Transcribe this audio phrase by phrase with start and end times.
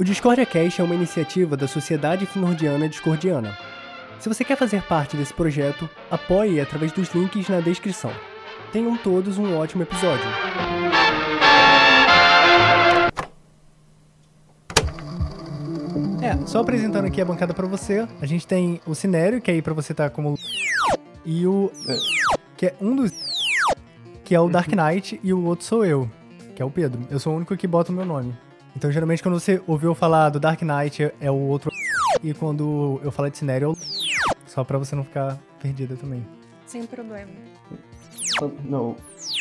[0.00, 3.54] O Discordia Cast é uma iniciativa da Sociedade Finordiana Discordiana.
[4.18, 8.10] Se você quer fazer parte desse projeto, apoie através dos links na descrição.
[8.72, 10.24] Tenham todos um ótimo episódio.
[16.22, 19.54] É, só apresentando aqui a bancada pra você, a gente tem o Cinério, que é
[19.54, 20.34] aí pra você tá como
[21.26, 21.70] e o
[22.56, 23.12] que é um dos
[24.24, 26.10] que é o Dark Knight e o outro sou eu,
[26.56, 27.06] que é o Pedro.
[27.10, 28.34] Eu sou o único que bota o meu nome.
[28.76, 31.70] Então, geralmente quando você ouviu falar do Dark Knight é o outro
[32.22, 33.76] e quando eu falar de Cinério, eu...
[34.46, 36.26] só pra você não ficar perdida também.
[36.66, 37.30] Sem problema.
[38.64, 38.96] Não,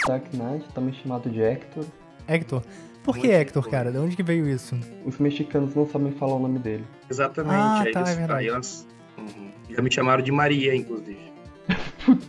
[0.08, 1.86] Dark Knight, também chamado de Hector.
[2.28, 2.64] Hector.
[3.04, 3.92] Por que Hector, cara?
[3.92, 4.78] De onde que veio isso?
[5.06, 6.86] Os mexicanos não sabem falar o nome dele.
[7.10, 7.56] Exatamente.
[7.56, 8.40] Ah, aí tá, eles, é verdade.
[8.40, 9.52] aí elas uhum.
[9.70, 11.32] já me chamaram de Maria, inclusive.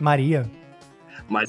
[0.00, 0.50] Maria.
[1.28, 1.48] Mas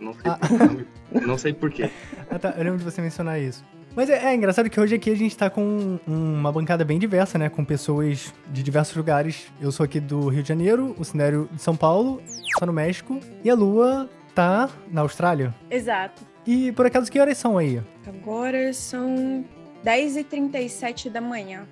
[0.00, 0.38] não sei, Ah.
[0.38, 1.90] por- não sei porquê.
[2.30, 2.50] Ah, tá.
[2.56, 3.64] Eu lembro de você mencionar isso.
[3.94, 5.98] Mas é, é engraçado que hoje aqui a gente tá com um-
[6.38, 7.48] uma bancada bem diversa, né?
[7.50, 9.46] Com pessoas de diversos lugares.
[9.60, 12.22] Eu sou aqui do Rio de Janeiro, o Cinério de São Paulo,
[12.58, 13.20] tá no México.
[13.44, 15.54] E a Lua tá na Austrália.
[15.70, 16.22] Exato.
[16.46, 17.82] E por acaso, que horas são aí?
[18.06, 19.44] Agora são
[19.84, 21.66] 10h37 da manhã.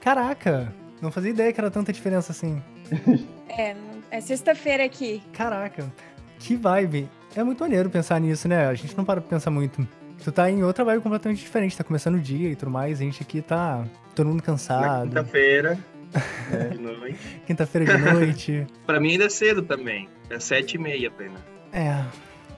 [0.00, 0.72] Caraca!
[1.02, 2.62] Não fazia ideia que era tanta diferença assim.
[3.50, 3.74] É,
[4.10, 5.22] é sexta-feira aqui.
[5.32, 5.90] Caraca,
[6.38, 7.08] que vibe.
[7.34, 8.66] É muito maneiro pensar nisso, né?
[8.68, 9.88] A gente não para pra pensar muito.
[10.22, 13.00] Tu tá em outra vibe completamente diferente, tá começando o dia e tudo mais.
[13.00, 15.08] A gente aqui tá todo mundo cansado.
[15.08, 15.78] quinta-feira,
[16.72, 17.18] de noite.
[17.46, 18.66] Quinta-feira de noite.
[18.86, 20.08] Pra mim ainda é cedo também.
[20.28, 21.40] É sete e meia apenas.
[21.72, 22.04] É,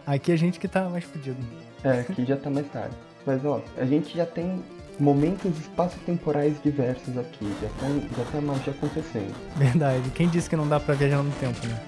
[0.07, 1.39] aqui a gente que tá mais fudido.
[1.85, 2.97] É, aqui já tá mais tarde.
[3.27, 4.63] Mas ó, a gente já tem
[4.99, 7.53] momentos espaço-temporais diversos aqui.
[7.63, 9.35] Já tem, já tem a magia acontecendo.
[9.57, 10.11] Verdade.
[10.11, 11.81] Quem disse que não dá pra viajar no tempo, né?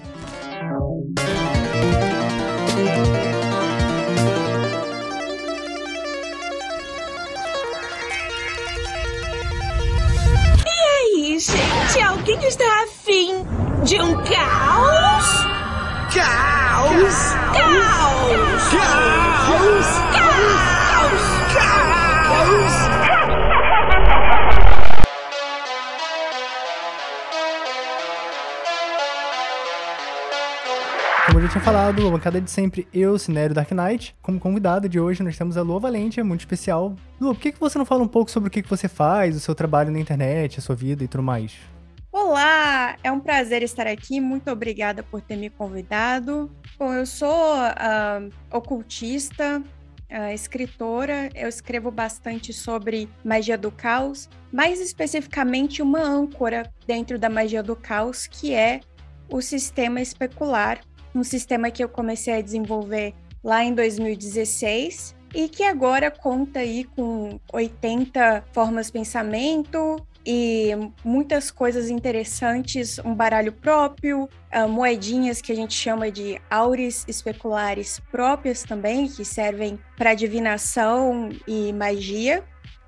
[12.07, 13.45] Alguém está afim
[13.83, 15.43] de um caos?
[16.13, 17.33] Caos!
[17.53, 17.93] Caos!
[18.71, 19.87] Caos!
[20.11, 20.33] Caos!
[21.53, 22.03] Caos!
[31.25, 34.15] Como eu já tinha falado, a bancada de sempre, eu, Cinério Dark Knight.
[34.21, 36.95] Como convidada de hoje, nós temos a Lua Valente, é muito especial.
[37.19, 39.35] Lua, por que, que você não fala um pouco sobre o que, que você faz,
[39.35, 41.72] o seu trabalho na internet, a sua vida e tudo mais?
[42.15, 44.21] Olá, é um prazer estar aqui.
[44.21, 46.55] Muito obrigada por ter me convidado.
[46.77, 49.63] Bom, eu sou ah, ocultista,
[50.11, 51.31] ah, escritora.
[51.33, 57.75] Eu escrevo bastante sobre magia do caos, mais especificamente uma âncora dentro da magia do
[57.75, 58.81] caos, que é
[59.27, 60.81] o sistema especular,
[61.15, 66.83] um sistema que eu comecei a desenvolver lá em 2016 e que agora conta aí
[66.83, 70.71] com 80 formas de pensamento, e
[71.03, 77.99] muitas coisas interessantes, um baralho próprio, ah, moedinhas que a gente chama de aures especulares
[78.11, 82.43] próprias também, que servem para divinação e magia.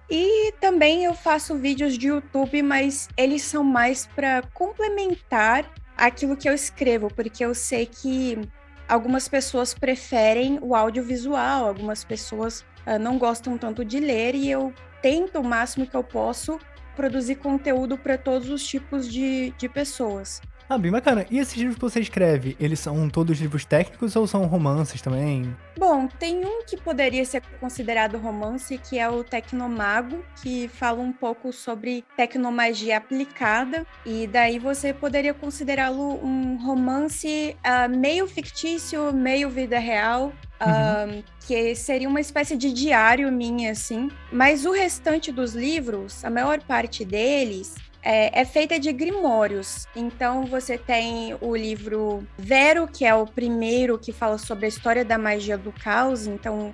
[0.10, 6.48] E também eu faço vídeos de YouTube, mas eles são mais para complementar aquilo que
[6.48, 8.40] eu escrevo, porque eu sei que
[8.88, 14.74] algumas pessoas preferem o audiovisual, algumas pessoas ah, não gostam tanto de ler e eu
[15.02, 16.60] tento o máximo que eu posso
[16.96, 20.42] produzir conteúdo para todos os tipos de, de pessoas.
[20.68, 21.26] Ah, bem bacana.
[21.30, 25.56] E esses livros que você escreve, eles são todos livros técnicos ou são romances também?
[25.78, 31.12] Bom, tem um que poderia ser considerado romance, que é o Tecnomago, que fala um
[31.12, 39.50] pouco sobre tecnomagia aplicada, e daí você poderia considerá-lo um romance ah, meio fictício, meio
[39.50, 41.06] vida real, ah,
[41.46, 44.10] que seria uma espécie de diário minha, assim.
[44.32, 47.76] Mas o restante dos livros, a maior parte deles,
[48.06, 49.88] é, é feita de grimórios.
[49.96, 55.04] Então você tem o livro Vero, que é o primeiro que fala sobre a história
[55.04, 56.28] da magia do caos.
[56.28, 56.74] Então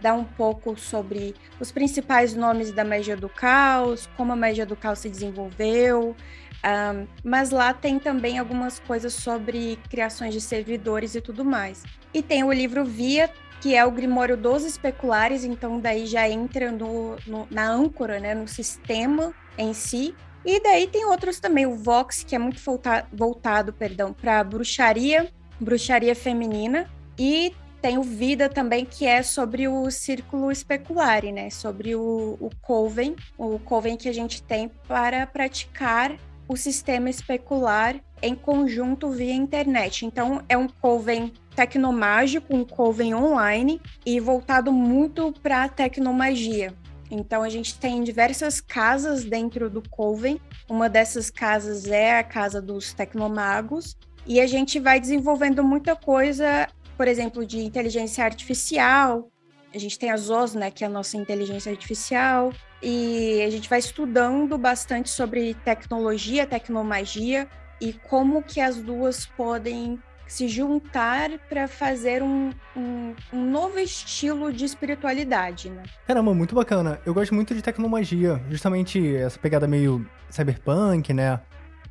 [0.00, 4.74] dá um pouco sobre os principais nomes da magia do caos, como a magia do
[4.74, 6.16] caos se desenvolveu.
[6.62, 11.82] Ahn, mas lá tem também algumas coisas sobre criações de servidores e tudo mais.
[12.12, 13.30] E tem o livro Via,
[13.60, 18.34] que é o Grimório dos Especulares, então daí já entra no, no- na âncora, né,
[18.34, 20.14] no sistema em si.
[20.44, 25.30] E daí tem outros também, o Vox, que é muito volta- voltado, perdão, para bruxaria,
[25.60, 26.88] bruxaria feminina,
[27.18, 27.52] e
[27.82, 31.50] tem o Vida também, que é sobre o círculo especulare, né?
[31.50, 36.16] Sobre o, o Coven, o Coven que a gente tem para praticar
[36.46, 40.04] o sistema especular em conjunto via internet.
[40.04, 46.74] Então, é um Coven tecnomágico, um Coven online e voltado muito para tecnomagia.
[47.10, 50.40] Então a gente tem diversas casas dentro do Coven.
[50.68, 53.96] Uma dessas casas é a casa dos tecnomagos
[54.26, 59.28] e a gente vai desenvolvendo muita coisa, por exemplo, de inteligência artificial.
[59.74, 62.52] A gente tem a ZOS, né, que é a nossa inteligência artificial,
[62.82, 67.48] e a gente vai estudando bastante sobre tecnologia, tecnomagia
[67.80, 74.52] e como que as duas podem se juntar para fazer um, um, um, novo estilo
[74.52, 75.82] de espiritualidade, né?
[76.06, 77.00] Caramba, muito bacana.
[77.04, 81.40] Eu gosto muito de tecnomagia, justamente essa pegada meio cyberpunk, né?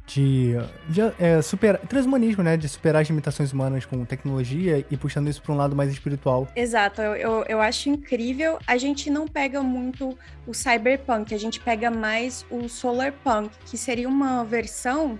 [0.07, 0.53] De,
[0.87, 2.55] de é, super, transhumanismo, né?
[2.55, 6.47] De superar as limitações humanas com tecnologia e puxando isso para um lado mais espiritual.
[6.55, 8.57] Exato, eu, eu, eu acho incrível.
[8.65, 14.07] A gente não pega muito o cyberpunk, a gente pega mais o solarpunk, que seria
[14.07, 15.19] uma versão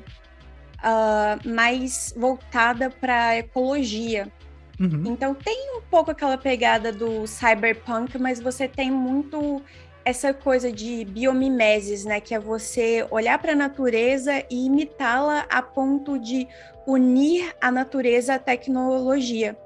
[0.83, 4.31] uh, mais voltada para ecologia.
[4.79, 5.03] Uhum.
[5.07, 9.61] Então tem um pouco aquela pegada do cyberpunk, mas você tem muito
[10.05, 12.19] essa coisa de biomimeses, né?
[12.19, 16.47] Que é você olhar para a natureza e imitá-la a ponto de
[16.87, 19.57] unir a natureza à tecnologia.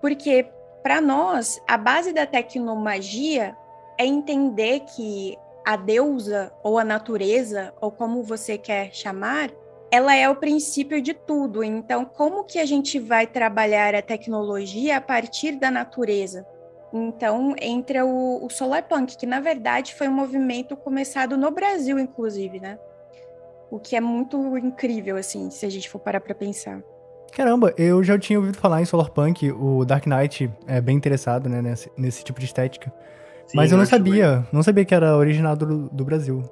[0.00, 0.46] Porque
[0.82, 3.56] para nós, a base da tecnomagia
[3.98, 9.50] é entender que a deusa ou a natureza, ou como você quer chamar,
[9.90, 11.64] ela é o princípio de tudo.
[11.64, 16.46] Então, como que a gente vai trabalhar a tecnologia a partir da natureza?
[16.92, 22.60] Então, entra o, o Solarpunk, que na verdade foi um movimento começado no Brasil, inclusive,
[22.60, 22.78] né?
[23.70, 26.82] O que é muito incrível, assim, se a gente for parar para pensar.
[27.32, 31.60] Caramba, eu já tinha ouvido falar em Solarpunk, o Dark Knight é bem interessado, né,
[31.60, 32.90] nesse, nesse tipo de estética.
[33.46, 36.42] Sim, Mas eu não sabia, não sabia que era originado do, do Brasil.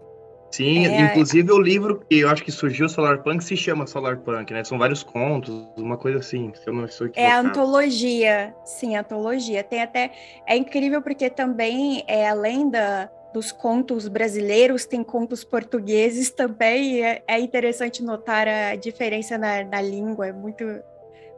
[0.56, 4.64] Sim, é, inclusive o livro que eu acho que surgiu, Solarpunk, se chama Solarpunk, né?
[4.64, 7.46] São vários contos, uma coisa assim, se eu não estou equivocado.
[7.46, 9.62] É antologia, sim, antologia.
[9.62, 10.12] Tem até...
[10.46, 17.22] É incrível porque também, é, além da, dos contos brasileiros, tem contos portugueses também, é,
[17.28, 20.64] é interessante notar a diferença na, na língua, é muito,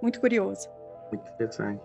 [0.01, 0.69] muito curioso.
[1.13, 1.81] Muito interessante.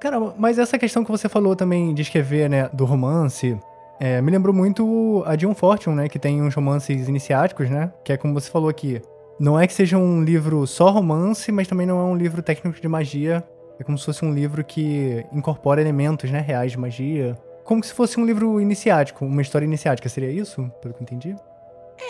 [0.00, 3.60] Caramba, mas essa questão que você falou também de escrever, né, do romance,
[4.00, 6.08] é, me lembrou muito a John Fortune, né?
[6.08, 7.92] Que tem uns romances iniciáticos, né?
[8.04, 9.02] Que é como você falou aqui.
[9.40, 12.80] Não é que seja um livro só romance, mas também não é um livro técnico
[12.80, 13.44] de magia.
[13.78, 16.40] É como se fosse um livro que incorpora elementos, né?
[16.40, 17.36] Reais de magia.
[17.64, 20.08] Como se fosse um livro iniciático, uma história iniciática.
[20.08, 21.36] Seria isso, pelo que eu entendi?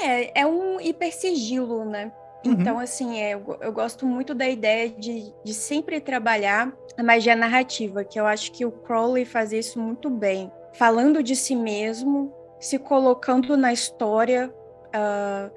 [0.02, 2.12] É, é um hipersigilo, né?
[2.44, 2.52] Uhum.
[2.52, 7.34] Então, assim, é, eu, eu, gosto muito da ideia de, de sempre trabalhar a magia
[7.34, 12.32] narrativa, que eu acho que o Crowley faz isso muito bem falando de si mesmo,
[12.60, 14.48] se colocando na história.
[14.88, 15.50] Uh,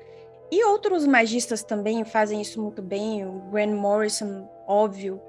[0.52, 3.24] e outros magistas também fazem isso muito bem.
[3.24, 5.22] O Grant Morrison, óbvio,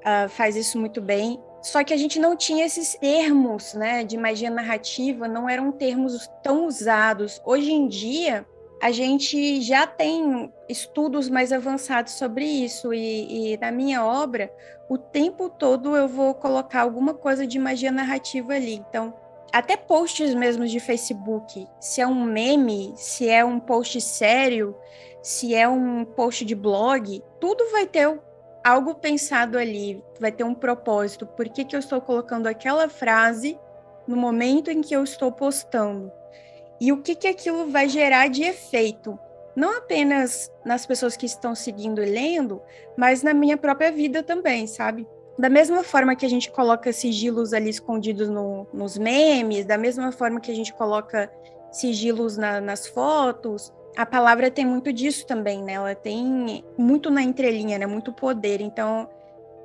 [0.00, 1.38] uh, faz isso muito bem.
[1.60, 6.28] Só que a gente não tinha esses termos né, de magia narrativa, não eram termos
[6.42, 7.40] tão usados.
[7.44, 8.46] Hoje em dia,
[8.82, 14.52] a gente já tem estudos mais avançados sobre isso, e, e, na minha obra,
[14.90, 18.74] o tempo todo eu vou colocar alguma coisa de magia narrativa ali.
[18.74, 19.14] Então,
[19.54, 24.74] até posts mesmo de Facebook, se é um meme, se é um post sério,
[25.22, 28.20] se é um post de blog, tudo vai ter
[28.64, 31.24] algo pensado ali, vai ter um propósito.
[31.24, 33.56] Por que, que eu estou colocando aquela frase
[34.08, 36.10] no momento em que eu estou postando?
[36.80, 39.16] E o que, que aquilo vai gerar de efeito?
[39.54, 42.60] Não apenas nas pessoas que estão seguindo e lendo,
[42.96, 45.06] mas na minha própria vida também, sabe?
[45.38, 50.12] Da mesma forma que a gente coloca sigilos ali escondidos no, nos memes, da mesma
[50.12, 51.30] forma que a gente coloca
[51.72, 55.74] sigilos na, nas fotos, a palavra tem muito disso também, né?
[55.74, 57.86] Ela tem muito na entrelinha, né?
[57.86, 58.60] Muito poder.
[58.60, 59.08] Então,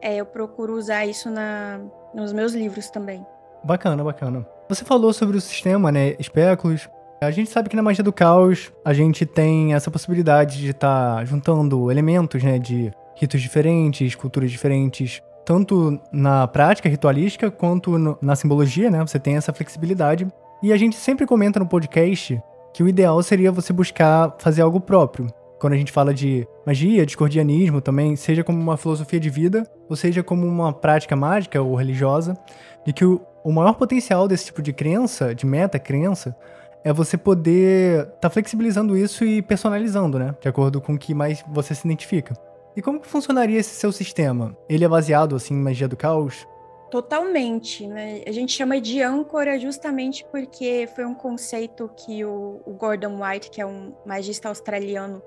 [0.01, 1.79] é, eu procuro usar isso na,
[2.13, 3.25] nos meus livros também.
[3.63, 4.45] Bacana, bacana.
[4.69, 6.15] Você falou sobre o sistema, né?
[6.19, 6.87] Espéculos.
[7.21, 11.17] A gente sabe que na magia do caos a gente tem essa possibilidade de estar
[11.17, 12.59] tá juntando elementos, né?
[12.59, 19.01] De ritos diferentes, culturas diferentes, tanto na prática ritualística quanto no, na simbologia, né?
[19.01, 20.27] Você tem essa flexibilidade.
[20.61, 22.41] E a gente sempre comenta no podcast
[22.73, 25.27] que o ideal seria você buscar fazer algo próprio.
[25.59, 29.95] Quando a gente fala de magia, discordianismo também, seja como uma filosofia de vida, ou
[29.95, 32.37] seja como uma prática mágica ou religiosa,
[32.85, 36.35] de que o, o maior potencial desse tipo de crença, de meta-crença,
[36.83, 40.33] é você poder estar tá flexibilizando isso e personalizando, né?
[40.39, 42.33] De acordo com o que mais você se identifica.
[42.75, 44.57] E como que funcionaria esse seu sistema?
[44.67, 46.47] Ele é baseado assim em magia do caos?
[46.89, 48.23] Totalmente, né?
[48.25, 53.51] A gente chama de âncora justamente porque foi um conceito que o, o Gordon White,
[53.51, 55.21] que é um magista australiano,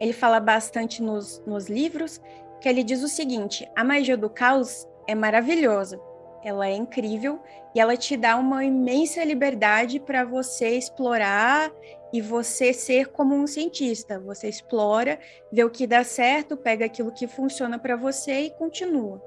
[0.00, 2.20] ele fala bastante nos, nos livros,
[2.60, 6.00] que ele diz o seguinte: a magia do caos é maravilhosa,
[6.42, 7.40] ela é incrível
[7.74, 11.72] e ela te dá uma imensa liberdade para você explorar
[12.14, 14.20] e você ser como um cientista.
[14.20, 15.18] Você explora,
[15.50, 19.20] vê o que dá certo, pega aquilo que funciona para você e continua.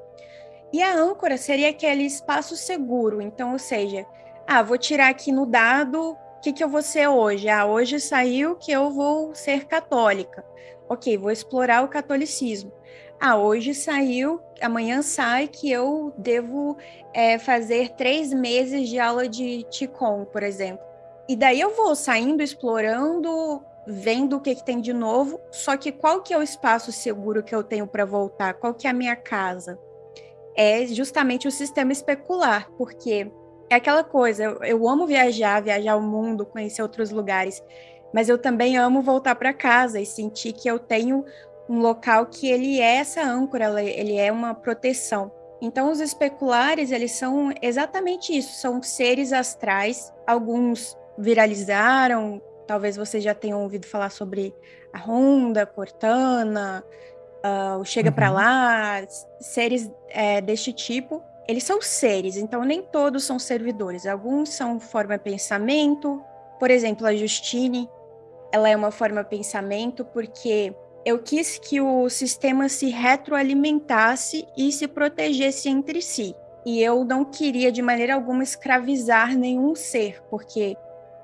[0.71, 3.21] E a âncora seria aquele espaço seguro.
[3.21, 4.05] Então, ou seja,
[4.47, 7.49] ah, vou tirar aqui no dado o que, que eu vou ser hoje.
[7.49, 10.45] Ah, hoje saiu que eu vou ser católica.
[10.87, 12.71] Ok, vou explorar o catolicismo.
[13.19, 16.77] Ah, hoje saiu, amanhã sai que eu devo
[17.13, 20.87] é, fazer três meses de aula de Qigong, por exemplo.
[21.27, 25.39] E daí eu vou saindo, explorando, vendo o que, que tem de novo.
[25.51, 28.53] Só que qual que é o espaço seguro que eu tenho para voltar?
[28.55, 29.79] Qual que é a minha casa?
[30.55, 33.31] É justamente o sistema especular, porque
[33.69, 37.61] é aquela coisa, eu, eu amo viajar, viajar o mundo, conhecer outros lugares,
[38.13, 41.23] mas eu também amo voltar para casa e sentir que eu tenho
[41.69, 45.31] um local que ele é essa âncora, ele é uma proteção.
[45.61, 50.13] Então, os especulares, eles são exatamente isso, são seres astrais.
[50.25, 54.53] Alguns viralizaram, talvez vocês já tenham ouvido falar sobre
[54.93, 56.83] a Honda, Cortana,
[57.43, 58.15] uh, o Chega uhum.
[58.15, 59.07] para Lá,
[59.39, 61.23] seres é, deste tipo.
[61.47, 64.05] Eles são seres, então nem todos são servidores.
[64.05, 66.21] Alguns são forma pensamento,
[66.59, 67.89] por exemplo, a Justine,
[68.51, 70.73] ela é uma forma pensamento porque
[71.05, 76.35] eu quis que o sistema se retroalimentasse e se protegesse entre si.
[76.65, 80.75] E eu não queria de maneira alguma escravizar nenhum ser, porque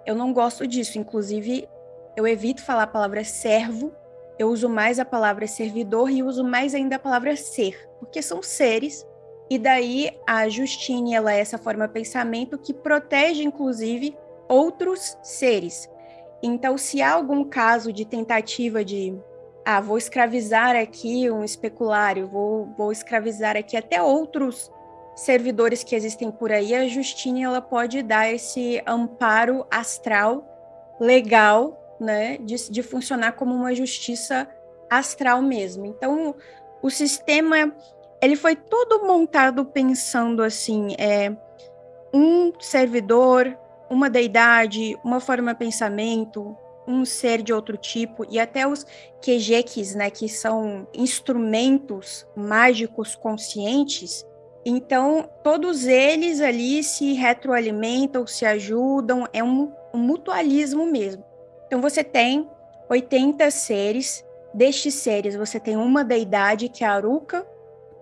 [0.06, 0.98] eu não gosto disso.
[0.98, 1.68] Inclusive,
[2.16, 3.92] eu evito falar a palavra servo,
[4.38, 8.42] eu uso mais a palavra servidor e uso mais ainda a palavra ser, porque são
[8.42, 9.06] seres.
[9.50, 14.16] E daí a Justine, ela é essa forma de pensamento que protege, inclusive,
[14.48, 15.90] outros seres.
[16.42, 19.16] Então, se há algum caso de tentativa de
[19.66, 24.70] ah, vou escravizar aqui um especulário, vou, vou escravizar aqui até outros
[25.16, 30.44] servidores que existem por aí, a Justine ela pode dar esse amparo astral
[31.00, 34.48] legal, né, de, de funcionar como uma justiça
[34.90, 35.86] astral mesmo.
[35.86, 36.36] Então,
[36.82, 37.74] o sistema
[38.22, 41.36] ele foi todo montado pensando assim, é
[42.14, 43.58] um servidor,
[43.90, 46.56] uma deidade, uma forma de pensamento,
[46.88, 48.86] um ser de outro tipo, e até os
[49.22, 54.26] Kejekis, né, que são instrumentos mágicos conscientes,
[54.66, 61.24] então todos eles ali se retroalimentam, se ajudam, é um, um mutualismo mesmo.
[61.68, 62.50] Então você tem
[62.90, 67.46] 80 seres, destes seres você tem uma deidade que é a Aruka,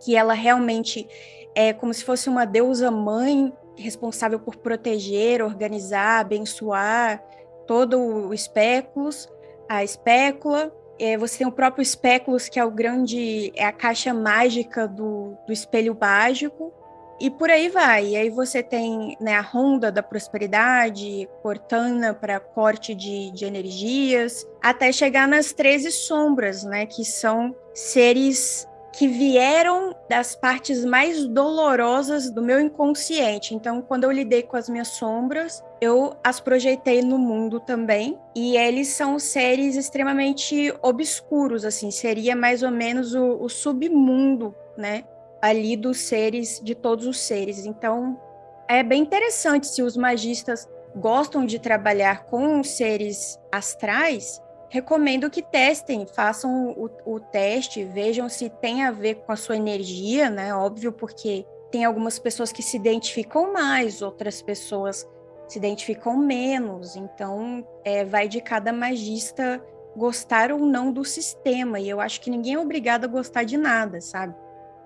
[0.03, 1.08] que ela realmente
[1.56, 7.24] é como se fosse uma deusa mãe responsável por proteger, organizar, abençoar,
[7.65, 9.30] todo o espéculos,
[9.68, 10.74] a espécula.
[11.03, 15.36] É, você tem o próprio espéculos, que é o grande, é a caixa mágica do,
[15.48, 16.72] do espelho mágico,
[17.20, 18.10] e por aí vai.
[18.10, 24.46] E aí você tem né, a ronda da prosperidade, Cortana para corte de, de energias,
[24.62, 26.86] até chegar nas 13 sombras, né?
[26.86, 33.55] Que são seres que vieram das partes mais dolorosas do meu inconsciente.
[33.55, 38.17] Então, quando eu lidei com as minhas sombras, eu as projetei no mundo também.
[38.35, 45.03] E eles são seres extremamente obscuros, assim, seria mais ou menos o, o submundo, né?
[45.41, 47.65] Ali dos seres, de todos os seres.
[47.65, 48.21] Então,
[48.69, 56.05] é bem interessante se os magistas gostam de trabalhar com seres astrais, recomendo que testem,
[56.05, 60.53] façam o, o, teste, vejam se tem a ver com a sua energia, né?
[60.53, 65.07] Óbvio, porque tem algumas pessoas que se identificam mais, outras pessoas
[65.51, 66.96] se identificam menos.
[66.96, 69.62] Então, é, vai de cada magista
[69.98, 71.77] gostar ou não do sistema.
[71.77, 74.34] E eu acho que ninguém é obrigado a gostar de nada, sabe?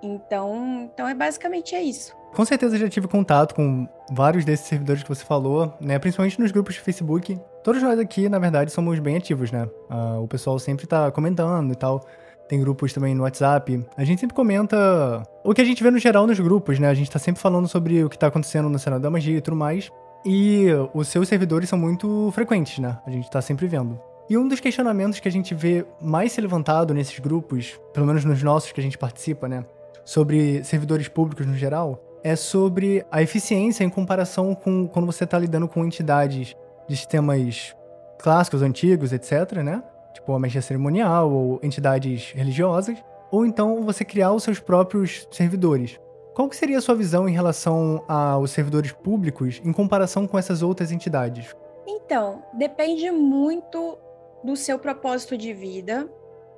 [0.01, 2.15] Então, então é basicamente é isso.
[2.33, 5.99] Com certeza já tive contato com vários desses servidores que você falou, né?
[5.99, 7.39] Principalmente nos grupos de Facebook.
[7.63, 9.69] Todos nós aqui, na verdade, somos bem ativos, né?
[9.87, 12.03] Uh, o pessoal sempre tá comentando e tal.
[12.49, 13.85] Tem grupos também no WhatsApp.
[13.95, 16.89] A gente sempre comenta o que a gente vê no geral nos grupos, né?
[16.89, 19.41] A gente tá sempre falando sobre o que tá acontecendo no cenário da magia e
[19.41, 19.91] tudo mais.
[20.25, 22.97] E os seus servidores são muito frequentes, né?
[23.05, 23.99] A gente tá sempre vendo.
[24.27, 28.25] E um dos questionamentos que a gente vê mais se levantado nesses grupos, pelo menos
[28.25, 29.63] nos nossos que a gente participa, né?
[30.03, 35.37] Sobre servidores públicos no geral, é sobre a eficiência em comparação com quando você está
[35.37, 36.55] lidando com entidades
[36.87, 37.75] de sistemas
[38.17, 39.83] clássicos, antigos, etc., né?
[40.11, 42.97] Tipo a magia cerimonial ou entidades religiosas,
[43.29, 45.99] ou então você criar os seus próprios servidores.
[46.35, 50.61] Qual que seria a sua visão em relação aos servidores públicos em comparação com essas
[50.61, 51.55] outras entidades?
[51.87, 53.97] Então, depende muito
[54.43, 56.09] do seu propósito de vida,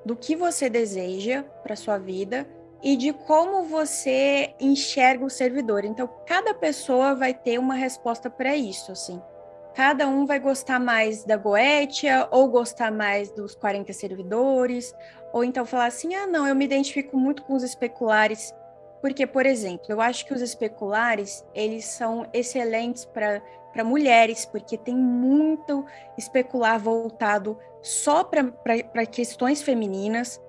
[0.03, 2.48] do que você deseja para sua vida
[2.81, 5.86] e de como você enxerga o servidor.
[5.86, 9.22] Então, cada pessoa vai ter uma resposta para isso, assim.
[9.75, 14.91] Cada um vai gostar mais da Goetia, ou gostar mais dos 40 servidores,
[15.31, 18.55] ou então falar assim: ah, não, eu me identifico muito com os especulares.
[19.01, 24.96] Porque, por exemplo, eu acho que os especulares, eles são excelentes para mulheres, porque tem
[24.96, 25.86] muito
[26.18, 30.42] especular voltado só para questões femininas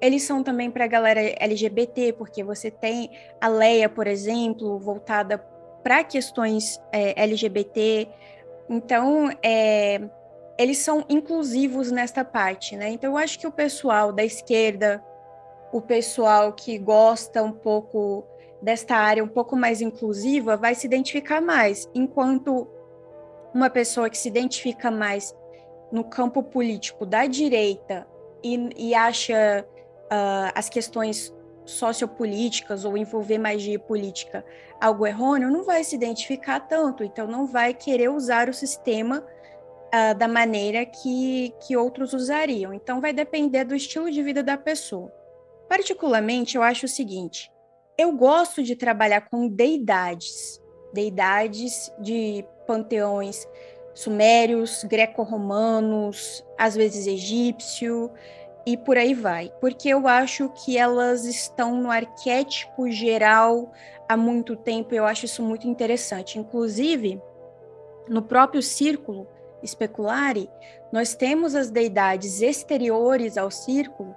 [0.00, 5.38] eles são também para a galera LGBT, porque você tem a Leia, por exemplo, voltada
[5.82, 8.08] para questões é, LGBT.
[8.68, 10.00] Então, é,
[10.58, 12.88] eles são inclusivos nesta parte, né?
[12.88, 15.04] Então, eu acho que o pessoal da esquerda,
[15.72, 18.24] o pessoal que gosta um pouco
[18.60, 22.68] desta área um pouco mais inclusiva, vai se identificar mais, enquanto
[23.54, 25.34] uma pessoa que se identifica mais
[25.90, 28.06] no campo político da direita
[28.42, 31.34] e, e acha uh, as questões
[31.64, 34.44] sociopolíticas ou envolver magia política
[34.80, 40.14] algo errôneo, não vai se identificar tanto, então não vai querer usar o sistema uh,
[40.16, 42.72] da maneira que, que outros usariam.
[42.72, 45.12] Então vai depender do estilo de vida da pessoa.
[45.70, 47.48] Particularmente, eu acho o seguinte:
[47.96, 50.60] eu gosto de trabalhar com deidades,
[50.92, 53.46] deidades de panteões
[53.94, 58.10] sumérios, greco-romanos, às vezes egípcio,
[58.66, 63.72] e por aí vai, porque eu acho que elas estão no arquétipo geral
[64.08, 66.36] há muito tempo, eu acho isso muito interessante.
[66.36, 67.20] Inclusive,
[68.08, 69.28] no próprio círculo
[69.62, 70.50] especulare,
[70.92, 74.16] nós temos as deidades exteriores ao círculo,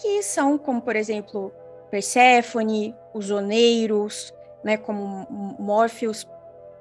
[0.00, 1.52] que são como, por exemplo,
[1.90, 5.26] Perséfone, os oneiros, né, como
[5.58, 6.26] Morpheus,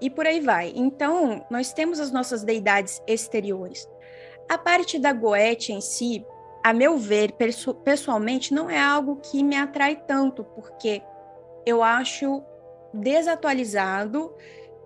[0.01, 0.71] e por aí vai.
[0.75, 3.89] Então, nós temos as nossas deidades exteriores.
[4.47, 6.25] A parte da Goethe em si,
[6.63, 7.33] a meu ver,
[7.83, 11.01] pessoalmente, não é algo que me atrai tanto, porque
[11.65, 12.43] eu acho
[12.93, 14.33] desatualizado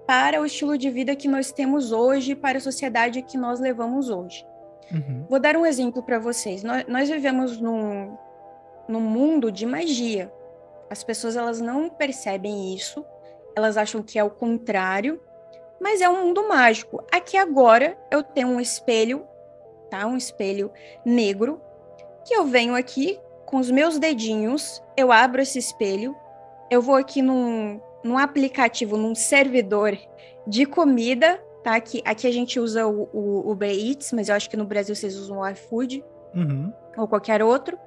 [0.05, 4.09] para o estilo de vida que nós temos hoje, para a sociedade que nós levamos
[4.09, 4.45] hoje.
[4.91, 5.25] Uhum.
[5.29, 6.63] Vou dar um exemplo para vocês.
[6.63, 8.17] Nós, nós, vivemos num,
[8.87, 10.31] num mundo de magia.
[10.89, 13.05] As pessoas elas não percebem isso,
[13.55, 15.21] elas acham que é o contrário,
[15.79, 17.03] mas é um mundo mágico.
[17.11, 19.27] Aqui agora eu tenho um espelho
[19.93, 20.07] tá?
[20.07, 20.71] Um espelho
[21.05, 21.61] negro,
[22.25, 26.15] que eu venho aqui com os meus dedinhos, eu abro esse espelho,
[26.71, 29.95] eu vou aqui num, num aplicativo, num servidor
[30.47, 31.75] de comida, tá?
[31.75, 34.95] Aqui, aqui a gente usa o, o Uber Eats, mas eu acho que no Brasil
[34.95, 36.73] vocês usam o iFood uhum.
[36.97, 37.77] ou qualquer outro.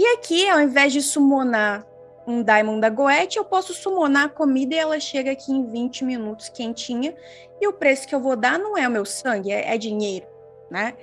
[0.00, 1.86] E aqui, ao invés de summonar
[2.26, 6.06] um Diamond da Goethe, eu posso summonar a comida e ela chega aqui em 20
[6.06, 7.14] minutos quentinha.
[7.60, 10.26] E o preço que eu vou dar não é o meu sangue, é, é dinheiro,
[10.70, 10.94] né?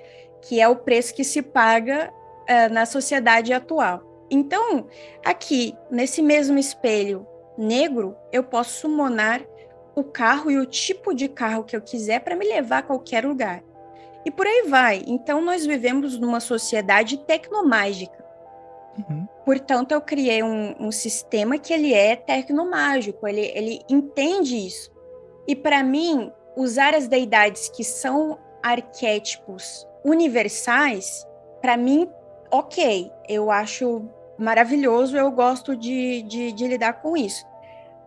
[0.42, 4.02] que é o preço que se paga uh, na sociedade atual.
[4.32, 4.88] Então,
[5.24, 7.24] aqui, nesse mesmo espelho
[7.56, 9.46] negro, eu posso summonar
[9.96, 13.28] o carro e o tipo de carro que eu quiser para me levar a qualquer
[13.28, 13.62] lugar.
[14.26, 15.04] E por aí vai.
[15.06, 18.16] Então, nós vivemos numa sociedade tecnomágica.
[18.98, 19.28] Uhum.
[19.46, 24.92] Portanto, eu criei um, um, sistema que ele é tecnomágico, ele, ele entende isso.
[25.48, 31.26] E para mim, usar as deidades que são arquétipos universais,
[31.62, 32.10] para mim,
[32.52, 37.46] ok, eu acho maravilhoso, eu gosto de, de, de lidar com isso.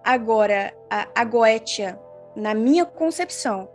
[0.03, 1.99] Agora, a, a Goetia,
[2.35, 3.69] na minha concepção,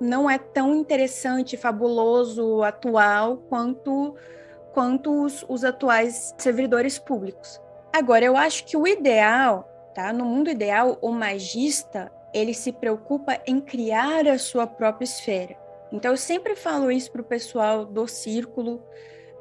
[0.00, 4.14] não é tão interessante, fabuloso, atual quanto,
[4.76, 7.58] quanto os, os atuais servidores públicos.
[7.90, 10.12] Agora, eu acho que o ideal, tá?
[10.12, 15.56] No mundo ideal, o magista ele se preocupa em criar a sua própria esfera.
[15.90, 18.82] Então, eu sempre falo isso para o pessoal do círculo, uh,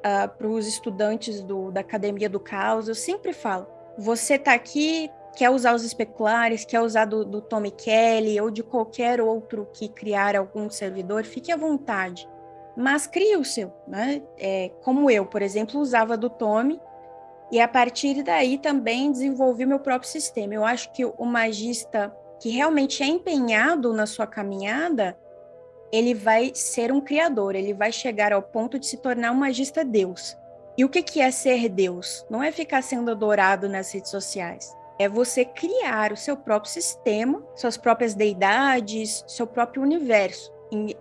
[0.05, 3.67] ah, para os estudantes do, da Academia do Caos, eu sempre falo:
[3.97, 8.63] você está aqui, quer usar os especulares, quer usar do, do Tommy Kelly ou de
[8.63, 12.25] qualquer outro que criar algum servidor, fique à vontade.
[12.75, 14.21] Mas crie o seu, né?
[14.37, 16.79] É, como eu, por exemplo, usava do Tommy,
[17.51, 20.53] e a partir daí também desenvolvi meu próprio sistema.
[20.53, 25.17] Eu acho que o magista que realmente é empenhado na sua caminhada,
[25.91, 29.85] ele vai ser um criador, ele vai chegar ao ponto de se tornar um magista
[29.85, 30.37] Deus.
[30.77, 32.25] E o que, que é ser Deus?
[32.29, 34.75] Não é ficar sendo adorado nas redes sociais.
[34.99, 40.51] É você criar o seu próprio sistema, suas próprias deidades, seu próprio universo.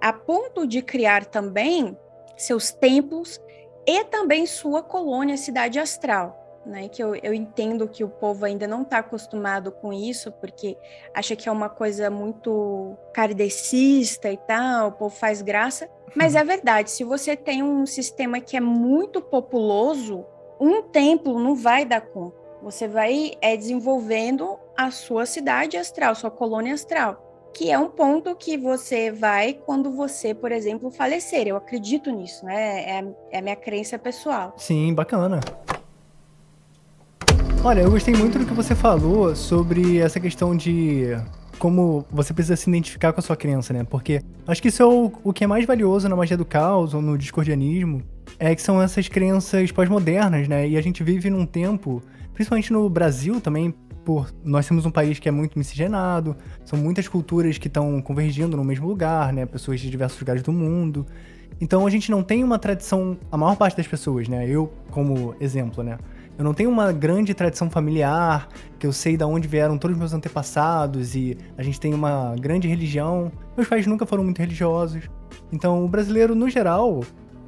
[0.01, 1.97] A ponto de criar também
[2.37, 3.41] seus templos
[3.87, 6.89] e também sua colônia, cidade astral né?
[6.89, 10.77] Que eu, eu entendo que o povo ainda não está acostumado com isso, porque
[11.15, 15.89] acha que é uma coisa muito kardecista e tal, o povo faz graça.
[16.15, 20.25] Mas é verdade, se você tem um sistema que é muito populoso,
[20.61, 22.43] um templo não vai dar conta.
[22.63, 27.24] Você vai é, desenvolvendo a sua cidade astral, sua colônia astral,
[27.55, 31.47] que é um ponto que você vai quando você, por exemplo, falecer.
[31.47, 32.81] Eu acredito nisso, né?
[32.81, 34.55] É, é a minha crença pessoal.
[34.59, 35.41] Sim, bacana.
[37.63, 41.17] Olha, eu gostei muito do que você falou sobre essa questão de
[41.59, 43.85] como você precisa se identificar com a sua crença, né?
[43.85, 46.93] Porque acho que isso é o, o que é mais valioso na magia do caos
[46.93, 48.03] ou no discordianismo,
[48.39, 50.69] é que são essas crenças pós-modernas, né?
[50.69, 52.03] E a gente vive num tempo
[52.35, 53.73] principalmente no Brasil também,
[54.05, 58.57] por nós temos um país que é muito miscigenado, são muitas culturas que estão convergindo
[58.57, 59.47] no mesmo lugar, né?
[59.47, 61.07] Pessoas de diversos lugares do mundo.
[61.61, 64.49] Então a gente não tem uma tradição, a maior parte das pessoas, né?
[64.49, 65.99] Eu, como exemplo, né?
[66.37, 69.99] Eu não tenho uma grande tradição familiar, que eu sei de onde vieram todos os
[69.99, 73.31] meus antepassados e a gente tem uma grande religião.
[73.57, 75.09] Meus pais nunca foram muito religiosos.
[75.53, 77.05] Então, o brasileiro, no geral,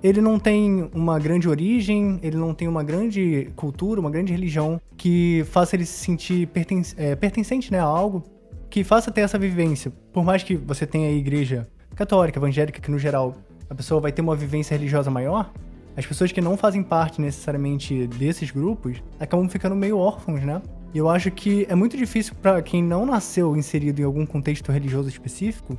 [0.06, 4.80] ele não tem uma grande origem, ele não tem uma grande cultura, uma grande religião
[4.96, 8.22] que faça ele se sentir perten é, pertencente né, a algo,
[8.70, 9.92] que faça ter essa vivência.
[10.12, 11.66] Por mais que você tenha a igreja
[11.96, 13.34] católica, evangélica, que no geral
[13.68, 15.52] a pessoa vai ter uma vivência religiosa maior,
[15.96, 20.62] as pessoas que não fazem parte necessariamente desses grupos acabam ficando meio órfãos, né?
[20.94, 24.70] E eu acho que é muito difícil para quem não nasceu inserido em algum contexto
[24.70, 25.76] religioso específico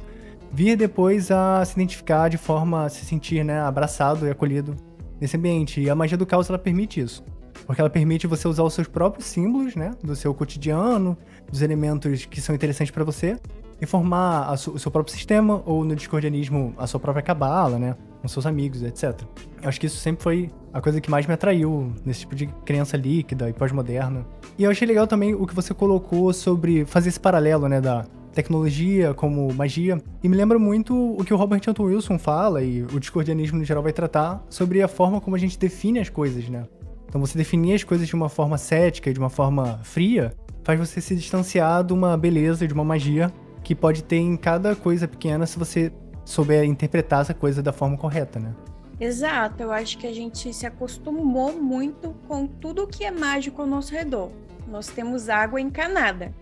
[0.52, 4.76] vir depois a se identificar de forma a se sentir né, abraçado e acolhido
[5.20, 5.82] nesse ambiente.
[5.82, 7.24] E a magia do caos ela permite isso.
[7.66, 9.92] Porque ela permite você usar os seus próprios símbolos, né?
[10.04, 11.18] Do seu cotidiano,
[11.52, 13.38] dos elementos que são interessantes para você,
[13.82, 17.96] e formar o seu próprio sistema, ou no discordianismo, a sua própria cabala, né?
[18.22, 19.22] Com seus amigos, etc.
[19.62, 22.48] Eu acho que isso sempre foi a coisa que mais me atraiu nesse tipo de
[22.66, 24.26] crença líquida e pós-moderna.
[24.58, 27.82] E eu achei legal também o que você colocou sobre fazer esse paralelo, né?
[27.82, 28.06] Da
[28.38, 30.02] tecnologia, como magia.
[30.23, 33.65] E me lembra muito o que o Robert Anton Wilson fala, e o discordianismo no
[33.65, 36.65] geral vai tratar, sobre a forma como a gente define as coisas, né?
[37.08, 41.02] Então você definir as coisas de uma forma cética, de uma forma fria, faz você
[41.02, 43.32] se distanciar de uma beleza, de uma magia
[43.63, 45.91] que pode ter em cada coisa pequena se você
[46.23, 48.54] souber interpretar essa coisa da forma correta, né?
[49.00, 53.67] Exato, eu acho que a gente se acostumou muito com tudo que é mágico ao
[53.67, 54.30] nosso redor.
[54.67, 56.34] Nós temos água encanada.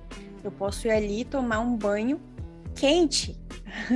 [0.46, 2.20] Eu posso ir ali tomar um banho
[2.76, 3.38] quente.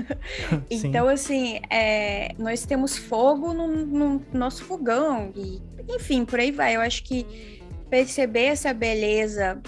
[0.70, 5.32] então, assim, é, nós temos fogo no, no, nosso fogão.
[5.36, 6.76] E, enfim, por aí vai.
[6.76, 9.62] Eu acho que perceber essa beleza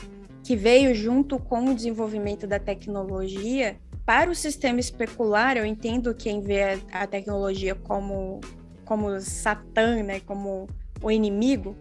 [0.44, 6.42] que veio junto com o desenvolvimento da tecnologia para o sistema especular, eu entendo quem
[6.42, 8.42] vê a, a tecnologia como,
[8.84, 10.68] como Satã, né, como
[11.02, 11.76] o inimigo,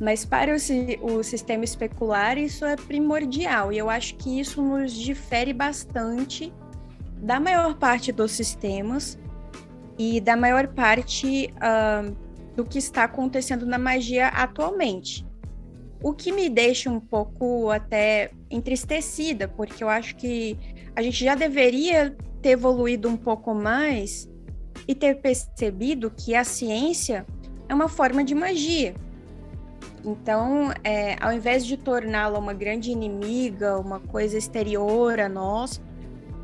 [0.00, 3.70] mas para o, o sistema especular, isso é primordial.
[3.70, 6.50] E eu acho que isso nos difere bastante
[7.18, 9.18] da maior parte dos sistemas
[9.98, 12.16] e da maior parte uh,
[12.56, 15.26] do que está acontecendo na magia atualmente.
[16.02, 20.56] O que me deixa um pouco até entristecida, porque eu acho que
[20.96, 24.26] a gente já deveria ter evoluído um pouco mais
[24.88, 27.26] e ter percebido que a ciência
[27.68, 28.94] é uma forma de magia.
[30.04, 35.80] Então, é, ao invés de torná-la uma grande inimiga, uma coisa exterior a nós,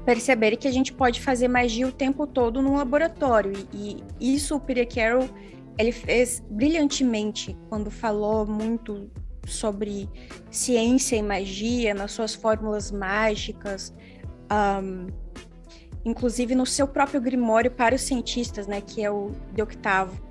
[0.04, 3.52] perceber que a gente pode fazer magia o tempo todo num laboratório.
[3.72, 5.28] E, e isso o Peter Carroll
[5.78, 9.10] ele fez brilhantemente quando falou muito
[9.46, 10.08] sobre
[10.50, 13.94] ciência e magia nas suas fórmulas mágicas,
[14.82, 15.06] um,
[16.04, 20.25] inclusive no seu próprio grimório para os cientistas, né, que é o de octavo.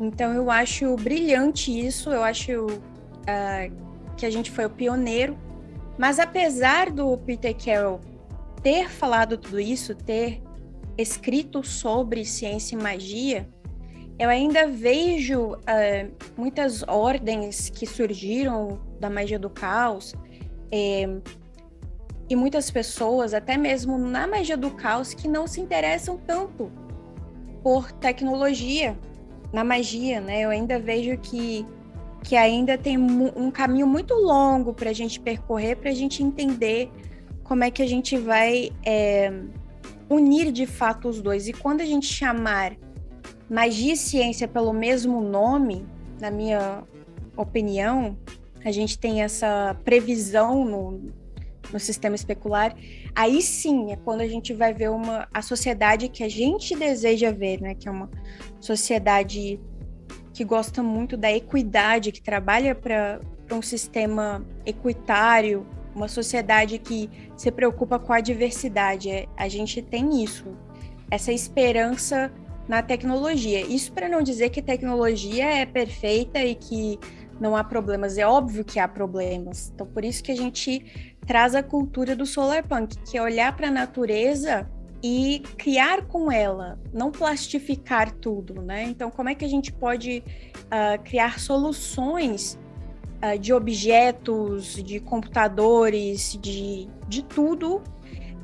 [0.00, 5.36] Então eu acho brilhante isso, eu acho uh, que a gente foi o pioneiro.
[5.98, 8.00] Mas apesar do Peter Carroll
[8.62, 10.42] ter falado tudo isso, ter
[10.96, 13.48] escrito sobre ciência e magia,
[14.18, 20.14] eu ainda vejo uh, muitas ordens que surgiram da magia do caos
[20.70, 21.08] eh,
[22.28, 26.70] e muitas pessoas, até mesmo na magia do caos, que não se interessam tanto
[27.62, 28.98] por tecnologia,
[29.52, 30.40] na magia, né?
[30.40, 31.66] Eu ainda vejo que,
[32.22, 36.90] que ainda tem um caminho muito longo para a gente percorrer, para a gente entender
[37.42, 39.32] como é que a gente vai é,
[40.08, 41.48] unir de fato os dois.
[41.48, 42.76] E quando a gente chamar
[43.48, 45.84] magia e ciência pelo mesmo nome,
[46.20, 46.82] na minha
[47.36, 48.16] opinião,
[48.64, 51.12] a gente tem essa previsão no,
[51.72, 52.74] no sistema especular,
[53.14, 57.30] aí sim é quando a gente vai ver uma a sociedade que a gente deseja
[57.30, 57.74] ver, né?
[57.74, 58.10] Que é uma
[58.60, 59.58] sociedade
[60.32, 67.50] que gosta muito da equidade, que trabalha para um sistema equitário, uma sociedade que se
[67.50, 69.10] preocupa com a diversidade.
[69.10, 70.56] É, a gente tem isso,
[71.10, 72.32] essa esperança
[72.66, 73.60] na tecnologia.
[73.60, 76.98] Isso para não dizer que tecnologia é perfeita e que
[77.40, 78.16] não há problemas.
[78.16, 79.70] É óbvio que há problemas.
[79.74, 83.56] Então, por isso que a gente traz a cultura do solar punk, que é olhar
[83.56, 84.68] para a natureza
[85.02, 88.84] e criar com ela, não plastificar tudo, né?
[88.84, 90.22] Então, como é que a gente pode
[90.66, 92.58] uh, criar soluções
[93.22, 97.82] uh, de objetos, de computadores, de, de tudo,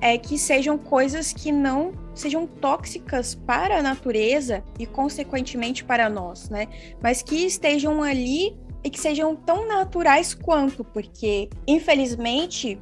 [0.00, 6.48] é, que sejam coisas que não sejam tóxicas para a natureza e, consequentemente, para nós,
[6.48, 6.66] né?
[7.00, 12.80] Mas que estejam ali e que sejam tão naturais quanto, porque, infelizmente,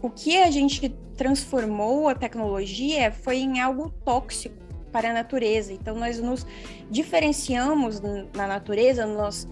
[0.00, 4.56] o que a gente transformou a tecnologia foi em algo tóxico
[4.90, 5.72] para a natureza.
[5.72, 6.46] Então, nós nos
[6.90, 9.48] diferenciamos na natureza, nós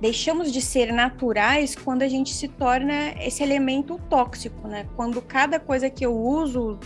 [0.00, 4.86] deixamos de ser naturais quando a gente se torna esse elemento tóxico, né?
[4.96, 6.78] Quando cada coisa que eu uso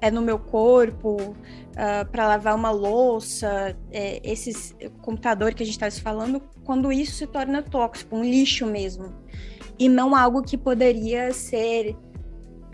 [0.00, 1.34] é no meu corpo,
[1.82, 7.12] ah, para lavar uma louça, é, esses computador que a gente está falando, quando isso
[7.12, 9.14] se torna tóxico, um lixo mesmo,
[9.78, 11.96] e não algo que poderia ser,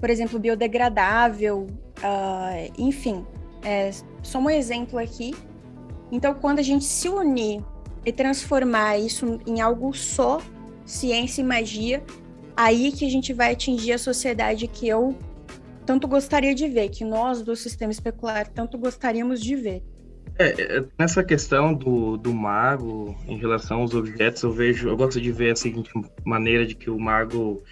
[0.00, 3.24] por exemplo, biodegradável, uh, enfim,
[3.62, 3.92] é
[4.24, 5.32] só um exemplo aqui.
[6.10, 7.62] Então, quando a gente se unir
[8.04, 10.40] e transformar isso em algo só,
[10.84, 12.02] ciência e magia,
[12.56, 15.16] aí que a gente vai atingir a sociedade que eu
[15.86, 19.82] tanto gostaria de ver, que nós do sistema especular tanto gostaríamos de ver.
[20.38, 25.20] É, é, nessa questão do, do mago em relação aos objetos, eu vejo, eu gosto
[25.20, 25.90] de ver a seguinte
[26.24, 27.62] maneira de que o mago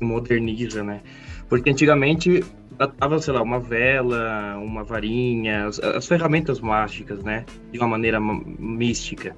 [0.00, 1.02] moderniza, né?
[1.48, 2.42] Porque antigamente
[2.98, 7.44] tava, sei lá, uma vela, uma varinha, as, as ferramentas mágicas, né?
[7.70, 9.36] De uma maneira mística.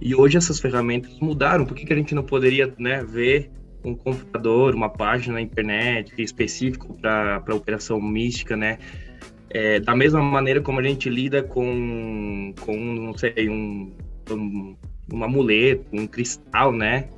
[0.00, 1.64] E hoje essas ferramentas mudaram.
[1.64, 3.50] Por que, que a gente não poderia né, ver
[3.84, 8.78] um computador, uma página na internet específico para operação mística, né?
[9.50, 13.92] É, da mesma maneira como a gente lida com, com não sei, um,
[14.30, 14.76] um,
[15.12, 17.08] um amuleto, um cristal, né?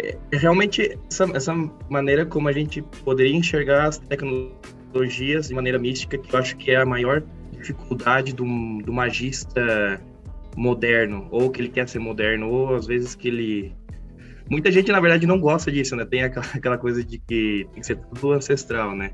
[0.00, 1.54] É, é, realmente essa, essa
[1.88, 6.70] maneira como a gente poderia enxergar as tecnologias de maneira mística, que eu acho que
[6.70, 8.44] é a maior dificuldade do,
[8.82, 10.00] do magista
[10.56, 13.72] moderno, ou que ele quer ser moderno, ou às vezes que ele
[14.50, 16.04] Muita gente, na verdade, não gosta disso, né?
[16.04, 16.22] Tem
[16.54, 19.10] aquela, coisa de que tem que ser tudo ancestral, né?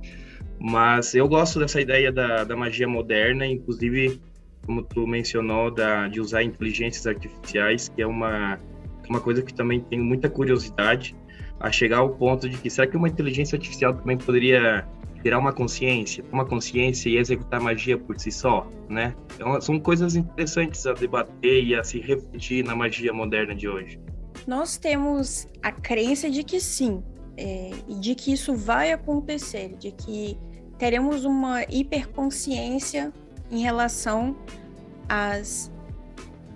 [0.60, 4.20] Mas eu gosto dessa ideia da, da magia moderna, inclusive,
[4.64, 8.58] como tu mencionou, da, de usar inteligências artificiais, que é uma,
[9.08, 11.16] uma coisa que também tenho muita curiosidade,
[11.58, 14.86] a chegar ao ponto de que será que uma inteligência artificial também poderia
[15.22, 19.14] tirar uma consciência, uma consciência e executar magia por si só, né?
[19.34, 23.98] Então, são coisas interessantes a debater e a se refletir na magia moderna de hoje.
[24.46, 27.02] Nós temos a crença de que sim,
[27.36, 27.70] é,
[28.00, 30.38] de que isso vai acontecer, de que
[30.78, 33.12] teremos uma hiperconsciência
[33.50, 34.36] em relação
[35.08, 35.72] às,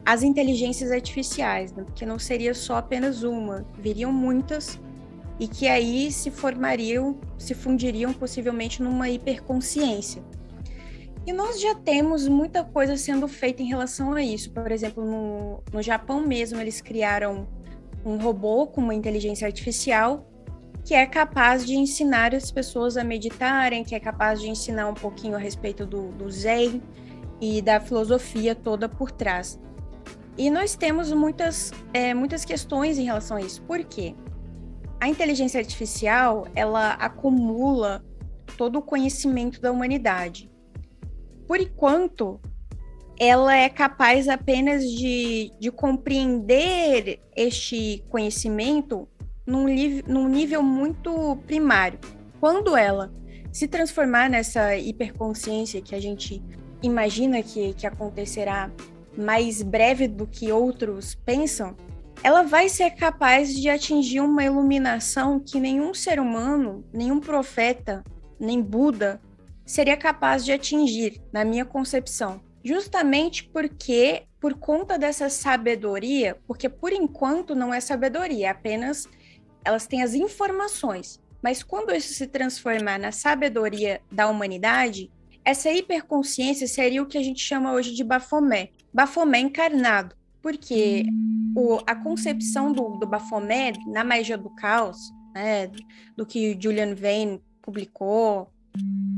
[0.04, 1.84] às inteligências artificiais, né?
[1.84, 4.78] porque não seria só apenas uma, viriam muitas
[5.38, 10.22] e que aí se formariam, se fundiriam possivelmente numa hiperconsciência.
[11.26, 14.50] E nós já temos muita coisa sendo feita em relação a isso.
[14.50, 17.46] Por exemplo, no, no Japão mesmo, eles criaram
[18.04, 20.28] um robô com uma inteligência artificial
[20.84, 24.94] que é capaz de ensinar as pessoas a meditarem, que é capaz de ensinar um
[24.94, 26.82] pouquinho a respeito do, do Zen
[27.40, 29.60] e da filosofia toda por trás.
[30.38, 33.60] E nós temos muitas, é, muitas questões em relação a isso.
[33.62, 34.14] Por quê?
[34.98, 38.02] A inteligência artificial, ela acumula
[38.56, 40.50] todo o conhecimento da humanidade.
[41.46, 42.40] Por enquanto,
[43.18, 49.08] ela é capaz apenas de, de compreender este conhecimento
[49.44, 49.66] num,
[50.06, 51.98] num nível muito primário.
[52.38, 53.12] Quando ela
[53.50, 56.40] se transformar nessa hiperconsciência que a gente
[56.80, 58.70] imagina que, que acontecerá
[59.16, 61.74] mais breve do que outros pensam,
[62.22, 68.04] ela vai ser capaz de atingir uma iluminação que nenhum ser humano, nenhum profeta,
[68.38, 69.20] nem Buda
[69.66, 76.92] seria capaz de atingir, na minha concepção justamente porque, por conta dessa sabedoria, porque por
[76.92, 79.08] enquanto não é sabedoria, é apenas
[79.64, 81.20] elas têm as informações.
[81.42, 85.10] Mas quando isso se transformar na sabedoria da humanidade,
[85.44, 88.70] essa hiperconsciência seria o que a gente chama hoje de Bafomé.
[88.92, 90.16] Bafomé encarnado.
[90.42, 91.04] Porque
[91.56, 94.98] o, a concepção do, do Bafomé na magia do caos,
[95.34, 95.70] né,
[96.16, 98.52] do que Julian Vane publicou,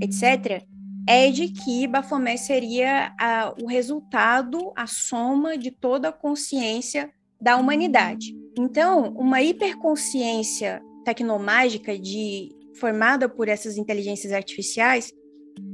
[0.01, 0.65] etc.,
[1.09, 7.11] é de que Baphomet seria a, o resultado, a soma de toda a consciência
[7.41, 8.37] da humanidade.
[8.59, 15.13] Então, uma hiperconsciência tecnomágica de, formada por essas inteligências artificiais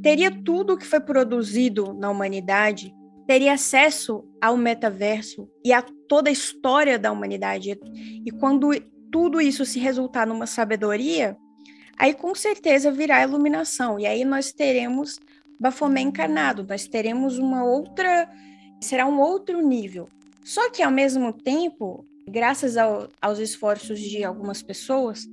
[0.03, 2.95] teria tudo o que foi produzido na humanidade
[3.27, 7.79] teria acesso ao metaverso e a toda a história da humanidade.
[8.25, 8.71] E quando
[9.11, 11.37] tudo isso se resultar numa sabedoria,
[11.99, 13.99] aí com certeza virá iluminação.
[13.99, 15.19] E aí nós teremos
[15.59, 18.29] Bafomé encarnado, nós teremos uma outra.
[18.81, 20.09] será um outro nível.
[20.45, 25.27] Só que ao mesmo tempo, graças ao, aos esforços de algumas pessoas,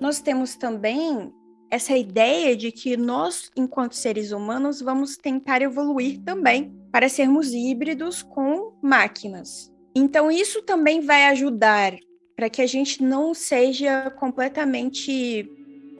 [0.00, 1.32] nós temos também
[1.70, 8.22] essa ideia de que nós, enquanto seres humanos, vamos tentar evoluir também para sermos híbridos
[8.22, 9.72] com máquinas.
[9.94, 11.96] Então, isso também vai ajudar
[12.36, 15.48] para que a gente não seja completamente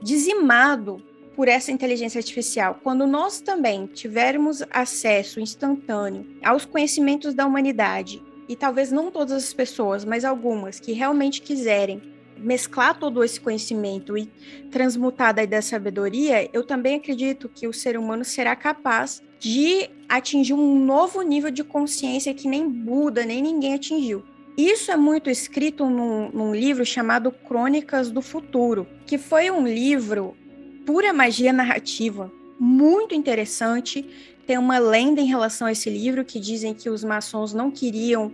[0.03, 1.03] dizimado
[1.35, 2.79] por essa inteligência artificial.
[2.83, 9.55] Quando nós também tivermos acesso instantâneo aos conhecimentos da humanidade, e talvez não todas as
[9.55, 12.03] pessoas, mas algumas que realmente quiserem
[12.37, 14.27] mesclar todo esse conhecimento e
[14.71, 20.85] transmutar da sabedoria, eu também acredito que o ser humano será capaz de atingir um
[20.85, 24.23] novo nível de consciência que nem Buda, nem ninguém atingiu.
[24.57, 30.37] Isso é muito escrito num, num livro chamado Crônicas do Futuro, que foi um livro
[30.85, 34.07] pura magia narrativa, muito interessante.
[34.47, 38.33] Tem uma lenda em relação a esse livro que dizem que os maçons não queriam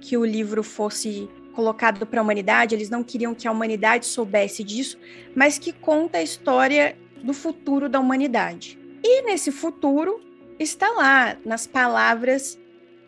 [0.00, 4.64] que o livro fosse colocado para a humanidade, eles não queriam que a humanidade soubesse
[4.64, 4.98] disso,
[5.34, 8.78] mas que conta a história do futuro da humanidade.
[9.02, 10.20] E nesse futuro
[10.58, 12.59] está lá, nas palavras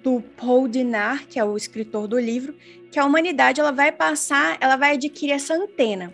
[0.02, 2.54] do Paul Dinar, que é o escritor do livro,
[2.90, 6.12] que a humanidade ela vai passar, ela vai adquirir essa antena.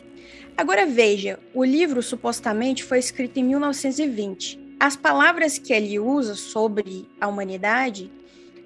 [0.57, 4.77] Agora veja, o livro supostamente foi escrito em 1920.
[4.79, 8.11] As palavras que ele usa sobre a humanidade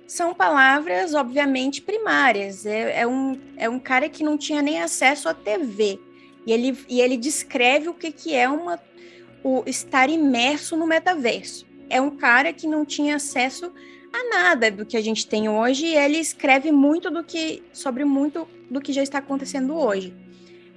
[0.06, 2.66] são palavras, obviamente, primárias.
[2.66, 5.98] É, é, um, é um cara que não tinha nem acesso à TV.
[6.46, 8.78] E ele, e ele descreve o que, que é uma,
[9.42, 11.66] o estar imerso no metaverso.
[11.88, 13.72] É um cara que não tinha acesso
[14.12, 18.04] a nada do que a gente tem hoje e ele escreve muito do que sobre
[18.04, 20.14] muito do que já está acontecendo hoje.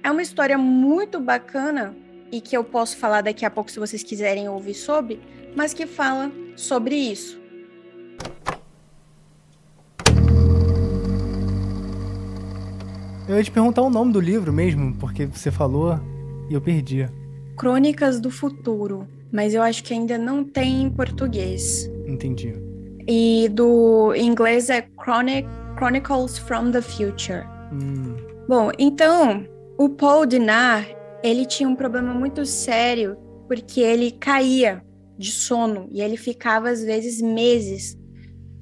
[0.02, 1.94] É uma história muito bacana
[2.32, 5.20] e que eu posso falar daqui a pouco se vocês quiserem ouvir sobre,
[5.54, 7.40] mas que fala sobre isso.
[13.28, 15.98] Eu ia te perguntar o nome do livro mesmo, porque você falou
[16.48, 17.08] e eu perdi.
[17.56, 21.90] Crônicas do Futuro, mas eu acho que ainda não tem em português.
[22.06, 22.65] Entendi.
[23.08, 27.44] E do inglês é Chronic, Chronicles from the Future.
[27.72, 28.16] Hum.
[28.48, 29.46] Bom, então,
[29.78, 30.86] o Paul Dinar,
[31.22, 33.16] ele tinha um problema muito sério,
[33.46, 34.82] porque ele caía
[35.18, 37.98] de sono e ele ficava às vezes meses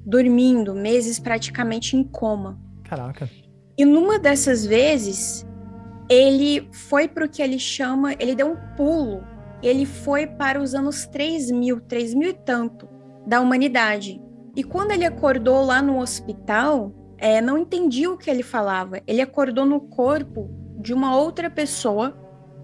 [0.05, 2.59] dormindo, meses praticamente em coma.
[2.83, 3.29] Caraca.
[3.77, 5.45] E numa dessas vezes,
[6.09, 9.23] ele foi para o que ele chama, ele deu um pulo,
[9.61, 12.87] ele foi para os anos 3000, 3000 e tanto
[13.25, 14.21] da humanidade.
[14.55, 19.01] E quando ele acordou lá no hospital, é, não entendia o que ele falava.
[19.05, 22.17] Ele acordou no corpo de uma outra pessoa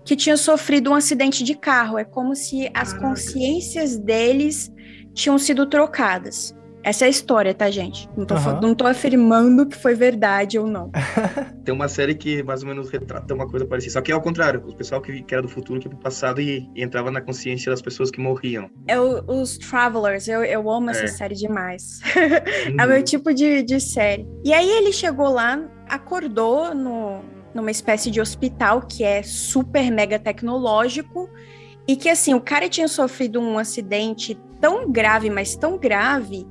[0.05, 1.97] que tinha sofrido um acidente de carro.
[1.97, 4.71] É como se as consciências deles
[5.13, 6.55] tinham sido trocadas.
[6.83, 8.09] Essa é a história, tá, gente?
[8.17, 8.59] Não tô, Aham.
[8.61, 10.89] não tô afirmando que foi verdade ou não.
[11.63, 13.93] Tem uma série que mais ou menos retrata uma coisa parecida.
[13.93, 14.63] Só que é ao contrário.
[14.67, 17.21] O pessoal que, que era do futuro que ia pro passado e, e entrava na
[17.21, 18.69] consciência das pessoas que morriam.
[18.87, 21.07] É o- os Travelers, eu, eu amo essa É.
[21.07, 21.99] série demais.
[22.79, 24.27] é o meu tipo de, de série.
[24.43, 27.21] E aí ele chegou lá, acordou no,
[27.53, 31.29] numa espécie de hospital que é super mega tecnológico.
[31.87, 36.47] E que assim, o cara tinha sofrido um acidente tão grave, mas tão grave,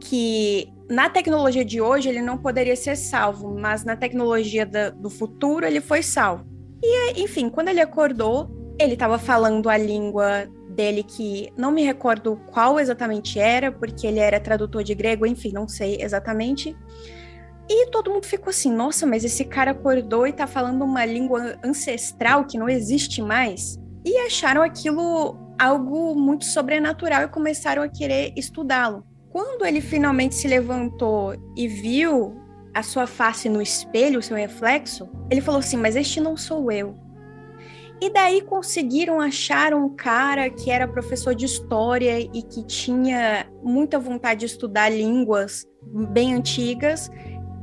[0.00, 5.08] que na tecnologia de hoje ele não poderia ser salvo, mas na tecnologia da- do
[5.08, 6.44] futuro ele foi salvo.
[6.82, 12.36] E enfim, quando ele acordou, ele estava falando a língua dele que não me recordo
[12.50, 16.76] qual exatamente era, porque ele era tradutor de grego, enfim, não sei exatamente.
[17.68, 21.56] E todo mundo ficou assim, nossa, mas esse cara acordou e tá falando uma língua
[21.64, 23.78] ancestral que não existe mais.
[24.04, 29.04] E acharam aquilo algo muito sobrenatural e começaram a querer estudá-lo.
[29.30, 32.34] Quando ele finalmente se levantou e viu
[32.74, 36.70] a sua face no espelho, o seu reflexo, ele falou assim: Mas este não sou
[36.72, 36.98] eu.
[38.00, 44.00] E daí conseguiram achar um cara que era professor de história e que tinha muita
[44.00, 45.64] vontade de estudar línguas
[46.10, 47.08] bem antigas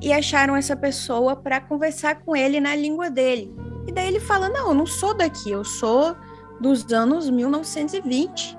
[0.02, 3.54] e acharam essa pessoa para conversar com ele na língua dele.
[3.86, 6.16] E daí ele fala: Não, eu não sou daqui, eu sou
[6.60, 8.58] dos anos 1920.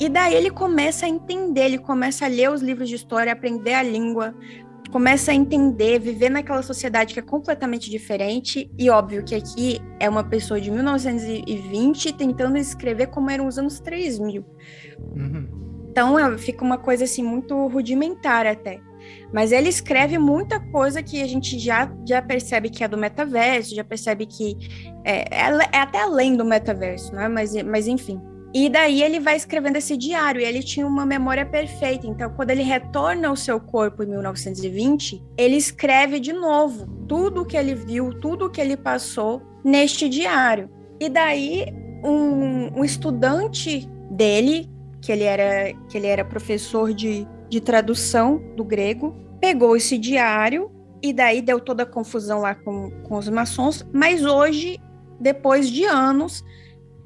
[0.00, 3.74] E daí ele começa a entender, ele começa a ler os livros de história, aprender
[3.74, 4.34] a língua,
[4.90, 8.70] começa a entender, viver naquela sociedade que é completamente diferente.
[8.78, 13.78] E óbvio que aqui é uma pessoa de 1920 tentando escrever como eram os anos
[13.80, 14.44] 3000.
[15.16, 15.48] Uhum.
[15.90, 18.80] Então fica uma coisa assim muito rudimentar até.
[19.32, 23.74] Mas ele escreve muita coisa que a gente já, já percebe que é do metaverso,
[23.74, 24.56] já percebe que
[25.04, 27.28] é, é, é até além do metaverso, né?
[27.28, 28.20] Mas, mas enfim.
[28.52, 32.06] E daí ele vai escrevendo esse diário, e ele tinha uma memória perfeita.
[32.06, 37.46] Então, quando ele retorna ao seu corpo em 1920, ele escreve de novo tudo o
[37.46, 40.68] que ele viu, tudo o que ele passou neste diário.
[40.98, 41.66] E daí,
[42.04, 44.68] um, um estudante dele,
[45.00, 50.70] que ele era, que ele era professor de, de tradução do grego, pegou esse diário
[51.02, 53.84] e daí deu toda a confusão lá com, com os maçons.
[53.92, 54.78] Mas hoje,
[55.18, 56.44] depois de anos,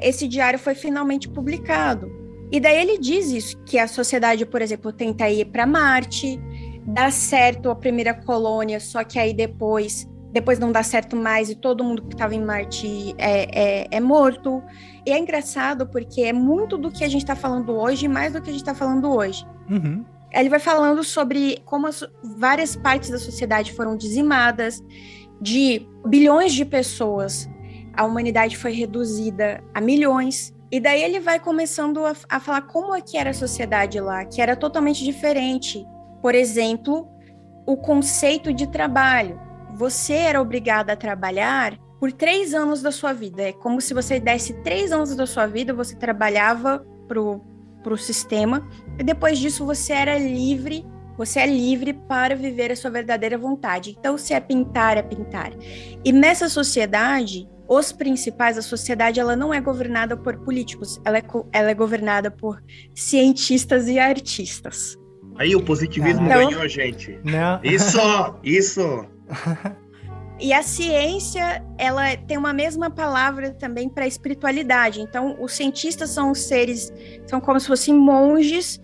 [0.01, 2.12] esse diário foi finalmente publicado.
[2.53, 6.38] E daí ele diz isso, que a sociedade, por exemplo, tenta ir para Marte,
[6.86, 11.55] dá certo a primeira colônia, só que aí depois, depois não dá certo mais e
[11.55, 14.62] todo mundo que estava em Marte é, é, é, morto.
[15.07, 18.42] E é engraçado porque é muito do que a gente está falando hoje, mais do
[18.42, 19.45] que a gente está falando hoje.
[19.70, 20.05] Uhum.
[20.35, 22.05] Ele vai falando sobre como as,
[22.37, 24.82] várias partes da sociedade foram dizimadas,
[25.41, 27.49] de bilhões de pessoas
[27.97, 30.55] a humanidade foi reduzida a milhões.
[30.70, 34.24] E daí ele vai começando a, a falar como é que era a sociedade lá,
[34.24, 35.87] que era totalmente diferente.
[36.20, 37.09] Por exemplo,
[37.66, 39.41] o conceito de trabalho.
[39.74, 43.43] Você era obrigado a trabalhar por três anos da sua vida.
[43.43, 47.41] É como se você desse três anos da sua vida, você trabalhava pro,
[47.85, 48.66] pro sistema,
[48.99, 50.85] e depois disso você era livre,
[51.16, 53.95] você é livre para viver a sua verdadeira vontade.
[53.97, 55.53] Então, se é pintar, é pintar.
[56.05, 61.22] E nessa sociedade, os principais, a sociedade ela não é governada por políticos, ela é,
[61.53, 62.61] ela é governada por
[62.95, 64.99] cientistas e artistas.
[65.37, 67.18] Aí o positivismo então, ganhou, gente.
[67.24, 67.61] Né?
[67.62, 67.99] Isso,
[68.43, 69.07] isso.
[70.41, 75.01] E a ciência, ela tem uma mesma palavra também para espiritualidade.
[75.01, 76.93] Então, os cientistas são seres,
[77.26, 78.80] são como se fossem monges,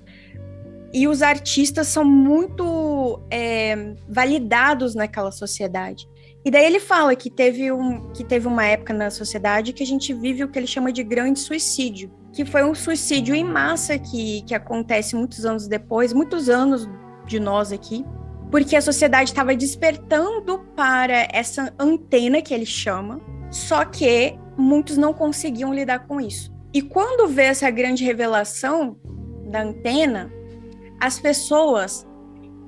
[0.92, 6.08] e os artistas são muito é, validados naquela sociedade.
[6.44, 9.86] E daí ele fala que teve, um, que teve uma época na sociedade que a
[9.86, 13.98] gente vive o que ele chama de grande suicídio, que foi um suicídio em massa
[13.98, 16.88] que, que acontece muitos anos depois, muitos anos
[17.26, 18.04] de nós aqui,
[18.50, 23.20] porque a sociedade estava despertando para essa antena que ele chama,
[23.50, 26.52] só que muitos não conseguiam lidar com isso.
[26.72, 28.96] E quando vê essa grande revelação
[29.50, 30.32] da antena,
[31.00, 32.06] as pessoas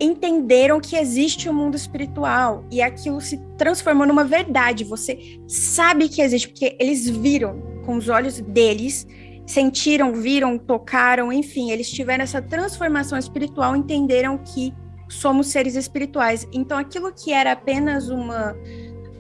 [0.01, 4.83] entenderam que existe o um mundo espiritual e aquilo se transformou numa verdade.
[4.85, 9.07] Você sabe que existe, porque eles viram com os olhos deles,
[9.47, 14.75] sentiram, viram, tocaram, enfim, eles tiveram essa transformação espiritual, entenderam que
[15.13, 16.47] somos seres espirituais.
[16.53, 18.57] Então aquilo que era apenas uma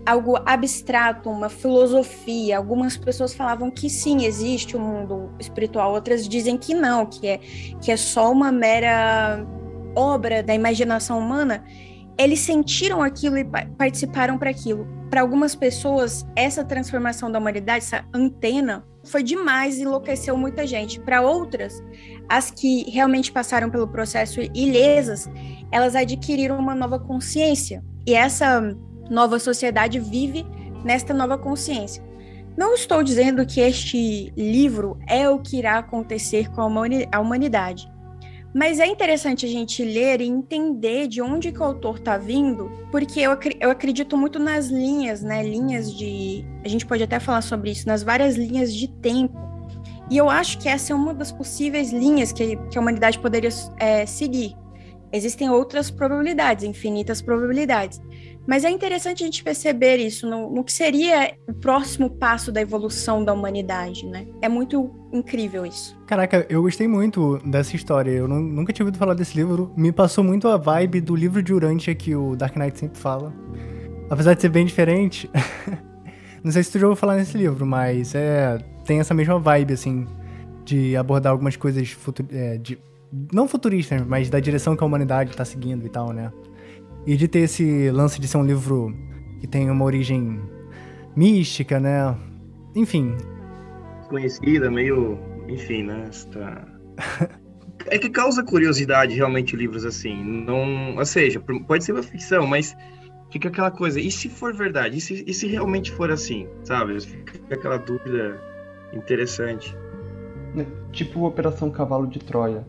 [0.05, 2.57] algo abstrato, uma filosofia.
[2.57, 7.27] Algumas pessoas falavam que sim, existe o um mundo espiritual, outras dizem que não, que
[7.27, 7.39] é
[7.81, 9.47] que é só uma mera
[9.95, 11.65] obra da imaginação humana,
[12.19, 15.02] eles sentiram aquilo e participaram para aquilo.
[15.13, 20.99] Para algumas pessoas, essa transformação da humanidade, essa antena, foi demais enlouqueceu muita gente.
[20.99, 21.85] Para outras,
[22.27, 25.29] as que realmente passaram pelo processo ilesas,
[25.71, 27.85] elas adquiriram uma nova consciência.
[28.07, 28.75] E essa
[29.11, 30.47] nova sociedade vive
[30.83, 32.03] nesta nova consciência.
[32.57, 37.92] Não estou dizendo que este livro é o que irá acontecer com a humanidade.
[38.55, 42.71] Mas é interessante a gente ler e entender de onde que o autor está vindo,
[42.91, 45.43] porque eu, eu acredito muito nas linhas, né?
[45.43, 46.45] Linhas de.
[46.63, 49.41] A gente pode até falar sobre isso, nas várias linhas de tempo.
[50.11, 53.49] E eu acho que essa é uma das possíveis linhas que, que a humanidade poderia
[53.79, 54.55] é, seguir.
[55.11, 58.01] Existem outras probabilidades, infinitas probabilidades.
[58.47, 62.61] Mas é interessante a gente perceber isso no, no, que seria o próximo passo da
[62.61, 64.27] evolução da humanidade, né?
[64.41, 65.97] É muito incrível isso.
[66.07, 68.11] Caraca, eu gostei muito dessa história.
[68.11, 69.73] Eu não, nunca tinha ouvido falar desse livro.
[69.77, 73.33] Me passou muito a vibe do livro de Urantia que o Dark Knight sempre fala.
[74.11, 75.31] Apesar de ser bem diferente.
[76.43, 79.75] não sei se tu já ouviu falar nesse livro, mas é tem essa mesma vibe,
[79.75, 80.07] assim,
[80.65, 81.97] de abordar algumas coisas
[82.31, 82.79] é, de,
[83.33, 86.33] não futuristas, mas da direção que a humanidade está seguindo e tal, né?
[87.07, 88.95] E de ter esse lance de ser um livro
[89.41, 90.41] que tem uma origem
[91.17, 92.17] mística, né?
[92.75, 93.15] Enfim.
[94.09, 95.19] Conhecida, meio.
[95.49, 96.05] Enfim, né?
[96.09, 96.67] Esta...
[97.87, 100.23] é que causa curiosidade realmente livros assim.
[100.23, 100.97] Não.
[100.97, 102.77] Ou seja, pode ser uma ficção, mas
[103.33, 104.01] fica aquela coisa.
[104.01, 104.99] E se for verdade?
[104.99, 106.47] E se, e se realmente for assim?
[106.63, 107.01] Sabe?
[107.01, 108.41] Fica aquela dúvida
[108.93, 109.77] interessante.
[110.57, 112.67] É, tipo Operação Cavalo de Troia.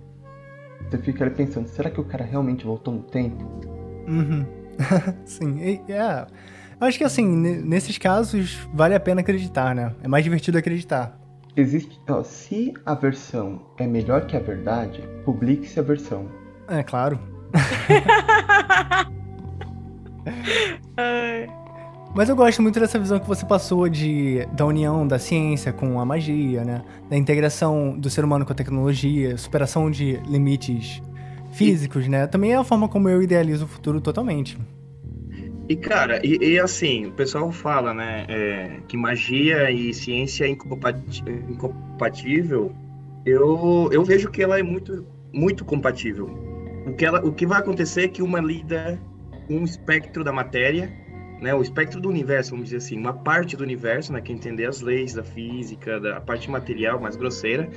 [0.89, 3.72] Você fica ali pensando, será que o cara realmente voltou no tempo?
[4.07, 4.45] Uhum.
[5.25, 6.25] Sim, e, é.
[6.79, 9.93] Eu acho que assim, nesses casos, vale a pena acreditar, né?
[10.03, 11.17] É mais divertido acreditar.
[11.55, 11.99] existe.
[12.09, 16.27] Ó, se a versão é melhor que a verdade, publique-se a versão.
[16.67, 17.19] É claro.
[22.15, 25.99] Mas eu gosto muito dessa visão que você passou de, da união da ciência com
[25.99, 26.83] a magia, né?
[27.09, 31.01] Da integração do ser humano com a tecnologia, superação de limites
[31.53, 32.27] físicos, né?
[32.27, 34.57] Também é a forma como eu idealizo o futuro totalmente.
[35.69, 40.49] E, cara, e, e assim, o pessoal fala, né, é, que magia e ciência é
[40.49, 42.71] incompatível.
[43.25, 46.29] Eu, eu vejo que ela é muito, muito compatível.
[46.85, 48.99] O que, ela, o que vai acontecer é que uma lida
[49.49, 50.91] um espectro da matéria,
[51.41, 54.65] né, o espectro do universo, vamos dizer assim, uma parte do universo, né, que entender
[54.65, 57.69] as leis da física, da parte material mais grosseira,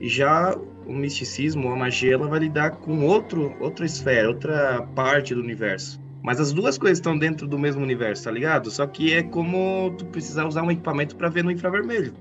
[0.00, 0.56] e já
[0.86, 6.00] o misticismo, a magia, ela vai lidar com outro, outra esfera, outra parte do universo.
[6.22, 8.70] Mas as duas coisas estão dentro do mesmo universo, tá ligado?
[8.70, 12.14] Só que é como tu precisar usar um equipamento para ver no infravermelho.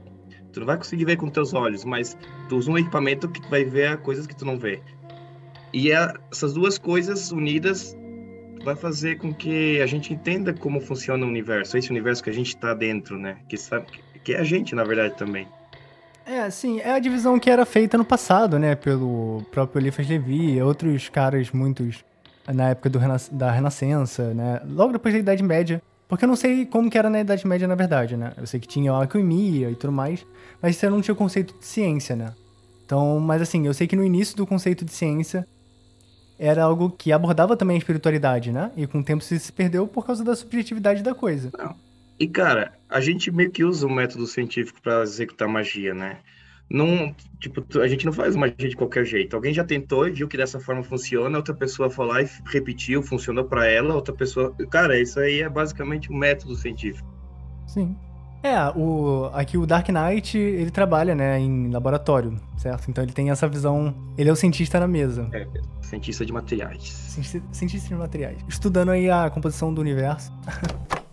[0.52, 3.64] Tu não vai conseguir ver com teus olhos, mas tu usa um equipamento que vai
[3.64, 4.82] ver coisas que tu não vê.
[5.74, 7.98] E é- essas duas coisas unidas
[8.64, 12.34] vai fazer com que a gente entenda como funciona o universo, esse universo que a
[12.34, 13.38] gente está dentro, né?
[13.50, 13.88] Que sabe
[14.24, 15.48] que é a gente, na verdade, também.
[16.26, 18.74] É, sim, é a divisão que era feita no passado, né?
[18.76, 22.04] Pelo próprio Eliphas Levi e outros caras muitos
[22.48, 23.00] na época do
[23.32, 24.62] da Renascença, né?
[24.68, 25.82] Logo depois da Idade Média.
[26.08, 28.34] Porque eu não sei como que era na Idade Média, na verdade, né?
[28.38, 30.26] Eu sei que tinha alquimia e tudo mais,
[30.62, 32.34] mas você não tinha o conceito de ciência, né?
[32.86, 35.48] Então, mas assim, eu sei que no início do conceito de ciência
[36.38, 38.72] era algo que abordava também a espiritualidade, né?
[38.76, 41.52] E com o tempo se se perdeu por causa da subjetividade da coisa.
[42.20, 46.18] E, cara, a gente meio que usa o método científico para executar magia, né?
[46.70, 49.36] Não, tipo, a gente não faz magia de qualquer jeito.
[49.36, 53.04] Alguém já tentou e viu que dessa forma funciona, outra pessoa foi lá e repetiu,
[53.04, 54.52] funcionou para ela, outra pessoa.
[54.72, 57.08] Cara, isso aí é basicamente um método científico.
[57.68, 57.96] Sim.
[58.42, 62.90] É, o, aqui o Dark Knight, ele trabalha, né, em laboratório, certo?
[62.90, 65.48] Então ele tem essa visão, ele é o cientista na mesa, É,
[65.82, 66.84] cientista de materiais.
[66.84, 70.32] cienti- cientista de materiais, estudando aí a composição do universo.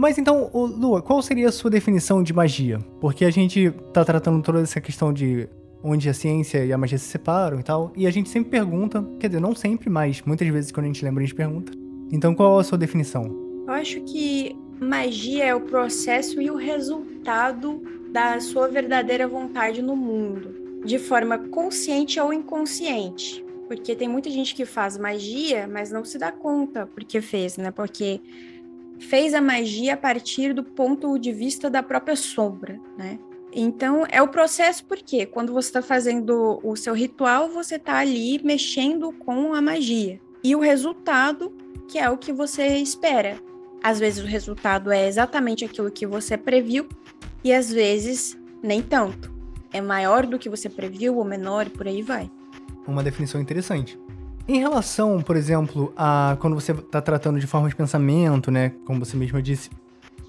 [0.00, 2.78] Mas então, Lua, qual seria a sua definição de magia?
[3.02, 5.46] Porque a gente tá tratando toda essa questão de
[5.84, 9.06] onde a ciência e a magia se separam e tal, e a gente sempre pergunta,
[9.20, 11.72] quer dizer, não sempre, mas muitas vezes quando a gente lembra, a gente pergunta.
[12.10, 13.24] Então, qual a sua definição?
[13.66, 19.94] Eu acho que magia é o processo e o resultado da sua verdadeira vontade no
[19.94, 23.44] mundo, de forma consciente ou inconsciente.
[23.68, 27.70] Porque tem muita gente que faz magia, mas não se dá conta porque fez, né?
[27.70, 28.20] Porque
[29.00, 33.18] fez a magia a partir do ponto de vista da própria sombra, né?
[33.52, 38.40] Então, é o processo porque quando você está fazendo o seu ritual, você está ali
[38.44, 40.20] mexendo com a magia.
[40.44, 41.52] E o resultado,
[41.88, 43.38] que é o que você espera.
[43.82, 46.88] Às vezes o resultado é exatamente aquilo que você previu,
[47.42, 49.32] e às vezes nem tanto.
[49.72, 52.30] É maior do que você previu ou menor, e por aí vai.
[52.86, 53.98] Uma definição interessante.
[54.50, 58.98] Em relação, por exemplo, a quando você está tratando de forma de pensamento, né, como
[58.98, 59.70] você mesma disse,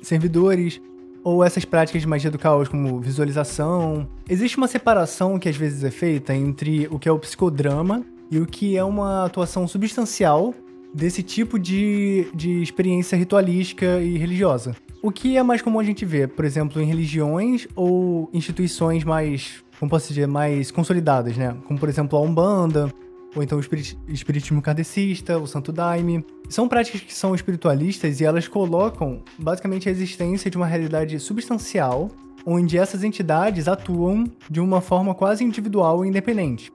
[0.03, 0.79] servidores
[1.23, 5.83] ou essas práticas de magia do caos como visualização, existe uma separação que às vezes
[5.83, 10.53] é feita entre o que é o psicodrama e o que é uma atuação substancial
[10.93, 14.75] desse tipo de, de experiência ritualística e religiosa.
[15.01, 19.63] O que é mais comum a gente ver, por exemplo, em religiões ou instituições mais,
[19.79, 21.57] como posso dizer, mais consolidadas, né?
[21.65, 22.93] Como, por exemplo, a Umbanda,
[23.35, 26.25] ou então o espirit- espiritismo kardecista, o Santo Daime.
[26.49, 32.09] São práticas que são espiritualistas e elas colocam basicamente a existência de uma realidade substancial
[32.45, 36.71] onde essas entidades atuam de uma forma quase individual e independente.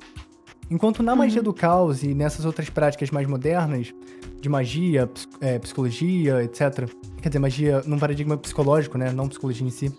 [0.70, 3.92] Enquanto na magia do caos e nessas outras práticas mais modernas,
[4.40, 6.88] de magia, ps- é, psicologia, etc.
[7.20, 9.12] Quer dizer, magia num paradigma psicológico, né?
[9.12, 9.92] Não psicologia em si.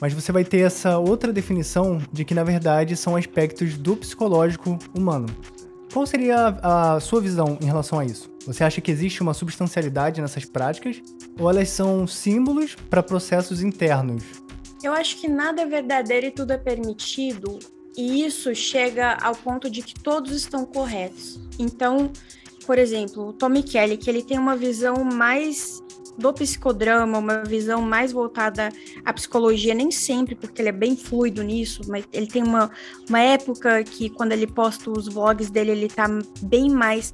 [0.00, 4.78] Mas você vai ter essa outra definição de que, na verdade, são aspectos do psicológico
[4.94, 5.26] humano.
[5.92, 8.30] Qual seria a, sua visão em relação a isso?
[8.46, 11.02] Você acha que existe uma substancialidade nessas práticas?
[11.38, 14.22] Ou elas são símbolos para processos internos?
[14.82, 17.58] Eu acho que nada é verdadeiro e tudo é permitido,
[17.96, 21.40] e isso chega ao ponto de que todos estão corretos.
[21.58, 22.10] Então,
[22.64, 25.82] por exemplo, o Tommy Kelly, que ele tem uma visão mais
[26.20, 28.68] do psicodrama, uma visão mais voltada
[29.04, 32.70] à psicologia, nem sempre, porque ele é bem fluido nisso, mas ele tem uma,
[33.08, 36.06] uma época que quando ele posta os vlogs dele, ele tá
[36.42, 37.12] bem mais,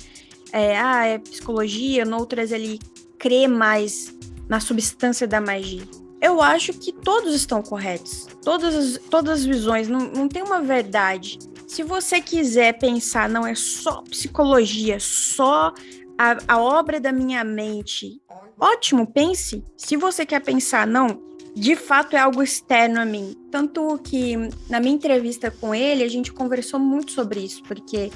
[0.52, 2.78] é, ah, é psicologia, noutras ele
[3.18, 4.14] crê mais
[4.48, 5.82] na substância da magia.
[6.20, 8.26] Eu acho que todos estão corretos.
[8.42, 11.38] Todas as, todas as visões, não, não tem uma verdade.
[11.66, 15.72] Se você quiser pensar, não é só psicologia, só
[16.16, 18.20] a, a obra da minha mente,
[18.58, 19.62] ótimo, pense.
[19.76, 21.22] Se você quer pensar, não,
[21.54, 23.34] de fato é algo externo a mim.
[23.50, 24.36] Tanto que
[24.68, 28.10] na minha entrevista com ele, a gente conversou muito sobre isso, porque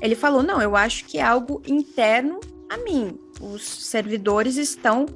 [0.00, 3.18] ele falou: não, eu acho que é algo interno a mim.
[3.40, 5.06] Os servidores estão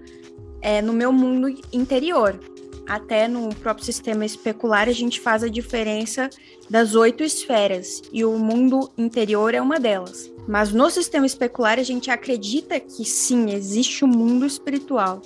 [0.61, 2.39] é, no meu mundo interior.
[2.87, 6.29] Até no próprio sistema especular, a gente faz a diferença
[6.68, 10.31] das oito esferas, e o mundo interior é uma delas.
[10.47, 15.22] Mas no sistema especular, a gente acredita que sim, existe um mundo espiritual,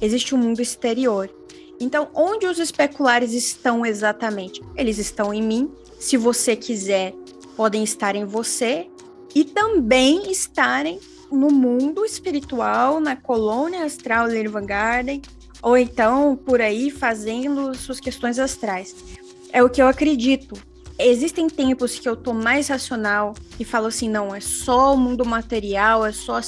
[0.00, 1.30] existe um mundo exterior.
[1.80, 4.60] Então, onde os especulares estão exatamente?
[4.76, 5.70] Eles estão em mim.
[5.98, 7.14] Se você quiser,
[7.56, 8.88] podem estar em você
[9.34, 11.00] e também estarem
[11.30, 15.22] no mundo espiritual, na colônia astral Lirvan Garden,
[15.62, 18.94] ou então por aí fazendo suas questões astrais.
[19.52, 20.56] É o que eu acredito.
[20.98, 25.24] Existem tempos que eu tô mais racional e falo assim, não, é só o mundo
[25.24, 26.40] material, é só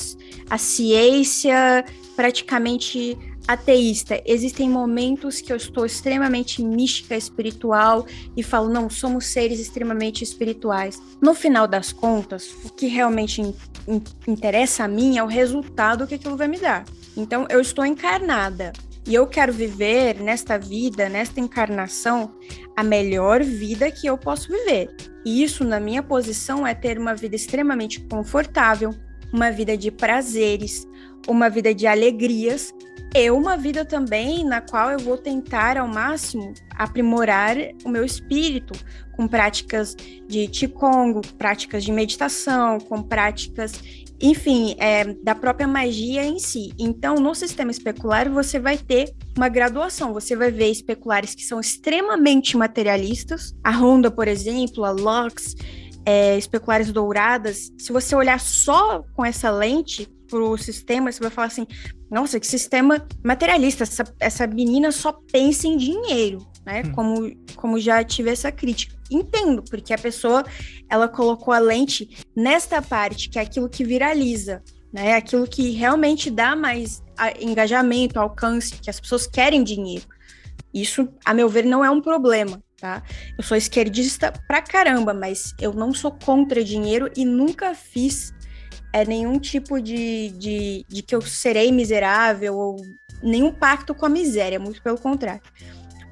[0.49, 1.85] a ciência
[2.17, 4.21] praticamente ateísta.
[4.27, 11.01] Existem momentos que eu estou extremamente mística, espiritual e falo, não, somos seres extremamente espirituais.
[11.21, 13.55] No final das contas, o que realmente in
[13.89, 16.85] in interessa a mim é o resultado que aquilo vai me dar.
[17.17, 18.73] Então, eu estou encarnada
[19.07, 22.35] e eu quero viver nesta vida, nesta encarnação,
[22.77, 24.95] a melhor vida que eu posso viver.
[25.25, 28.95] E isso, na minha posição, é ter uma vida extremamente confortável,
[29.33, 30.87] uma vida de prazeres,
[31.29, 32.75] uma vida de alegrias
[33.15, 38.73] e uma vida também na qual eu vou tentar ao máximo aprimorar o meu espírito
[39.17, 39.97] com práticas
[40.29, 43.73] de Qigong, práticas de meditação, com práticas,
[44.21, 46.73] enfim, é, da própria magia em si.
[46.79, 50.13] Então, no sistema especular, você vai ter uma graduação.
[50.13, 53.55] Você vai ver especulares que são extremamente materialistas.
[53.65, 55.55] A Honda, por exemplo, a Lux,
[56.05, 57.71] é, especulares douradas.
[57.79, 61.67] Se você olhar só com essa lente, pro sistema, você vai falar assim:
[62.11, 66.83] nossa, que sistema materialista, essa, essa menina só pensa em dinheiro, né?
[66.85, 66.93] Hum.
[66.93, 68.97] Como, como já tive essa crítica.
[69.11, 70.45] Entendo, porque a pessoa
[70.89, 75.15] ela colocou a lente nesta parte, que é aquilo que viraliza, né?
[75.15, 77.03] Aquilo que realmente dá mais
[77.41, 80.07] engajamento, alcance, que as pessoas querem dinheiro.
[80.73, 83.03] Isso, a meu ver, não é um problema, tá?
[83.37, 88.33] Eu sou esquerdista pra caramba, mas eu não sou contra dinheiro e nunca fiz
[88.93, 92.77] é nenhum tipo de, de, de que eu serei miserável ou
[93.23, 95.43] nenhum pacto com a miséria, muito pelo contrário.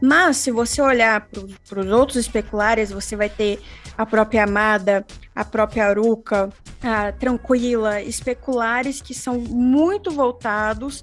[0.01, 1.29] Mas se você olhar
[1.69, 3.61] para os outros especulares, você vai ter
[3.97, 6.51] a própria Amada, a própria Aruca,
[6.83, 11.03] a Tranquila, especulares que são muito voltados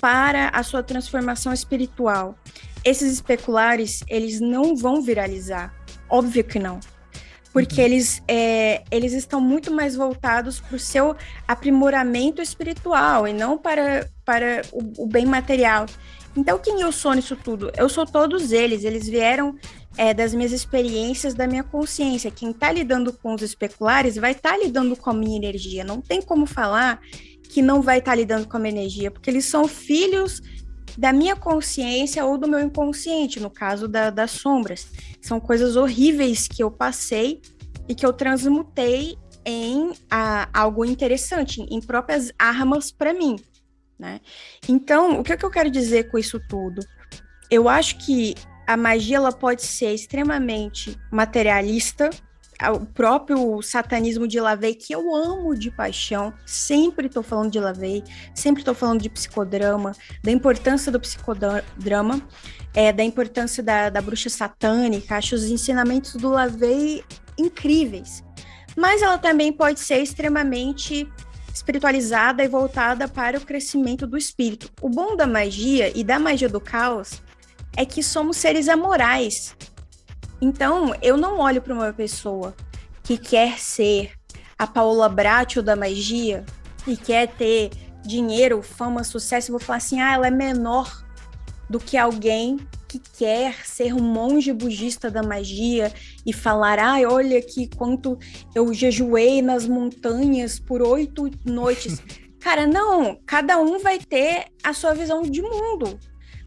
[0.00, 2.38] para a sua transformação espiritual.
[2.84, 5.74] Esses especulares, eles não vão viralizar,
[6.08, 6.80] óbvio que não
[7.52, 7.86] porque uhum.
[7.86, 11.16] eles, é, eles estão muito mais voltados para o seu
[11.46, 15.86] aprimoramento espiritual e não para, para o, o, bem material.
[16.38, 17.72] Então, quem eu sou nisso tudo?
[17.76, 19.56] Eu sou todos eles, eles vieram
[19.96, 22.30] é, das minhas experiências, da minha consciência.
[22.30, 25.82] Quem está lidando com os especulares vai estar tá lidando com a minha energia.
[25.82, 27.00] Não tem como falar
[27.50, 30.40] que não vai estar tá lidando com a minha energia, porque eles são filhos
[30.96, 34.86] da minha consciência ou do meu inconsciente, no caso da, das sombras.
[35.20, 37.42] São coisas horríveis que eu passei
[37.88, 43.34] e que eu transmutei em a, algo interessante, em próprias armas para mim.
[43.98, 44.20] Né?
[44.68, 46.80] Então, o que, é que eu quero dizer com isso tudo?
[47.50, 48.34] Eu acho que
[48.66, 52.10] a magia ela pode ser extremamente materialista,
[52.72, 58.02] o próprio satanismo de Lavey, que eu amo de paixão, sempre estou falando de Lavey,
[58.34, 59.92] sempre estou falando de psicodrama,
[60.24, 62.20] da importância do psicodrama,
[62.74, 67.04] é, da importância da, da bruxa satânica, acho os ensinamentos do Lavey
[67.38, 68.24] incríveis.
[68.76, 71.08] Mas ela também pode ser extremamente
[71.58, 74.70] espiritualizada e voltada para o crescimento do espírito.
[74.80, 77.22] O bom da magia e da magia do caos
[77.76, 79.56] é que somos seres amorais,
[80.40, 82.54] então, eu não olho para uma pessoa
[83.02, 84.12] que quer ser
[84.58, 86.44] a Paola Bracho da magia
[86.86, 87.70] e quer ter
[88.04, 91.04] dinheiro, fama, sucesso, e vou falar assim: ah, ela é menor
[91.68, 92.56] do que alguém
[92.88, 95.92] que quer ser um monge budista da magia
[96.24, 98.18] e falar: ai, ah, olha aqui quanto
[98.54, 102.02] eu jejuei nas montanhas por oito noites.
[102.40, 105.98] Cara, não, cada um vai ter a sua visão de mundo.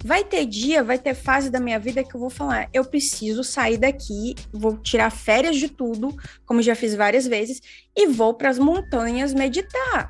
[0.04, 3.44] Vai ter dia, vai ter fase da minha vida que eu vou falar, eu preciso
[3.44, 7.62] sair daqui, vou tirar férias de tudo, como já fiz várias vezes,
[7.96, 10.10] e vou para as montanhas meditar.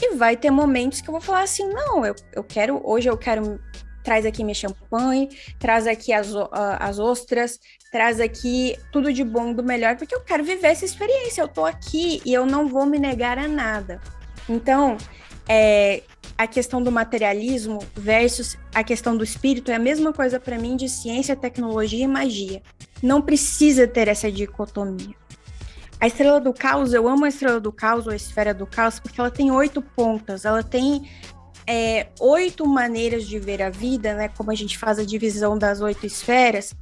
[0.00, 3.16] E vai ter momentos que eu vou falar assim, não, eu, eu quero, hoje eu
[3.16, 3.60] quero
[4.08, 5.28] traz aqui minha champanhe,
[5.58, 6.48] traz aqui as, uh,
[6.80, 7.60] as ostras,
[7.92, 11.42] traz aqui tudo de bom, do melhor, porque eu quero viver essa experiência.
[11.42, 14.00] Eu tô aqui e eu não vou me negar a nada.
[14.48, 14.96] Então,
[15.46, 16.02] é,
[16.38, 20.74] a questão do materialismo versus a questão do espírito é a mesma coisa para mim
[20.74, 22.62] de ciência, tecnologia e magia.
[23.02, 25.14] Não precisa ter essa dicotomia.
[26.00, 28.98] A estrela do caos, eu amo a estrela do caos ou a esfera do caos
[28.98, 31.06] porque ela tem oito pontas, ela tem
[31.68, 34.28] é, oito maneiras de ver a vida, né?
[34.28, 36.74] Como a gente faz a divisão das oito esferas,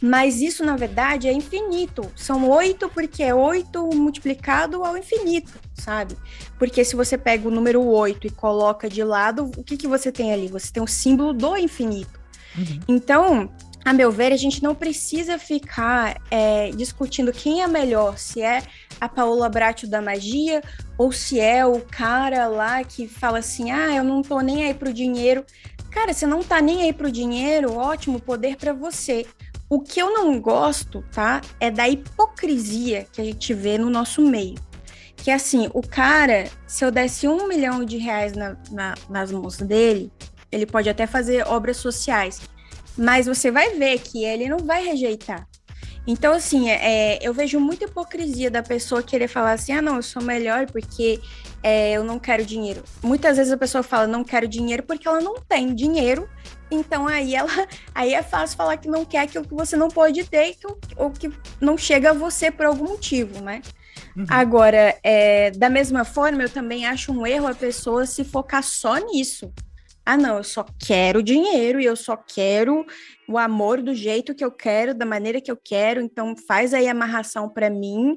[0.00, 2.02] mas isso, na verdade, é infinito.
[2.14, 6.14] São oito porque é oito multiplicado ao infinito, sabe?
[6.58, 10.12] Porque se você pega o número oito e coloca de lado, o que, que você
[10.12, 10.48] tem ali?
[10.48, 12.20] Você tem o símbolo do infinito.
[12.58, 12.80] Uhum.
[12.88, 13.50] Então,
[13.86, 18.60] a meu ver, a gente não precisa ficar é, discutindo quem é melhor, se é
[19.00, 20.60] a Paola Bracho da magia
[20.98, 24.74] ou se é o cara lá que fala assim: ah, eu não tô nem aí
[24.74, 25.46] pro dinheiro.
[25.88, 29.24] Cara, você não tá nem aí pro dinheiro, ótimo, poder para você.
[29.70, 31.40] O que eu não gosto, tá?
[31.60, 34.56] É da hipocrisia que a gente vê no nosso meio.
[35.16, 39.58] Que assim, o cara, se eu desse um milhão de reais na, na, nas mãos
[39.58, 40.10] dele,
[40.50, 42.40] ele pode até fazer obras sociais.
[42.96, 45.46] Mas você vai ver que ele não vai rejeitar.
[46.06, 50.02] Então, assim, é, eu vejo muita hipocrisia da pessoa querer falar assim: ah, não, eu
[50.02, 51.20] sou melhor porque
[51.62, 52.82] é, eu não quero dinheiro.
[53.02, 56.28] Muitas vezes a pessoa fala não quero dinheiro porque ela não tem dinheiro
[56.70, 57.50] então aí ela
[57.94, 60.66] aí é fácil falar que não quer aquilo que você não pode ter que,
[60.96, 63.62] ou que não chega a você por algum motivo, né?
[64.16, 64.26] Uhum.
[64.28, 68.96] Agora, é, da mesma forma, eu também acho um erro a pessoa se focar só
[68.96, 69.52] nisso.
[70.06, 72.86] Ah, não, eu só quero dinheiro e eu só quero
[73.28, 76.00] o amor do jeito que eu quero, da maneira que eu quero.
[76.00, 78.16] Então, faz aí a amarração para mim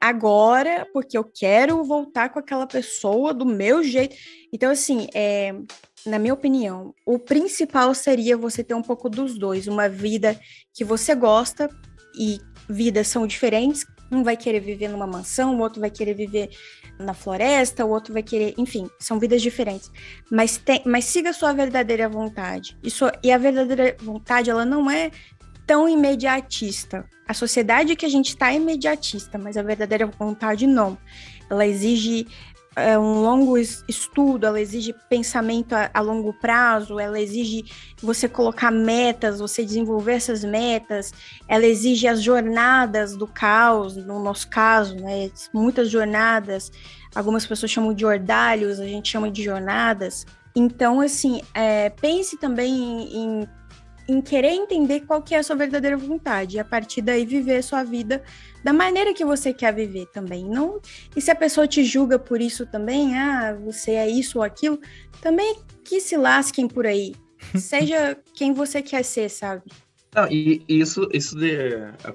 [0.00, 4.14] agora, porque eu quero voltar com aquela pessoa do meu jeito.
[4.52, 5.52] Então, assim, é,
[6.06, 10.38] na minha opinião, o principal seria você ter um pouco dos dois, uma vida
[10.72, 11.68] que você gosta
[12.16, 13.84] e vidas são diferentes.
[14.12, 16.50] Um vai querer viver numa mansão, o outro vai querer viver
[16.98, 19.90] na floresta, o outro vai querer, enfim, são vidas diferentes.
[20.30, 22.76] Mas, tem, mas siga sua verdadeira vontade.
[22.82, 25.10] Isso, e a verdadeira vontade, ela não é
[25.66, 27.04] tão imediatista.
[27.26, 30.96] A sociedade que a gente está é imediatista, mas a verdadeira vontade não.
[31.50, 32.26] Ela exige
[32.76, 37.64] é um longo estudo, ela exige pensamento a, a, longo prazo, ela exige
[38.02, 41.12] você colocar metas, você desenvolver essas metas,
[41.48, 45.30] ela exige as jornadas do caos, no nosso caso, né?
[45.54, 46.70] Muitas jornadas,
[47.14, 50.26] algumas pessoas chamam de ordalhos, a gente chama de jornadas.
[50.54, 53.48] Então, assim, é, pense também em, em
[54.08, 57.56] em querer entender qual que é a sua verdadeira vontade e a partir daí viver
[57.58, 58.22] a sua vida
[58.62, 60.44] da maneira que você quer viver também.
[60.44, 60.80] Não,
[61.14, 64.78] e se a pessoa te julga por isso também, ah, você é isso ou aquilo,
[65.20, 67.14] também que se lasquem por aí.
[67.56, 69.62] Seja quem você quer ser, sabe?
[70.14, 71.36] Não, e isso, isso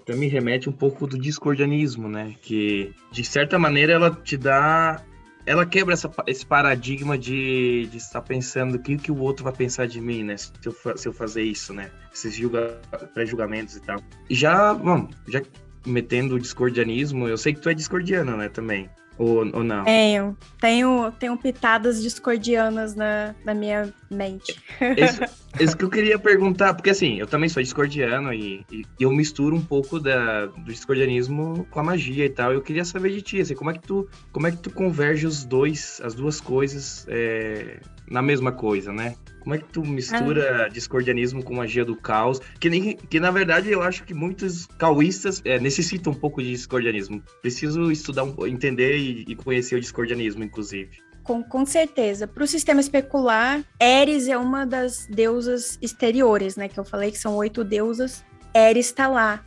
[0.03, 2.35] para mim remete um pouco do discordianismo, né?
[2.41, 5.03] Que de certa maneira ela te dá
[5.45, 9.53] ela quebra essa, esse paradigma de, de estar pensando o que, que o outro vai
[9.53, 10.37] pensar de mim, né?
[10.37, 11.89] Se eu, se eu fazer isso, né?
[12.13, 12.79] Esses julga,
[13.13, 13.99] pré-julgamentos e tal.
[14.29, 15.41] Já, bom, já
[15.85, 18.89] metendo o discordianismo, eu sei que tu é discordiano, né, também.
[19.17, 19.83] Ou, ou não?
[19.83, 20.37] Tenho.
[20.59, 24.59] Tenho, tenho pitadas discordianas na, na minha mente.
[24.97, 25.21] Isso,
[25.59, 29.55] isso que eu queria perguntar, porque assim, eu também sou discordiano e, e, eu misturo
[29.55, 32.51] um pouco da, do discordianismo com a magia e tal.
[32.51, 35.27] Eu queria saber de ti, assim, como é que tu, como é que tu converge
[35.27, 39.15] os dois, as duas coisas é, na mesma coisa, né?
[39.41, 40.69] Como é que tu mistura ah.
[40.69, 42.39] discordianismo com magia do caos?
[42.59, 46.51] Que, nem, que na verdade eu acho que muitos caoístas é, necessitam um pouco de
[46.51, 47.21] discordianismo.
[47.41, 50.91] Preciso estudar, entender e, e conhecer o discordianismo, inclusive.
[51.23, 52.27] Com, com, certeza.
[52.27, 56.67] Para o sistema especular, Eris é uma das deusas exteriores, né?
[56.67, 58.23] Que eu falei que são oito deusas.
[58.53, 59.43] Eris está lá,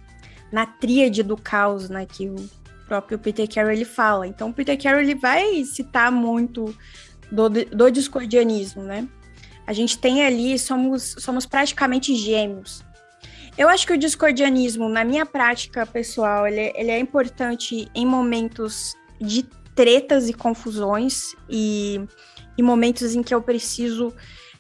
[0.53, 2.07] na tríade do caos, né?
[2.07, 2.36] Que o
[2.86, 4.26] próprio Peter Carroll ele fala.
[4.26, 6.76] Então, Peter Carroll ele vai citar muito
[7.30, 9.09] do, do discordianismo, né?
[9.66, 12.84] A gente tem ali, somos, somos praticamente gêmeos.
[13.56, 18.94] Eu acho que o discordianismo, na minha prática pessoal, ele, ele é importante em momentos
[19.20, 19.44] de
[19.74, 22.00] tretas e confusões e,
[22.58, 24.12] e momentos em que eu preciso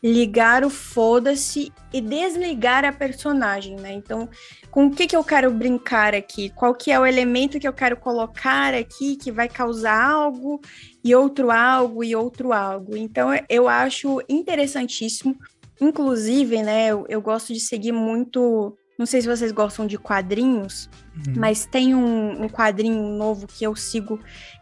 [0.04, 3.94] ligar o foda-se e desligar a personagem, né?
[3.94, 4.28] Então,
[4.70, 6.50] com o que, que eu quero brincar aqui?
[6.50, 10.60] Qual que é o elemento que eu quero colocar aqui que vai causar algo
[11.02, 12.94] e outro algo e outro algo?
[12.94, 15.38] Então, eu acho interessantíssimo.
[15.80, 20.88] Inclusive, né, eu, eu gosto de seguir muito não sei se vocês gostam de quadrinhos,
[21.16, 21.34] uhum.
[21.36, 24.20] mas tem um, um, quadrinho novo que eu sigo,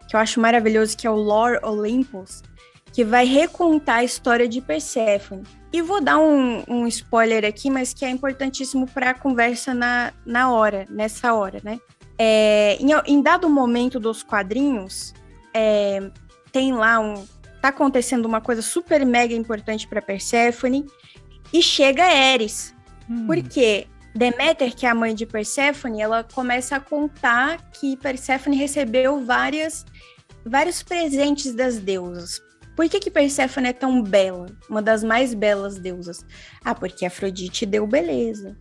[0.09, 2.43] que eu acho maravilhoso, que é o Lore Olympus,
[2.93, 5.43] que vai recontar a história de Perséfone.
[5.73, 10.13] E vou dar um, um spoiler aqui, mas que é importantíssimo para a conversa na,
[10.27, 11.81] na hora, nessa hora, né?
[12.19, 15.15] É, em, em, dado momento dos quadrinhos,
[15.55, 16.11] é,
[16.53, 17.25] tem lá um.
[17.63, 20.85] Tá acontecendo uma coisa super mega importante para Perséfone
[21.53, 22.75] e chega Eris.
[23.09, 23.27] Hum.
[23.27, 29.25] Porque Deméter, que é a mãe de Perséfone, ela começa a contar que Perséfone recebeu
[29.25, 29.87] várias,
[30.45, 32.41] vários presentes das deusas.
[32.75, 34.47] Por que, que Perséfone é tão bela?
[34.69, 36.25] Uma das mais belas deusas.
[36.65, 38.57] Ah, porque Afrodite deu beleza.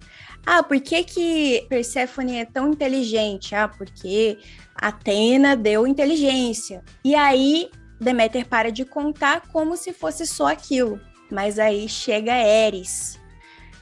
[0.46, 3.56] Ah, por que, que Perséfone é tão inteligente?
[3.56, 4.38] Ah, porque
[4.76, 6.84] Atena deu inteligência.
[7.04, 7.70] E aí
[8.02, 11.00] Deméter para de contar como se fosse só aquilo.
[11.30, 13.20] Mas aí chega Eris,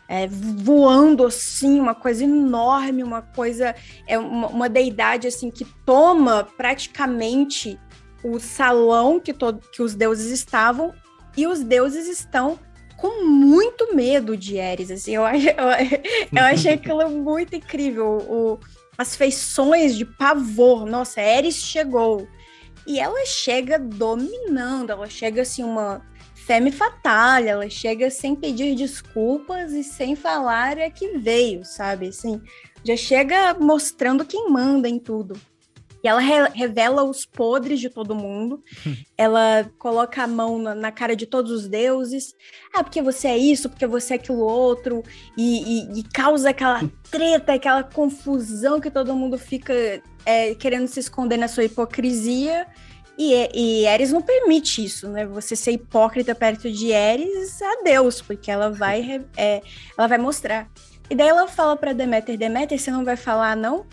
[0.09, 3.73] é, voando assim, uma coisa enorme, uma coisa,
[4.05, 7.79] é uma, uma deidade assim que toma praticamente
[8.23, 10.93] o salão que, todo, que os deuses estavam,
[11.37, 12.59] e os deuses estão
[12.97, 14.91] com muito medo de Eris.
[14.91, 15.29] Assim, eu, eu,
[16.35, 18.17] eu achei aquilo muito incrível.
[18.27, 18.59] O,
[18.97, 20.85] as feições de pavor.
[20.85, 22.27] Nossa, Eris chegou.
[22.85, 26.01] E ela chega dominando, ela chega assim, uma
[26.33, 32.07] femme fatale, ela chega sem pedir desculpas e sem falar é que veio, sabe?
[32.07, 32.41] Assim,
[32.83, 35.39] já chega mostrando quem manda em tudo.
[36.03, 38.63] E ela re revela os podres de todo mundo.
[39.17, 42.33] ela coloca a mão na, na, cara de todos os deuses.
[42.73, 45.03] Ah, porque você é isso, porque você é aquilo outro.
[45.37, 49.73] E, e, e causa aquela treta, aquela confusão que todo mundo fica
[50.25, 52.67] é, querendo se esconder na sua hipocrisia.
[53.17, 55.25] E, e Ares não permite isso, né?
[55.25, 59.61] Você ser hipócrita perto de Ares, adeus, porque ela vai, é,
[59.97, 60.69] ela vai mostrar.
[61.09, 63.85] E daí ela fala para Deméter, Deméter, você não vai falar não?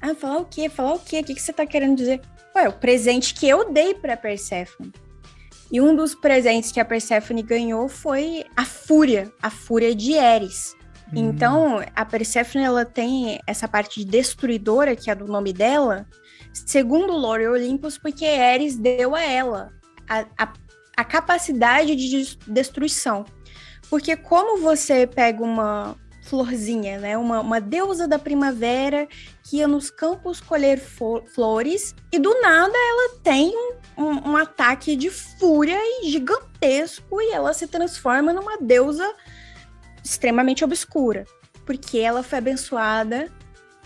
[0.00, 0.68] Ah, falar o quê?
[0.68, 1.20] Falar o quê?
[1.20, 2.20] O que, que você tá querendo dizer?
[2.56, 4.92] Ué, o presente que eu dei pra Persephone.
[5.70, 10.74] E um dos presentes que a Persephone ganhou foi a Fúria, a Fúria de Eris.
[11.12, 11.28] Hum.
[11.28, 16.06] Então, a Persephone, ela tem essa parte de destruidora, que é do nome dela,
[16.52, 19.72] segundo o Lore Olympus, porque Eris deu a ela
[20.08, 20.52] a, a,
[20.96, 23.24] a capacidade de destruição.
[23.88, 25.96] Porque como você pega uma,
[26.30, 27.18] florzinha, né?
[27.18, 29.08] Uma, uma deusa da primavera
[29.42, 34.94] que ia nos campos colher flores e do nada ela tem um, um, um ataque
[34.94, 39.12] de fúria gigantesco e ela se transforma numa deusa
[40.04, 41.26] extremamente obscura,
[41.66, 43.28] porque ela foi abençoada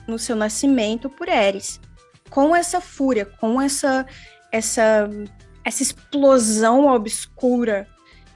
[0.06, 1.80] no seu nascimento por Eris.
[2.28, 4.04] Com essa fúria, com essa
[4.52, 5.08] essa
[5.64, 7.88] essa explosão obscura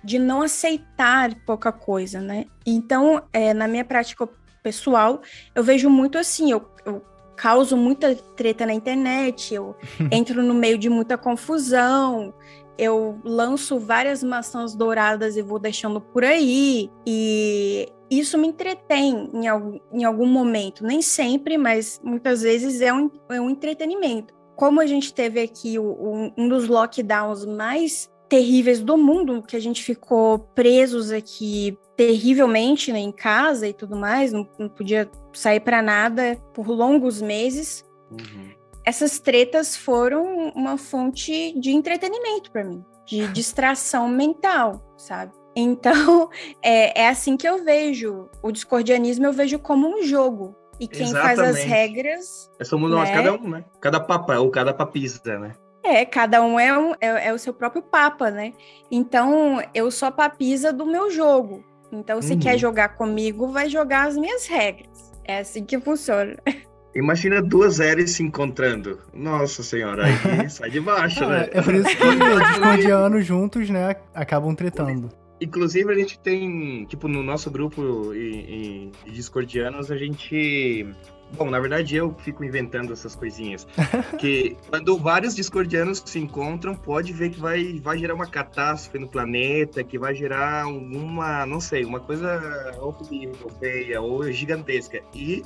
[0.03, 2.47] de não aceitar pouca coisa, né?
[2.67, 4.29] Então, é, na minha prática
[4.63, 5.21] pessoal,
[5.55, 7.03] eu vejo muito assim, eu, eu
[7.37, 9.77] causo muita treta na internet, eu
[10.11, 12.35] entro no meio de muita confusão,
[12.77, 19.47] eu lanço várias maçãs douradas e vou deixando por aí, e isso me entretém em
[19.47, 20.85] algum, em algum momento.
[20.85, 24.35] Nem sempre, mas muitas vezes é um, é um entretenimento.
[24.57, 29.57] Como a gente teve aqui o, o, um dos lockdowns mais terríveis do mundo, que
[29.57, 35.11] a gente ficou presos aqui terrivelmente né, em casa e tudo mais, não, não podia
[35.33, 37.85] sair para nada por longos meses.
[38.11, 38.51] Uhum.
[38.85, 45.33] Essas tretas foram uma fonte de entretenimento para mim, de distração mental, sabe?
[45.57, 46.31] Então,
[46.63, 48.29] é, é assim que eu vejo.
[48.43, 50.55] O discordianismo eu vejo como um jogo.
[50.79, 51.37] E quem Exatamente.
[51.37, 52.51] faz as regras.
[52.61, 53.15] É somos nós, né?
[53.17, 53.65] cada um, né?
[53.81, 55.53] Cada papa, ou cada papista, né?
[55.83, 58.53] É, cada um é, um é, é, o seu próprio papa, né?
[58.91, 61.65] Então, eu sou a papisa do meu jogo.
[61.91, 62.39] Então, se uhum.
[62.39, 65.13] quer jogar comigo, vai jogar as minhas regras.
[65.25, 66.37] É assim que funciona.
[66.95, 68.99] Imagina duas Eres se encontrando.
[69.15, 71.49] Nossa senhora, aí sai de baixo, ah, né?
[71.53, 75.09] É por isso que os discordianos juntos, né, acabam tretando.
[75.41, 80.85] Inclusive, a gente tem, tipo, no nosso grupo de discordianos, a gente
[81.33, 83.67] Bom, na verdade eu fico inventando essas coisinhas.
[84.19, 89.09] que quando vários discordianos se encontram, pode ver que vai, vai gerar uma catástrofe no
[89.09, 95.03] planeta, que vai gerar uma, não sei, uma coisa horrível, feia ou gigantesca.
[95.15, 95.43] E,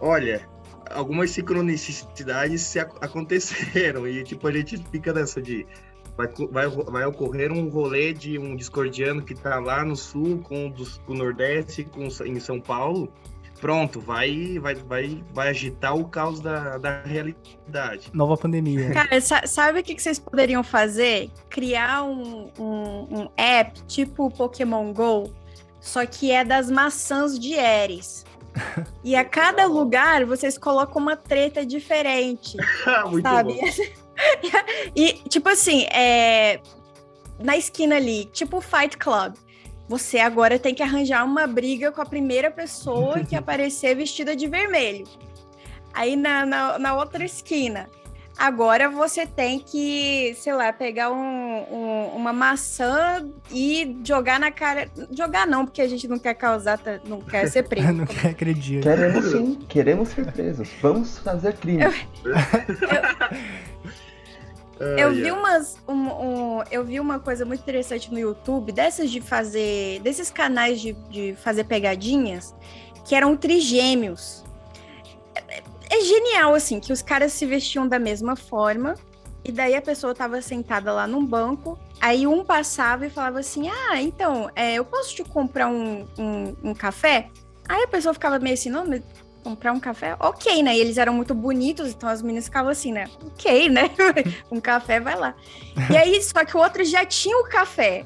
[0.00, 0.46] olha,
[0.90, 5.66] algumas sincronicidades se aconteceram e, tipo, a gente fica nessa de...
[6.16, 10.66] Vai, vai, vai ocorrer um rolê de um discordiano que tá lá no sul com
[10.66, 13.10] o, do, com o Nordeste, com, em São Paulo,
[13.60, 18.10] pronto, vai, vai, vai, vai agitar o caos da, da realidade.
[18.12, 18.90] Nova pandemia.
[18.94, 21.30] Cara, sabe o que vocês poderiam fazer?
[21.48, 25.32] Criar um, um, um app tipo Pokémon GO,
[25.80, 28.24] só que é das maçãs de Eris.
[29.02, 32.56] E a cada lugar vocês colocam uma treta diferente.
[33.08, 33.54] Muito sabe?
[33.54, 33.66] Bom.
[34.94, 36.60] e, tipo assim, é,
[37.38, 39.34] na esquina ali, tipo Fight Club.
[39.90, 44.46] Você agora tem que arranjar uma briga com a primeira pessoa que aparecer vestida de
[44.46, 45.04] vermelho.
[45.92, 47.90] Aí na, na, na outra esquina,
[48.38, 54.88] Agora você tem que, sei lá, pegar um, um, uma maçã e jogar na cara.
[55.10, 57.92] Jogar não, porque a gente não quer causar, não quer ser preso.
[57.92, 58.96] não quer acreditar.
[58.96, 60.70] Queremos sim, queremos surpresas.
[60.80, 61.82] Vamos fazer crime.
[61.82, 63.38] Eu, eu,
[64.80, 65.76] eu vi umas.
[65.86, 70.00] Um, um, eu vi uma coisa muito interessante no YouTube, dessas de fazer.
[70.00, 72.54] desses canais de, de fazer pegadinhas,
[73.04, 74.44] que eram trigêmeos
[75.90, 78.94] é genial, assim, que os caras se vestiam da mesma forma.
[79.44, 81.78] E daí a pessoa tava sentada lá num banco.
[82.00, 86.56] Aí um passava e falava assim: Ah, então, é, eu posso te comprar um, um,
[86.62, 87.28] um, café?
[87.68, 89.02] Aí a pessoa ficava meio assim: Não, mas
[89.42, 90.16] comprar um café?
[90.20, 90.76] Ok, né?
[90.76, 93.08] E eles eram muito bonitos, então as meninas ficavam assim, né?
[93.24, 93.90] Ok, né?
[94.50, 95.34] um café, vai lá.
[95.90, 98.04] E aí, só que o outro já tinha o café.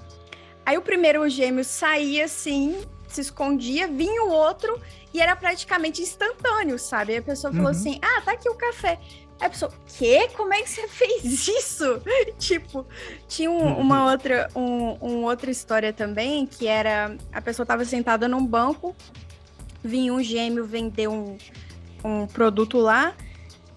[0.64, 4.80] Aí o primeiro gêmeo saía assim, se escondia, vinha o outro
[5.12, 7.12] e era praticamente instantâneo, sabe?
[7.12, 7.78] Aí a pessoa falou uhum.
[7.78, 8.98] assim: ah, tá aqui o café.
[9.40, 10.28] Aí a pessoa, quê?
[10.36, 12.02] Como é que você fez isso?
[12.38, 12.86] tipo,
[13.28, 18.26] tinha um, uma outra, um, um, outra história também, que era a pessoa tava sentada
[18.26, 18.94] num banco,
[19.84, 21.36] vinha um gêmeo vender um,
[22.02, 23.14] um produto lá,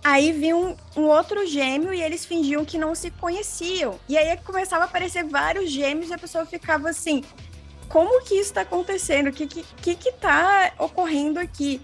[0.03, 3.99] aí vinha um, um, outro gêmeo e eles fingiam que não se conheciam.
[4.07, 7.23] E aí começava a aparecer vários gêmeos e a pessoa ficava assim,
[7.89, 11.81] como que isso está acontecendo, o que está que, que tá ocorrendo aqui.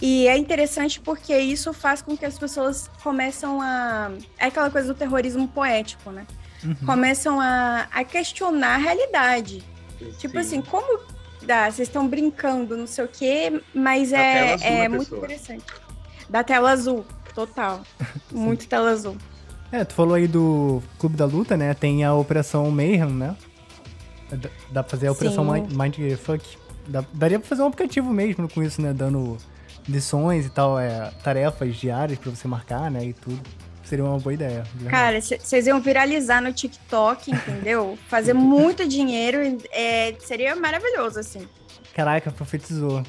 [0.00, 4.10] E é interessante porque isso faz com que as pessoas começam a.
[4.38, 6.26] É aquela coisa do terrorismo poético, né?
[6.62, 6.74] Uhum.
[6.86, 9.64] Começam a, a questionar a realidade.
[9.98, 10.12] Sim.
[10.18, 11.00] Tipo assim, como
[11.44, 11.70] dá?
[11.70, 15.18] Vocês estão brincando, não sei o quê, mas da é, é muito pessoa.
[15.18, 15.64] interessante.
[16.28, 17.82] Da tela azul, total.
[18.32, 19.16] muito tela azul.
[19.70, 21.74] É, tu falou aí do Clube da Luta, né?
[21.74, 23.36] Tem a Operação Mayhem, né?
[24.70, 26.56] Dá pra fazer a operação Mind, Mindfuck.
[26.86, 28.92] Dá, daria pra fazer um aplicativo mesmo com isso, né?
[28.92, 29.36] Dando
[29.88, 33.04] lições e tal, é, tarefas diárias pra você marcar, né?
[33.04, 33.40] E tudo.
[33.84, 34.64] Seria uma boa ideia.
[34.88, 37.98] Cara, vocês iam viralizar no TikTok, entendeu?
[38.08, 39.38] Fazer muito dinheiro,
[39.70, 41.46] é, seria maravilhoso, assim.
[41.94, 43.02] Caraca, profetizou.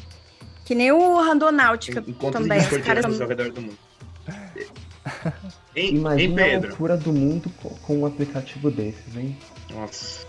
[0.66, 2.60] Que nem o Randonáutica também.
[2.60, 3.78] Os caras ao redor do mundo.
[5.76, 7.52] Imagina a loucura do mundo
[7.82, 9.38] com um aplicativo desses, hein?
[9.72, 10.25] Nossa.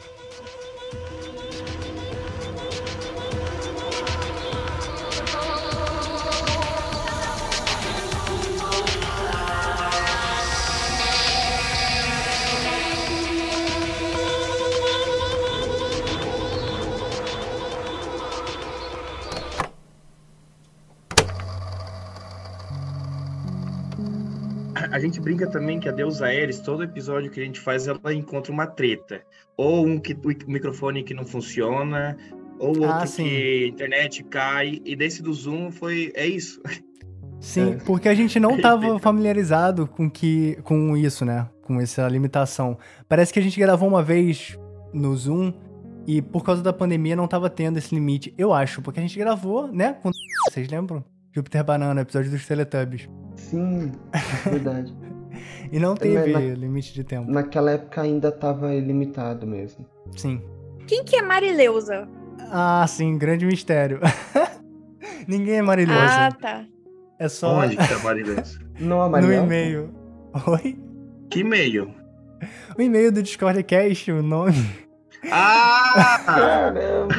[24.97, 28.15] A gente brinca também que a deusa Ares, todo episódio que a gente faz, ela
[28.15, 29.21] encontra uma treta.
[29.55, 32.17] Ou um que, o microfone que não funciona,
[32.59, 34.81] ou outro ah, que a internet cai.
[34.87, 36.13] E desse do Zoom foi.
[36.15, 36.63] É isso.
[37.39, 37.77] Sim, é.
[37.85, 41.47] porque a gente não estava familiarizado com, que, com isso, né?
[41.63, 42.79] Com essa limitação.
[43.07, 44.59] Parece que a gente gravou uma vez
[44.95, 45.53] no Zoom
[46.07, 48.33] e por causa da pandemia não estava tendo esse limite.
[48.39, 49.93] Eu acho, porque a gente gravou, né?
[50.03, 50.11] Com...
[50.49, 51.05] Vocês lembram?
[51.37, 53.11] Júpiter Banana, episódio dos Teletubbies.
[53.35, 53.93] Sim,
[54.47, 54.97] verdade.
[55.71, 57.31] e não teve na, limite de tempo.
[57.31, 59.85] Naquela época ainda tava ilimitado mesmo.
[60.17, 60.41] Sim.
[60.87, 62.09] Quem que é Marileusa?
[62.51, 64.01] Ah, sim, grande mistério.
[65.29, 66.27] Ninguém é Marileusa.
[66.27, 66.65] Ah, tá.
[67.19, 67.59] É só.
[67.59, 68.59] Onde que é Marileusa?
[68.81, 69.43] Não é Marileusa?
[69.43, 69.95] No e-mail.
[70.47, 70.79] Oi?
[71.29, 71.95] Que e-mail?
[72.79, 74.55] O e-mail do Discord Cast, o nome.
[75.31, 76.19] Ah!
[76.25, 77.15] Caramba!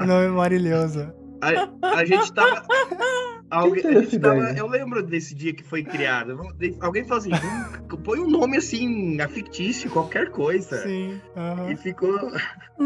[0.00, 1.15] o nome é Marileusa.
[1.40, 2.66] A, a gente tava.
[3.48, 6.36] Alguém, a gente tava, eu lembro desse dia que foi criado.
[6.80, 10.82] Alguém falou assim: hum, põe um nome assim, fictício, qualquer coisa.
[10.82, 11.20] Sim.
[11.36, 11.70] Uhum.
[11.70, 12.32] E ficou.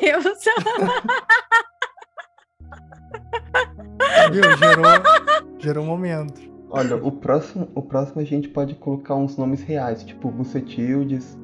[0.00, 0.24] Deus!
[4.30, 4.42] Viu?
[4.56, 4.84] Gerou,
[5.58, 6.48] gerou um momento.
[6.70, 11.36] Olha, o próximo, o próximo a gente pode colocar uns nomes reais, tipo Bucetildes,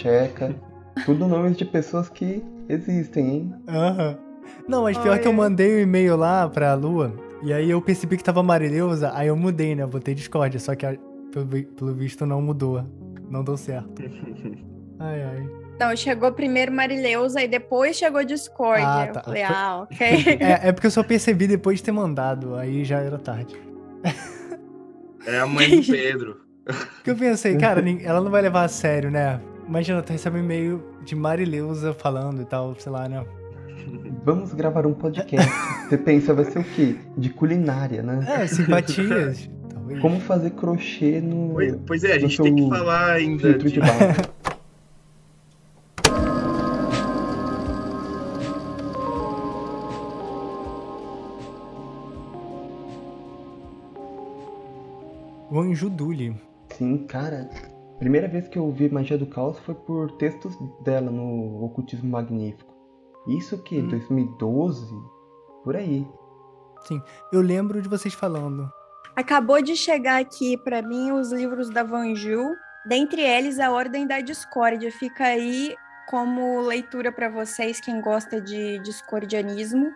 [0.00, 0.54] Checa.
[1.06, 3.54] tudo nomes de pessoas que existem, hein?
[3.68, 4.10] Aham.
[4.10, 4.33] Uhum.
[4.68, 7.80] Não, mas pior que eu mandei o um e-mail lá pra Lua, e aí eu
[7.82, 9.82] percebi que tava Marileusa, aí eu mudei, né?
[9.82, 10.86] Eu botei Discord, só que
[11.30, 12.84] pelo, pelo visto não mudou.
[13.28, 14.02] Não deu certo.
[14.98, 15.50] ai, ai.
[15.78, 18.82] Não, chegou primeiro Marileusa e depois chegou Discord.
[18.82, 19.20] Ah, tá.
[19.20, 20.06] Eu falei, ah, ok.
[20.40, 23.56] é, é porque eu só percebi depois de ter mandado, aí já era tarde.
[25.26, 26.40] É a mãe do Pedro.
[26.66, 29.40] Porque eu pensei, cara, ela não vai levar a sério, né?
[29.66, 33.24] Imagina, tu recebe um e-mail de Marileusa falando e tal, sei lá, né?
[34.24, 35.50] Vamos gravar um podcast.
[35.88, 36.96] Você pensa, vai ser o quê?
[37.16, 38.42] De culinária, né?
[38.42, 39.50] É, simpatias.
[40.00, 41.56] Como fazer crochê no.
[41.86, 43.52] Pois, é, a gente tem que falar ainda.
[43.52, 43.70] De...
[43.70, 43.80] de
[55.50, 55.92] o Anjo
[56.76, 57.48] Sim, cara.
[57.98, 62.73] Primeira vez que eu ouvi Magia do Caos foi por textos dela no Ocultismo Magnífico.
[63.26, 63.88] Isso que, Hum.
[63.88, 64.94] 2012?
[65.62, 66.06] Por aí.
[66.86, 67.00] Sim,
[67.32, 68.70] eu lembro de vocês falando.
[69.16, 72.52] Acabou de chegar aqui para mim os livros da Vanju,
[72.86, 74.90] dentre eles a Ordem da Discórdia.
[74.92, 75.74] Fica aí
[76.08, 79.90] como leitura para vocês, quem gosta de discordianismo.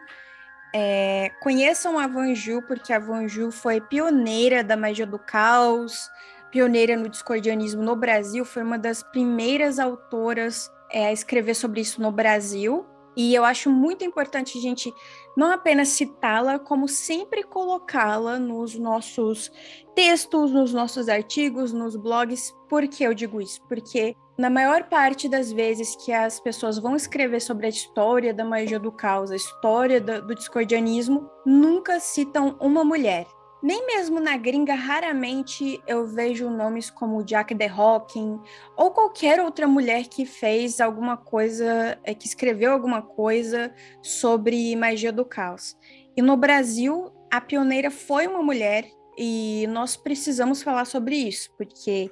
[0.74, 6.10] É, conheçam a Vanju, porque a Vanju foi pioneira da magia do caos,
[6.50, 12.00] pioneira no discordianismo no Brasil, foi uma das primeiras autoras é, a escrever sobre isso
[12.00, 12.86] no Brasil.
[13.18, 14.94] E eu acho muito importante a gente
[15.36, 19.50] não apenas citá-la, como sempre colocá-la nos nossos
[19.92, 22.54] textos, nos nossos artigos, nos blogs.
[22.68, 23.60] Por que eu digo isso?
[23.66, 28.44] Porque na maior parte das vezes que as pessoas vão escrever sobre a história da
[28.44, 33.26] magia do caos, a história do, do discordianismo, nunca citam uma mulher.
[33.61, 38.40] Nem mesmo na gringa, raramente eu vejo nomes como Jack the Hawking
[38.76, 45.12] ou qualquer outra mulher que fez alguma coisa, é, que escreveu alguma coisa sobre magia
[45.12, 45.76] do caos.
[46.16, 52.11] E no Brasil, a pioneira foi uma mulher e nós precisamos falar sobre isso, porque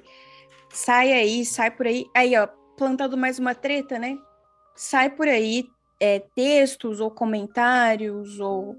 [0.69, 4.17] sai aí, sai por aí, aí ó, plantando mais uma treta, né?
[4.75, 5.65] Sai por aí
[5.99, 8.75] é, textos ou comentários ou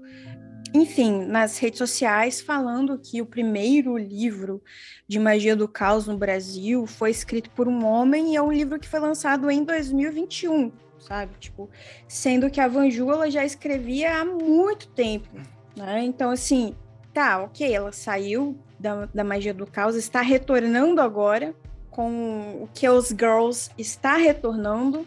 [0.73, 4.61] enfim, nas redes sociais falando que o primeiro livro
[5.07, 8.79] de magia do caos no Brasil foi escrito por um homem e é um livro
[8.79, 11.33] que foi lançado em 2021, sabe?
[11.39, 11.69] Tipo,
[12.07, 15.29] sendo que a Vanju ela já escrevia há muito tempo,
[15.75, 16.03] né?
[16.03, 16.75] Então, assim,
[17.13, 21.55] tá, ok, ela saiu da, da magia do caos, está retornando agora
[21.89, 25.05] com o que os Girls está retornando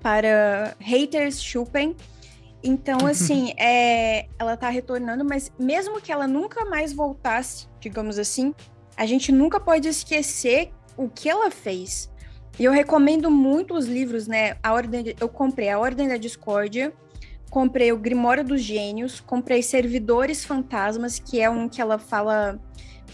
[0.00, 1.94] para haters chupem.
[2.62, 8.54] Então, assim, é, ela tá retornando, mas mesmo que ela nunca mais voltasse, digamos assim,
[8.96, 12.10] a gente nunca pode esquecer o que ela fez.
[12.58, 14.56] E eu recomendo muito os livros, né?
[14.62, 16.92] A Ordem de- eu comprei A Ordem da Discórdia,
[17.48, 22.60] comprei o Grimório dos Gênios, comprei Servidores Fantasmas, que é um que ela fala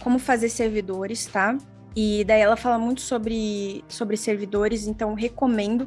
[0.00, 1.56] como fazer servidores, tá?
[1.94, 5.86] E daí ela fala muito sobre, sobre servidores, então recomendo.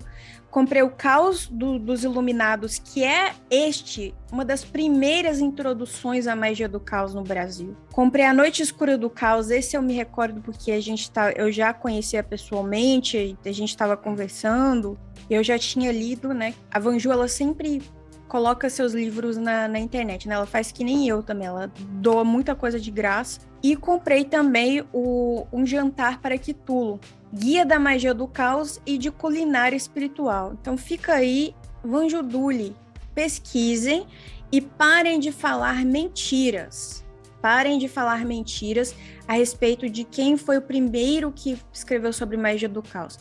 [0.52, 6.68] Comprei o Caos do- dos Iluminados, que é este, uma das primeiras introduções à magia
[6.68, 7.76] do caos no Brasil.
[7.92, 11.52] Comprei A Noite Escura do Caos, esse eu me recordo porque a gente tá, eu
[11.52, 14.98] já conhecia pessoalmente, a gente estava conversando,
[15.30, 16.54] eu já tinha lido, né?
[16.72, 17.82] A Vanju, ela sempre
[18.28, 20.36] coloca seus livros na, na internet, né?
[20.36, 23.40] Ela faz que nem eu também, ela doa muita coisa de graça.
[23.62, 27.00] E comprei também o Um Jantar para Quitulo,
[27.34, 30.54] Guia da Magia do Caos e de Culinária Espiritual.
[30.60, 31.54] Então fica aí,
[31.84, 32.76] Vanjuduli,
[33.14, 34.08] pesquisem
[34.52, 37.06] e parem de falar mentiras.
[37.42, 38.96] Parem de falar mentiras
[39.28, 43.18] a respeito de quem foi o primeiro que escreveu sobre magia do caos.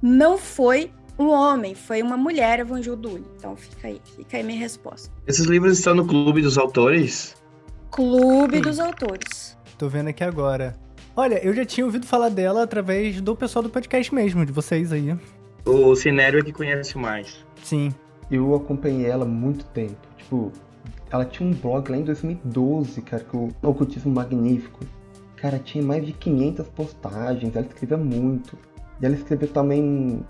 [0.00, 3.24] Não foi um homem, foi uma mulher, a Vanjuduli.
[3.36, 5.10] Então fica aí, fica aí minha resposta.
[5.26, 7.34] Esses livros estão no Clube dos Autores?
[7.90, 9.56] Clube dos Autores.
[9.78, 10.76] Tô vendo aqui agora.
[11.16, 14.92] Olha, eu já tinha ouvido falar dela através do pessoal do podcast mesmo, de vocês
[14.92, 15.16] aí.
[15.64, 17.42] O Cinério é que conhece mais.
[17.62, 17.90] Sim.
[18.30, 19.96] Eu acompanhei ela há muito tempo.
[20.18, 20.52] Tipo,
[21.10, 24.80] ela tinha um blog lá em 2012, cara, que o Ocultismo Magnífico.
[25.36, 28.58] Cara, tinha mais de 500 postagens, ela escrevia muito.
[29.00, 30.22] E ela escreveu também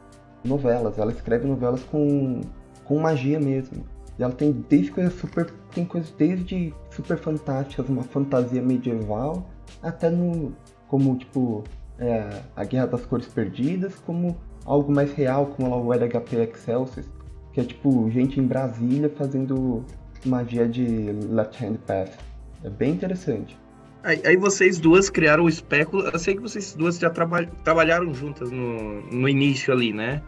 [0.45, 2.43] novelas, ela escreve novelas com,
[2.85, 3.85] com magia mesmo.
[4.19, 5.53] E ela tem desde coisas super.
[5.75, 9.51] Tem coisas desde super fantásticas, uma fantasia medieval,
[9.83, 10.55] até no.
[10.89, 11.65] Como tipo.
[11.99, 17.07] é, a Guerra das Cores Perdidas, como algo mais real, como lá o LHP Excelsius,
[17.53, 19.85] que é tipo gente em Brasília fazendo
[20.25, 22.19] magia de Left Hand Path.
[22.65, 23.57] É bem interessante.
[24.03, 26.05] Aí, aí vocês duas criaram o Espéculo.
[26.05, 30.23] Eu sei que vocês duas já traba- trabalharam juntas no, no início ali, né?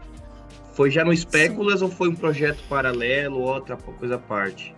[0.73, 4.73] Foi já no Espéculas ou foi um projeto paralelo, outra coisa à parte?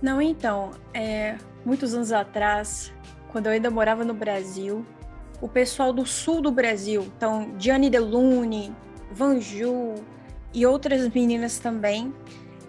[0.00, 2.92] Não, então, é, muitos anos atrás,
[3.30, 4.84] quando eu ainda morava no Brasil,
[5.42, 8.74] o pessoal do sul do Brasil, então Gianni Delune,
[9.10, 9.96] Vanju
[10.54, 12.14] e outras meninas também,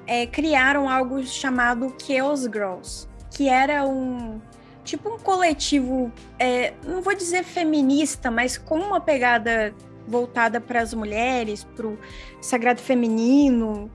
[0.08, 4.41] é, criaram algo chamado Chaos Girls, que era um
[4.84, 9.74] tipo um coletivo, é, não vou dizer feminista, mas com uma pegada
[10.08, 11.98] voltada para as mulheres, para o
[12.41, 13.90] sagrado feminino.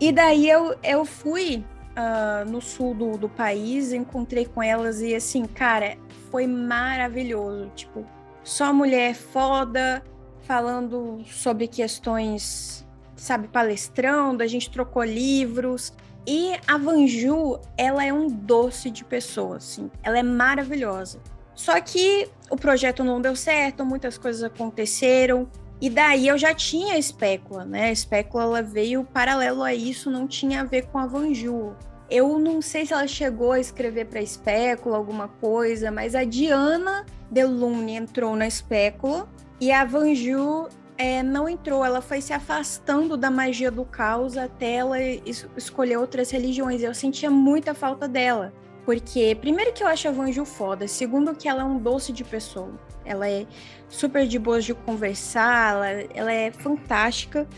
[0.00, 1.64] E daí eu, eu fui
[1.94, 5.96] ah, no sul do, do país, encontrei com elas e assim, cara,
[6.36, 7.72] foi maravilhoso.
[7.74, 8.04] Tipo,
[8.44, 10.02] só mulher foda,
[10.42, 12.86] falando sobre questões,
[13.16, 15.94] sabe, palestrando, a gente trocou livros.
[16.26, 19.90] E a Vanju, ela é um doce de pessoa, assim.
[20.02, 21.20] Ela é maravilhosa.
[21.54, 25.48] Só que o projeto não deu certo, muitas coisas aconteceram.
[25.80, 27.86] E daí eu já tinha a espécula, né?
[27.86, 31.74] A espécula ela veio paralelo a isso, não tinha a ver com a Vanju.
[32.08, 37.04] Eu não sei se ela chegou a escrever para espécula alguma coisa, mas a Diana
[37.30, 39.28] Delune entrou na espécula
[39.60, 40.68] e a Vanju
[40.98, 45.98] é, não entrou, ela foi se afastando da magia do caos até ela es escolher
[45.98, 46.82] outras religiões.
[46.82, 48.52] Eu sentia muita falta dela.
[48.84, 52.22] Porque, primeiro, que eu acho a Vanju foda, segundo, que ela é um doce de
[52.22, 52.72] pessoa.
[53.04, 53.44] Ela é
[53.88, 57.48] super de boas de conversar, ela, ela é fantástica.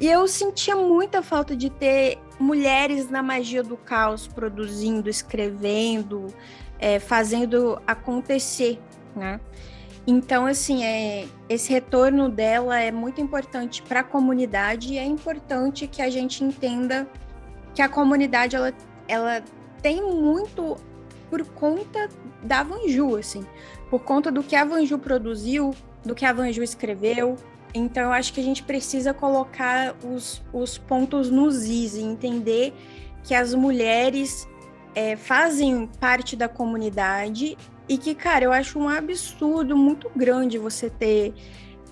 [0.00, 6.28] E eu sentia muita falta de ter mulheres na magia do caos produzindo, escrevendo,
[6.78, 8.80] é, fazendo acontecer,
[9.14, 9.38] né?
[10.06, 15.86] Então, assim, é, esse retorno dela é muito importante para a comunidade e é importante
[15.86, 17.06] que a gente entenda
[17.74, 18.72] que a comunidade ela,
[19.06, 19.44] ela
[19.82, 20.78] tem muito
[21.28, 22.08] por conta
[22.42, 23.46] da Vanju, assim,
[23.90, 25.74] por conta do que a Vanju produziu,
[26.04, 27.36] do que a Vanju escreveu.
[27.72, 32.74] Então, eu acho que a gente precisa colocar os, os pontos nos is e entender
[33.22, 34.48] que as mulheres
[34.94, 37.56] é, fazem parte da comunidade
[37.88, 41.34] e que, cara, eu acho um absurdo muito grande você ter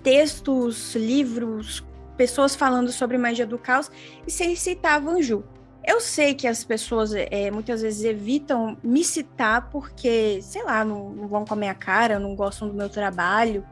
[0.02, 1.84] textos, livros,
[2.16, 3.90] pessoas falando sobre magia do caos
[4.26, 5.44] e sem citar Vanju.
[5.84, 11.10] Eu sei que as pessoas é, muitas vezes evitam me citar porque, sei lá, não,
[11.10, 13.64] não vão com a minha cara, não gostam do meu trabalho.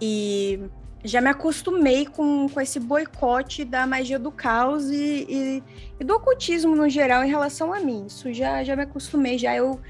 [0.00, 0.58] E
[1.02, 5.62] já me acostumei com, com esse boicote da magia do caos e, e,
[5.98, 8.06] e, do ocultismo no geral em relação a mim.
[8.06, 9.80] Isso já, já me acostumei, já eu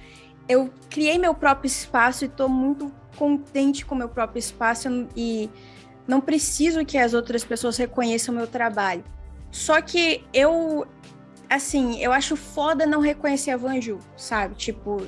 [0.49, 5.49] eu criei meu próprio espaço e estou muito contente com meu próprio espaço e
[6.09, 9.05] não preciso que as outras pessoas reconheçam meu trabalho.
[9.53, 10.85] Só que eu,
[11.49, 14.57] assim, eu acho foda não reconhecer a Vanju, sabe?
[14.57, 15.07] Tipo,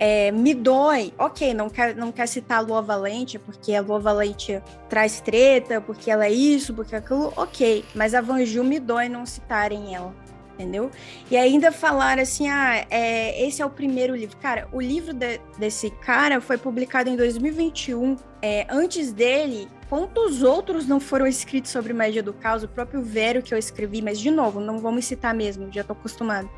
[0.00, 1.12] é, me dói.
[1.18, 5.78] Ok, não quer, não quer citar a Lua Valente, porque a Lua Valente traz treta,
[5.78, 7.32] porque ela é isso, porque aquilo.
[7.36, 10.14] Ok, mas a Vanju me dói não citarem ela
[10.60, 10.90] entendeu?
[11.30, 14.36] E ainda falar assim, ah, é, esse é o primeiro livro.
[14.36, 18.16] Cara, o livro de, desse cara foi publicado em 2021.
[18.42, 22.62] É, antes dele, quantos outros não foram escritos sobre magia do caos?
[22.62, 25.94] O próprio Vero que eu escrevi, mas de novo, não vamos citar mesmo, já tô
[25.94, 26.50] acostumado.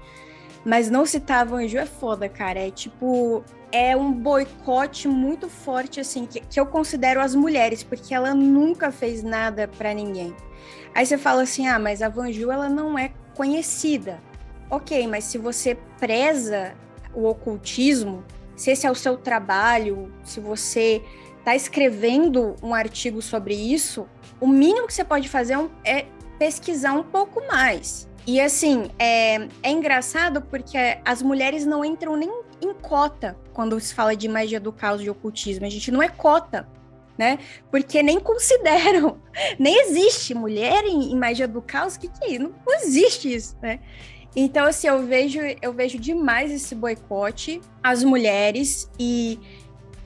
[0.64, 2.60] Mas não citar Vanju é foda, cara.
[2.60, 8.14] É tipo, é um boicote muito forte, assim, que, que eu considero as mulheres, porque
[8.14, 10.34] ela nunca fez nada para ninguém.
[10.94, 14.20] Aí você fala assim, ah, mas a Vanju, ela não é conhecida.
[14.70, 16.74] Ok, mas se você preza
[17.14, 18.24] o ocultismo,
[18.55, 21.02] se esse é o seu trabalho, se você
[21.39, 24.06] está escrevendo um artigo sobre isso,
[24.40, 26.06] o mínimo que você pode fazer é
[26.39, 28.09] pesquisar um pouco mais.
[28.27, 32.31] E assim, é, é engraçado porque as mulheres não entram nem
[32.61, 35.66] em cota quando se fala de magia do caos de ocultismo.
[35.66, 36.66] A gente não é cota
[37.16, 37.39] né?
[37.70, 39.19] Porque nem consideram,
[39.59, 42.39] nem existe mulher em, em magia do caos, que que é?
[42.39, 43.81] Não, não existe isso, né?
[44.35, 49.39] Então, assim, eu vejo, eu vejo demais esse boicote às mulheres e,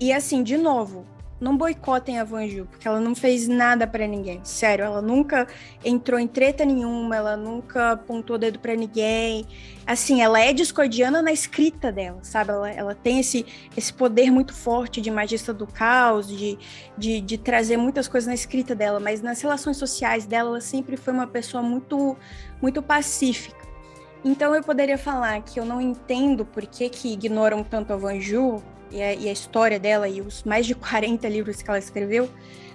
[0.00, 1.06] e assim, de novo,
[1.40, 4.40] não boicotem a Vanju, porque ela não fez nada para ninguém.
[4.42, 5.46] Sério, ela nunca
[5.84, 9.46] entrou em treta nenhuma, ela nunca apontou dedo para ninguém.
[9.86, 12.50] Assim, ela é discordiana na escrita dela, sabe?
[12.50, 13.44] Ela, ela tem esse,
[13.76, 16.58] esse poder muito forte de magista do caos, de,
[16.96, 20.96] de, de trazer muitas coisas na escrita dela, mas nas relações sociais dela, ela sempre
[20.96, 22.16] foi uma pessoa muito,
[22.62, 23.66] muito pacífica.
[24.24, 28.60] Então eu poderia falar que eu não entendo por que, que ignoram tanto a Vanju,
[28.90, 32.28] e a, e a história dela e os mais de 40 livros que ela escreveu,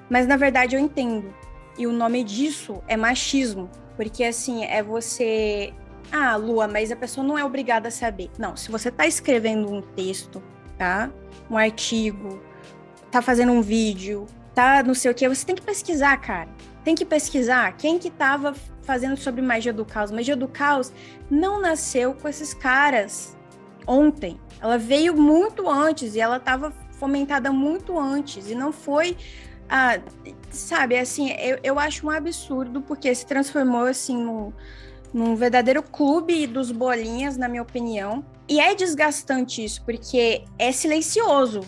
[0.09, 1.33] mas na verdade eu entendo.
[1.77, 5.73] E o nome disso é machismo, porque assim, é você.
[6.11, 8.29] Ah, Lua, mas a pessoa não é obrigada a saber.
[8.37, 10.43] Não, se você está escrevendo um texto,
[10.77, 11.09] tá?
[11.49, 12.41] Um artigo,
[13.09, 16.49] tá fazendo um vídeo, tá não sei o que, você tem que pesquisar, cara.
[16.83, 20.11] Tem que pesquisar quem que tava fazendo sobre magia do caos.
[20.11, 20.91] Magia do caos
[21.29, 23.37] não nasceu com esses caras
[23.87, 24.39] ontem.
[24.61, 29.17] Ela veio muito antes e ela estava fomentada muito antes e não foi
[29.73, 30.01] ah,
[30.49, 34.51] sabe, assim, eu, eu acho um absurdo porque se transformou assim num,
[35.13, 38.25] num verdadeiro clube dos bolinhas, na minha opinião.
[38.49, 41.61] E é desgastante isso, porque é silencioso.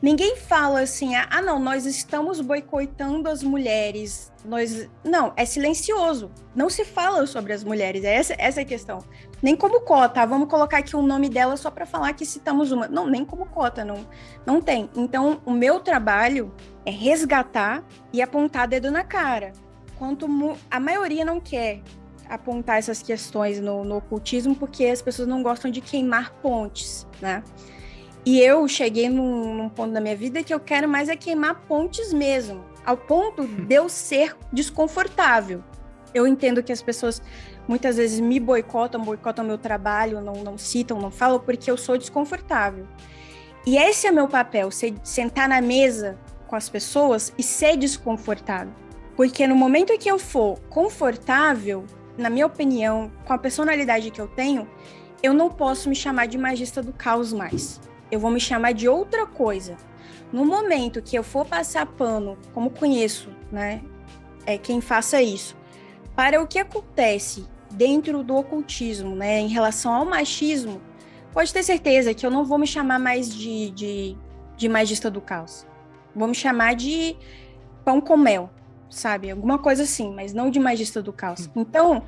[0.00, 4.32] Ninguém fala assim, ah, não, nós estamos boicotando as mulheres.
[4.44, 4.88] Nós.
[5.04, 6.30] Não, é silencioso.
[6.56, 8.02] Não se fala sobre as mulheres.
[8.02, 8.98] É essa, essa é a questão.
[9.42, 10.24] Nem como cota.
[10.24, 12.86] Vamos colocar aqui o nome dela só para falar que citamos uma.
[12.86, 14.06] Não, nem como cota, não,
[14.46, 14.88] não tem.
[14.94, 16.54] Então, o meu trabalho
[16.86, 17.82] é resgatar
[18.12, 19.52] e apontar dedo na cara.
[19.98, 20.28] Quanto
[20.70, 21.80] a maioria não quer
[22.28, 27.42] apontar essas questões no, no ocultismo porque as pessoas não gostam de queimar pontes, né?
[28.24, 31.62] E eu cheguei num, num ponto da minha vida que eu quero mais é queimar
[31.66, 35.62] pontes mesmo, ao ponto de eu ser desconfortável.
[36.14, 37.20] Eu entendo que as pessoas
[37.66, 41.96] muitas vezes me boicotam, boicotam meu trabalho, não, não citam, não falam, porque eu sou
[41.96, 42.86] desconfortável.
[43.64, 46.18] E esse é meu papel, ser, sentar na mesa
[46.48, 48.72] com as pessoas e ser desconfortável.
[49.16, 51.84] Porque no momento em que eu for confortável,
[52.16, 54.68] na minha opinião, com a personalidade que eu tenho,
[55.22, 57.80] eu não posso me chamar de magista do caos mais.
[58.10, 59.76] Eu vou me chamar de outra coisa.
[60.32, 63.82] No momento que eu for passar pano, como conheço, né,
[64.44, 65.56] é quem faça isso,
[66.16, 70.80] para o que acontece dentro do ocultismo, né, em relação ao machismo,
[71.32, 74.16] pode ter certeza que eu não vou me chamar mais de, de,
[74.56, 75.66] de magista do caos.
[76.14, 77.16] Vou me chamar de
[77.84, 78.50] pão com mel,
[78.90, 79.30] sabe?
[79.30, 81.46] Alguma coisa assim, mas não de magista do caos.
[81.46, 81.62] Hum.
[81.62, 82.02] Então,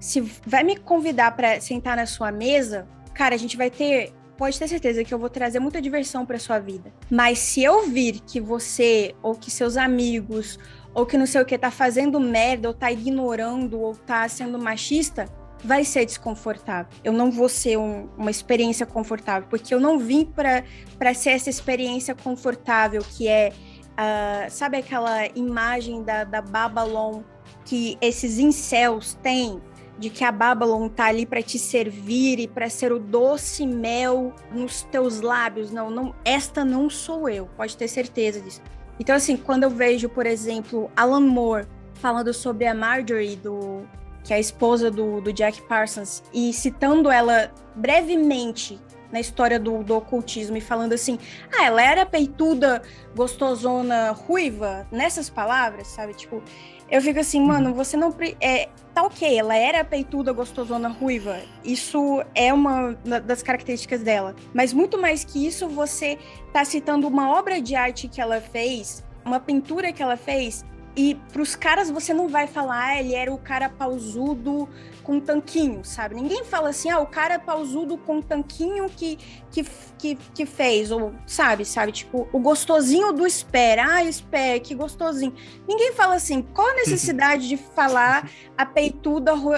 [0.00, 4.12] se vai me convidar para sentar na sua mesa, cara, a gente vai ter.
[4.36, 6.92] Pode ter certeza que eu vou trazer muita diversão para sua vida.
[7.10, 10.58] Mas se eu vir que você, ou que seus amigos,
[10.96, 14.58] ou que não sei o que, tá fazendo merda, ou tá ignorando, ou tá sendo
[14.58, 15.26] machista,
[15.62, 16.90] vai ser desconfortável.
[17.04, 21.50] Eu não vou ser um, uma experiência confortável, porque eu não vim para ser essa
[21.50, 23.52] experiência confortável que é
[23.96, 27.22] Uh, sabe aquela imagem da, da Babylon
[27.64, 29.58] que esses incels têm?
[29.98, 34.34] De que a Babylon tá ali para te servir e para ser o doce mel
[34.52, 35.70] nos teus lábios.
[35.70, 38.60] Não, não, esta não sou eu, pode ter certeza disso.
[38.98, 43.86] Então, assim, quando eu vejo, por exemplo, Alan Moore falando sobre a Marjorie, do,
[44.24, 48.80] que é a esposa do, do Jack Parsons, e citando ela brevemente
[49.12, 51.18] na história do, do ocultismo e falando assim,
[51.56, 52.82] ah, ela era peituda,
[53.14, 56.14] gostosona, ruiva, nessas palavras, sabe?
[56.14, 56.42] Tipo,
[56.90, 57.46] eu fico assim, uhum.
[57.46, 58.14] mano, você não.
[58.40, 61.40] É, tá ok, ela era peituda, gostosona, ruiva.
[61.64, 64.34] Isso é uma das características dela.
[64.54, 66.18] Mas muito mais que isso, você
[66.52, 70.64] tá citando uma obra de arte que ela fez, uma pintura que ela fez,
[70.96, 74.66] e pros caras você não vai falar, ah, ele era o cara pausudo
[75.06, 76.16] com tanquinho, sabe?
[76.16, 79.16] Ninguém fala assim, ah, o cara pausudo com tanquinho que,
[79.52, 79.64] que,
[79.96, 81.92] que, que fez, ou sabe, sabe?
[81.92, 85.32] Tipo, o gostosinho do espera, ah, espera, que gostosinho.
[85.68, 88.28] Ninguém fala assim, qual a necessidade de falar
[88.58, 89.52] a peituda ru,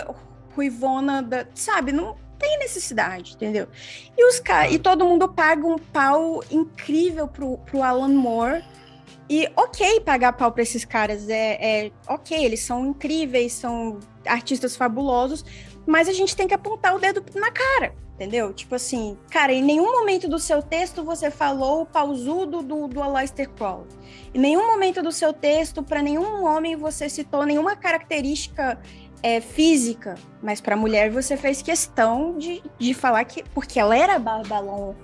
[0.55, 1.93] ruivona, da, sabe?
[1.93, 3.69] Não tem necessidade, entendeu?
[4.19, 8.63] E os caras, e todo mundo paga um pau incrível pro, pro Alan Moore
[9.31, 14.77] e ok pagar pau pra esses caras, é, é ok, eles são incríveis, são artistas
[14.77, 15.45] fabulosos,
[15.87, 18.53] mas a gente tem que apontar o dedo na cara, entendeu?
[18.53, 23.03] Tipo assim, cara, em nenhum momento do seu texto você falou o pausudo do, do
[23.03, 23.87] Aleister Crowley.
[24.35, 28.79] Em nenhum momento do seu texto, para nenhum homem, você citou nenhuma característica
[29.23, 34.19] é, física, mas para mulher você fez questão de, de falar que, porque ela era
[34.19, 34.95] Barbalon,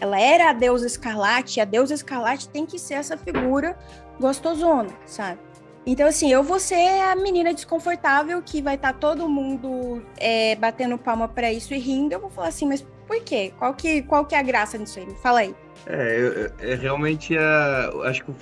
[0.00, 3.76] ela era a deusa escarlate, e a deusa escarlate tem que ser essa figura
[4.20, 5.40] gostosona, sabe?
[5.90, 10.54] Então, assim, eu vou ser a menina desconfortável que vai estar tá todo mundo é,
[10.54, 12.12] batendo palma para isso e rindo.
[12.12, 13.54] Eu vou falar assim, mas por quê?
[13.58, 15.06] Qual que, qual que é a graça disso aí?
[15.06, 15.54] Me fala aí.
[15.86, 17.90] É, é, é realmente a.
[18.04, 18.32] Acho que.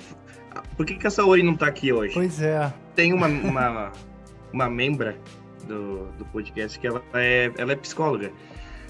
[0.75, 2.15] Por que, que a Saori não tá aqui hoje?
[2.15, 2.73] Pois é.
[2.93, 3.93] Tem uma, uma,
[4.51, 5.17] uma membra
[5.65, 8.29] do, do podcast que ela é, ela é psicóloga.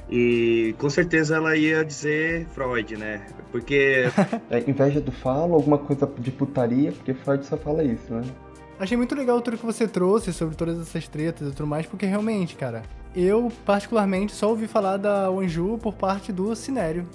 [0.09, 3.23] E com certeza ela ia dizer Freud, né?
[3.51, 4.05] Porque.
[4.49, 8.23] é inveja do falo, alguma coisa de putaria, porque Freud só fala isso, né?
[8.79, 12.05] Achei muito legal tudo que você trouxe sobre todas essas tretas e tudo mais, porque
[12.05, 12.83] realmente, cara,
[13.15, 17.07] eu particularmente só ouvi falar da Wanju por parte do Cinério.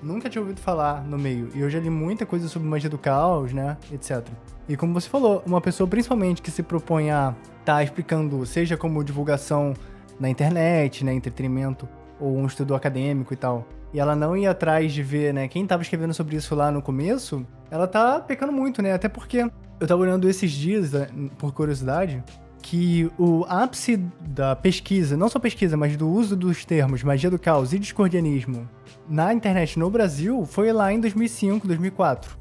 [0.00, 1.50] Nunca tinha ouvido falar no meio.
[1.56, 3.76] E eu já li muita coisa sobre magia do caos, né?
[3.92, 4.24] Etc.
[4.68, 8.76] E como você falou, uma pessoa principalmente que se propõe a estar tá explicando, seja
[8.76, 9.74] como divulgação
[10.20, 11.12] na internet, né?
[11.12, 11.88] Entretenimento
[12.20, 15.66] ou um estudo acadêmico e tal, e ela não ia atrás de ver, né, quem
[15.66, 18.92] tava escrevendo sobre isso lá no começo, ela tá pecando muito, né?
[18.92, 19.50] Até porque
[19.80, 21.06] eu tava olhando esses dias, né,
[21.38, 22.22] por curiosidade,
[22.60, 27.38] que o ápice da pesquisa, não só pesquisa, mas do uso dos termos magia do
[27.38, 28.68] caos e discordianismo
[29.08, 32.36] na internet no Brasil foi lá em 2005, 2004.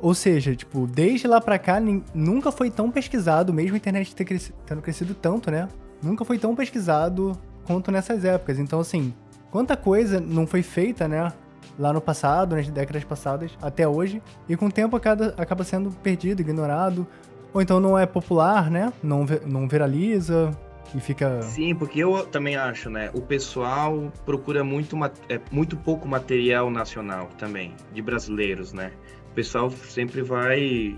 [0.00, 1.80] Ou seja, tipo, desde lá pra cá
[2.12, 5.68] nunca foi tão pesquisado, mesmo a internet ter crescido, tendo crescido tanto, né?
[6.02, 8.58] Nunca foi tão pesquisado quanto nessas épocas.
[8.58, 9.14] Então, assim,
[9.52, 11.32] quanta coisa não foi feita, né?
[11.78, 15.90] Lá no passado, nas décadas passadas, até hoje, e com o tempo acaba, acaba sendo
[15.90, 17.06] perdido, ignorado,
[17.54, 18.92] ou então não é popular, né?
[19.02, 20.50] Não, não viraliza,
[20.94, 21.40] e fica.
[21.42, 23.10] Sim, porque eu também acho, né?
[23.14, 24.96] O pessoal procura muito,
[25.28, 28.92] é, muito pouco material nacional também, de brasileiros, né?
[29.30, 30.96] O pessoal sempre vai.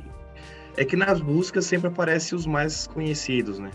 [0.77, 3.71] É que nas buscas sempre aparecem os mais conhecidos, né?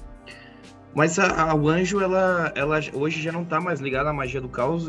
[0.94, 4.42] Mas a, a, o anjo, ela, ela hoje já não tá mais ligada à magia
[4.42, 4.88] do caos,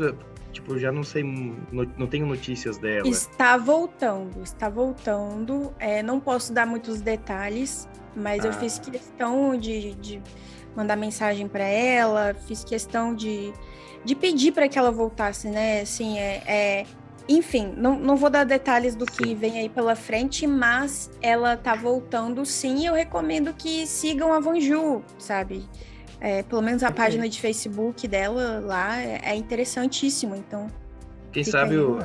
[0.51, 3.07] tipo, já não sei, não, não tenho notícias dela.
[3.07, 5.73] Está voltando, está voltando.
[5.79, 8.47] É, não posso dar muitos detalhes, mas ah.
[8.47, 10.21] eu fiz questão de, de
[10.75, 13.53] mandar mensagem para ela, fiz questão de,
[14.03, 15.81] de pedir para que ela voltasse, né?
[15.81, 16.85] Assim, é, é
[17.29, 21.75] enfim, não, não vou dar detalhes do que vem aí pela frente, mas ela tá
[21.75, 22.85] voltando sim.
[22.85, 25.63] Eu recomendo que sigam a Vanju, sabe?
[26.21, 30.67] É, pelo menos a página de Facebook dela lá é, é interessantíssimo, então.
[31.31, 31.97] Quem sabe o,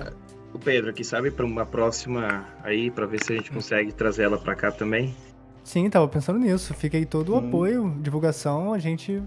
[0.55, 4.23] o Pedro, quem sabe para uma próxima aí, para ver se a gente consegue trazer
[4.23, 5.15] ela para cá também.
[5.63, 6.73] Sim, tava pensando nisso.
[6.73, 9.23] Fica aí todo o apoio, divulgação, a gente.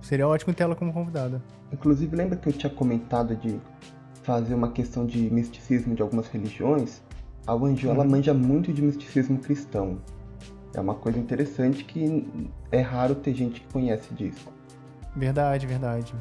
[0.00, 1.40] Seria ótimo ter ela como convidada.
[1.72, 3.60] Inclusive, lembra que eu tinha comentado de
[4.22, 7.02] fazer uma questão de misticismo de algumas religiões?
[7.46, 8.10] A Wanju, ela uhum.
[8.10, 9.98] manja muito de misticismo cristão.
[10.78, 12.24] É uma coisa interessante que
[12.70, 14.48] é raro ter gente que conhece disso.
[15.16, 16.14] Verdade, verdade.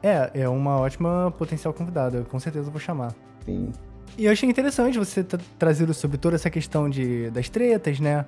[0.00, 3.12] É, é uma ótima potencial convidada, com certeza vou chamar.
[3.44, 3.72] Sim.
[4.16, 8.24] E eu achei interessante você ter trazido sobre toda essa questão de, das tretas, né?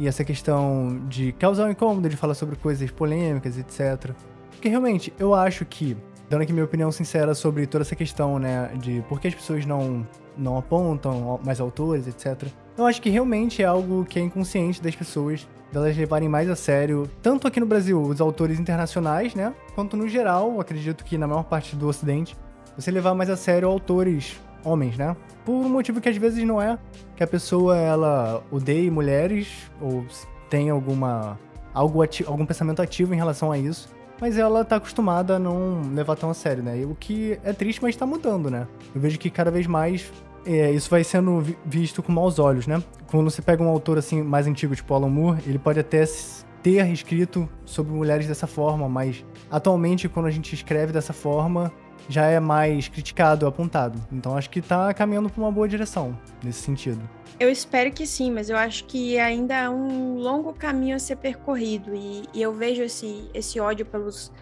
[0.00, 4.12] E essa questão de causar um incômodo, de falar sobre coisas polêmicas, etc.
[4.50, 5.94] Porque realmente, eu acho que,
[6.30, 8.70] dando aqui minha opinião sincera sobre toda essa questão, né?
[8.80, 10.06] De por que as pessoas não,
[10.38, 12.48] não apontam mais autores, etc.
[12.76, 16.56] Eu acho que realmente é algo que é inconsciente das pessoas, delas levarem mais a
[16.56, 19.54] sério, tanto aqui no Brasil, os autores internacionais, né?
[19.74, 22.36] Quanto no geral, acredito que na maior parte do Ocidente,
[22.76, 25.14] você levar mais a sério autores homens, né?
[25.44, 26.78] Por um motivo que às vezes não é
[27.14, 30.06] que a pessoa ela odeie mulheres ou
[30.48, 31.38] tem alguma
[31.74, 33.88] algo ativo, algum pensamento ativo em relação a isso,
[34.20, 36.84] mas ela tá acostumada a não levar tão a sério, né?
[36.84, 38.66] O que é triste, mas tá mudando, né?
[38.94, 40.10] Eu vejo que cada vez mais
[40.44, 42.82] é, isso vai sendo visto com maus olhos, né?
[43.10, 46.04] Quando você pega um autor assim mais antigo, tipo Alan Moore, ele pode até
[46.62, 51.72] ter escrito sobre mulheres dessa forma, mas atualmente quando a gente escreve dessa forma,
[52.08, 54.00] já é mais criticado, apontado.
[54.10, 57.08] Então acho que tá caminhando para uma boa direção nesse sentido.
[57.40, 61.16] Eu espero que sim, mas eu acho que ainda há um longo caminho a ser
[61.16, 64.32] percorrido e, e eu vejo esse, esse ódio pelos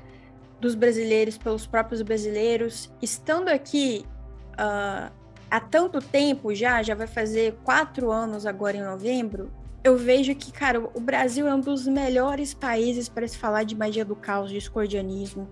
[0.61, 2.93] dos brasileiros, pelos próprios brasileiros.
[3.01, 4.05] Estando aqui,
[4.53, 5.11] uh,
[5.51, 9.51] há tanto tempo já, já vai fazer quatro anos agora em novembro,
[9.83, 13.75] eu vejo que, cara, o Brasil é um dos melhores países para se falar de
[13.75, 15.49] magia do caos, de escordianismo.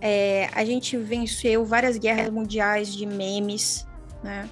[0.00, 3.86] É, a gente venceu várias guerras mundiais de memes,
[4.22, 4.48] né?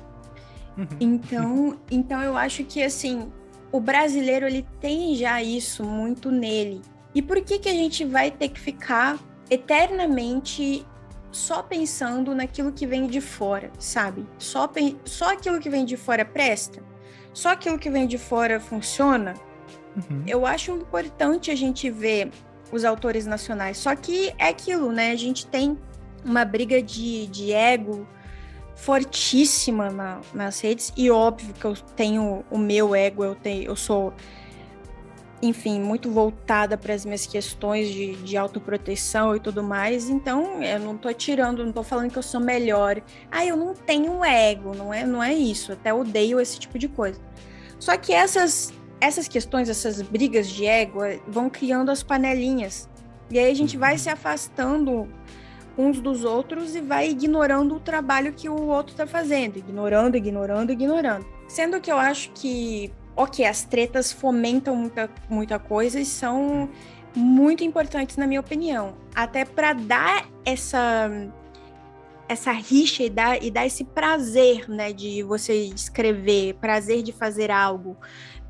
[0.76, 0.86] Uhum.
[1.00, 3.32] Então, então eu acho que assim,
[3.72, 6.80] o brasileiro ele tem já isso muito nele.
[7.14, 9.18] E por que que a gente vai ter que ficar
[9.50, 10.86] eternamente
[11.30, 14.26] só pensando naquilo que vem de fora, sabe?
[14.38, 14.70] Só,
[15.04, 16.82] só aquilo que vem de fora presta?
[17.32, 19.34] Só aquilo que vem de fora funciona?
[19.96, 20.22] Uhum.
[20.26, 22.30] Eu acho importante a gente ver
[22.72, 23.78] os autores nacionais.
[23.78, 25.10] Só que é aquilo, né?
[25.10, 25.78] A gente tem
[26.24, 28.06] uma briga de, de ego
[28.74, 33.74] fortíssima na, nas redes, e óbvio que eu tenho o meu ego, eu, tenho, eu
[33.74, 34.14] sou
[35.40, 40.10] enfim, muito voltada para as minhas questões de, de autoproteção e tudo mais.
[40.10, 43.00] Então, eu não tô tirando, não tô falando que eu sou melhor.
[43.30, 45.72] Ah, eu não tenho ego, não é, não é isso.
[45.72, 47.20] Até odeio esse tipo de coisa.
[47.78, 52.88] Só que essas essas questões, essas brigas de ego eh, vão criando as panelinhas.
[53.30, 55.08] E aí a gente vai se afastando
[55.76, 60.72] uns dos outros e vai ignorando o trabalho que o outro está fazendo, ignorando, ignorando,
[60.72, 61.24] ignorando.
[61.46, 66.70] Sendo que eu acho que ok, as tretas fomentam muita, muita coisa e são
[67.14, 68.94] muito importantes, na minha opinião.
[69.14, 71.10] Até para dar essa
[72.28, 77.50] essa rixa e dar, e dar esse prazer, né, de você escrever, prazer de fazer
[77.50, 77.96] algo.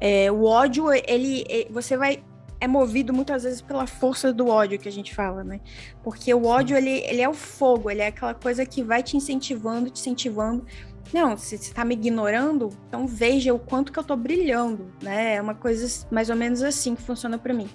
[0.01, 2.25] É, o ódio, ele, você vai
[2.61, 5.61] é movido muitas vezes pela força do ódio que a gente fala, né?
[6.03, 9.17] Porque o ódio, ele, ele é o fogo, ele é aquela coisa que vai te
[9.17, 10.67] incentivando, te incentivando
[11.13, 15.37] não, se você está me ignorando, então veja o quanto que eu estou brilhando, né?
[15.37, 17.69] É uma coisa mais ou menos assim que funciona para mim.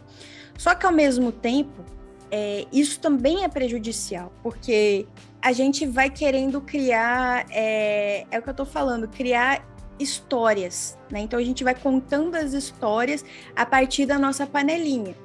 [0.58, 1.84] Só que ao mesmo tempo,
[2.32, 5.08] é, isso também é prejudicial, porque
[5.42, 9.66] a gente vai querendo criar, é, é o que eu estou falando, criar
[10.00, 11.20] histórias, né?
[11.20, 15.16] Então a gente vai contando as histórias a partir da nossa panelinha.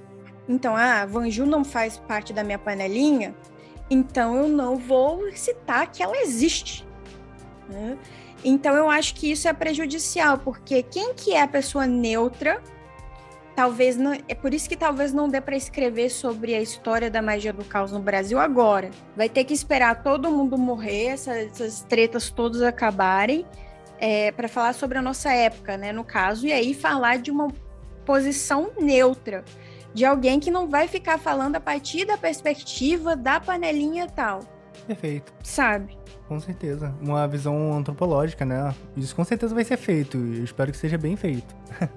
[0.49, 3.35] Então, ah, Vanju não faz parte da minha panelinha,
[3.91, 6.88] então eu não vou citar que ela existe.
[7.69, 7.99] Né?
[8.45, 12.63] Então eu acho que isso é prejudicial, porque quem que é a pessoa neutra,
[13.55, 17.21] talvez não, é por isso que talvez não dê para escrever sobre a história da
[17.21, 18.91] magia do caos no Brasil agora.
[19.17, 23.45] Vai ter que esperar todo mundo morrer, essas, essas tretas todas acabarem,
[23.99, 27.49] é, para falar sobre a nossa época, né, no caso, e aí falar de uma
[28.07, 29.45] posição neutra,
[29.93, 34.41] de alguém que não vai ficar falando a partir da perspectiva da panelinha tal.
[34.87, 35.35] Perfeito.
[35.43, 35.98] sabe?
[36.29, 36.95] Com certeza.
[37.01, 38.75] Uma visão antropológica, né?
[38.95, 40.19] Isso com certeza vai ser feito.
[40.19, 41.57] E eu espero que seja bem feito.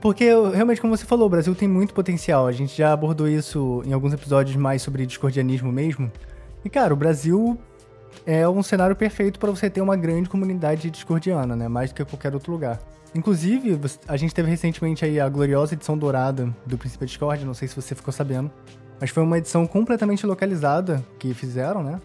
[0.00, 2.46] Porque, realmente, como você falou, o Brasil tem muito potencial.
[2.46, 6.10] A gente já abordou isso em alguns episódios mais sobre discordianismo mesmo.
[6.64, 7.58] E, cara, o Brasil
[8.26, 11.68] é um cenário perfeito para você ter uma grande comunidade discordiana, né?
[11.68, 12.80] Mais do que qualquer outro lugar.
[13.14, 13.78] Inclusive,
[14.08, 17.76] a gente teve recentemente aí a gloriosa edição dourada do Príncipe Discord, não sei se
[17.76, 18.50] você ficou sabendo.
[19.00, 22.00] Mas foi uma edição completamente localizada que fizeram, né?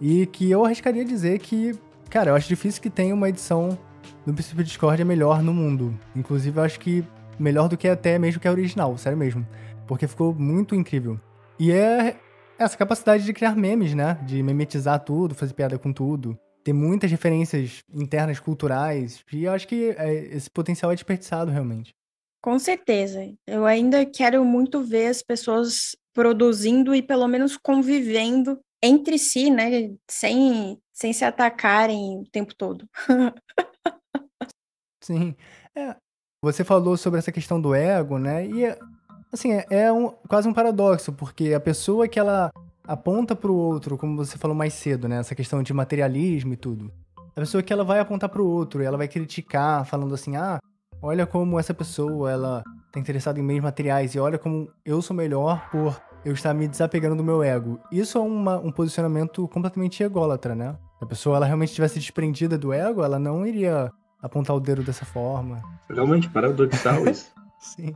[0.00, 1.78] E que eu arriscaria dizer que,
[2.08, 3.78] cara, eu acho difícil que tenha uma edição
[4.26, 5.98] do Príncipe Discord melhor no mundo.
[6.16, 7.04] Inclusive, eu acho que
[7.38, 9.46] melhor do que até mesmo que a original, sério mesmo.
[9.86, 11.20] Porque ficou muito incrível.
[11.58, 12.16] E é
[12.58, 14.18] essa capacidade de criar memes, né?
[14.26, 16.38] De memetizar tudo, fazer piada com tudo.
[16.62, 19.24] Ter muitas referências internas culturais.
[19.32, 21.94] E eu acho que é, esse potencial é desperdiçado, realmente.
[22.42, 23.20] Com certeza.
[23.46, 29.90] Eu ainda quero muito ver as pessoas produzindo e pelo menos convivendo entre si, né?
[30.08, 32.88] Sem, sem se atacarem o tempo todo.
[35.02, 35.34] Sim.
[35.74, 35.96] É,
[36.42, 38.46] você falou sobre essa questão do ego, né?
[38.46, 38.78] E, é-
[39.32, 42.50] assim, é, é um, quase um paradoxo, porque a pessoa que ela
[42.84, 45.18] aponta pro outro, como você falou mais cedo, né?
[45.18, 46.92] Essa questão de materialismo e tudo.
[47.36, 50.58] A pessoa que ela vai apontar pro outro e ela vai criticar, falando assim, ah,
[51.00, 52.62] olha como essa pessoa, ela
[52.92, 56.68] tá interessada em meios materiais e olha como eu sou melhor por eu estar me
[56.68, 57.78] desapegando do meu ego.
[57.90, 60.76] Isso é uma- um posicionamento completamente ególatra, né?
[60.98, 63.90] Se a pessoa ela realmente tivesse desprendida do ego, ela não iria
[64.22, 65.62] apontar o dedo dessa forma.
[65.88, 67.32] Realmente paradoxal isso.
[67.58, 67.94] Sim.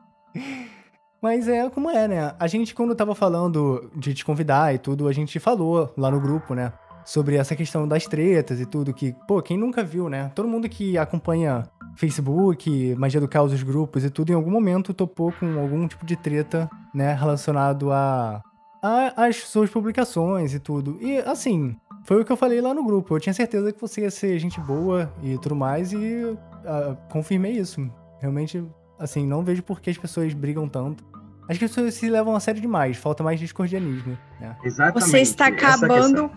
[1.23, 2.35] Mas é como é, né?
[2.39, 6.21] A gente, quando tava falando de te convidar e tudo, a gente falou lá no
[6.21, 6.73] grupo, né?
[7.05, 10.31] Sobre essa questão das tretas e tudo, que, pô, quem nunca viu, né?
[10.35, 11.65] Todo mundo que acompanha
[11.97, 16.05] Facebook, Magia do Caos, os grupos e tudo, em algum momento topou com algum tipo
[16.05, 17.15] de treta, né?
[17.15, 18.43] Relacionado a,
[18.83, 20.99] a as suas publicações e tudo.
[21.01, 23.15] E, assim, foi o que eu falei lá no grupo.
[23.15, 27.53] Eu tinha certeza que você ia ser gente boa e tudo mais, e ah, confirmei
[27.53, 27.89] isso.
[28.21, 28.65] Realmente,
[28.99, 31.05] assim, não vejo por que as pessoas brigam tanto.
[31.49, 34.57] As pessoas se levam a sério demais, falta mais discordianismo, né?
[34.65, 35.11] Exatamente.
[35.11, 35.71] Você está questão.
[35.71, 36.31] acabando.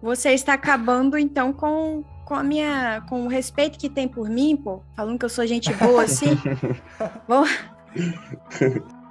[0.00, 3.02] Você está acabando, então, com, com a minha.
[3.08, 4.82] com o respeito que tem por mim, pô.
[4.96, 6.36] Falando que eu sou gente boa assim.
[7.28, 7.46] Vou-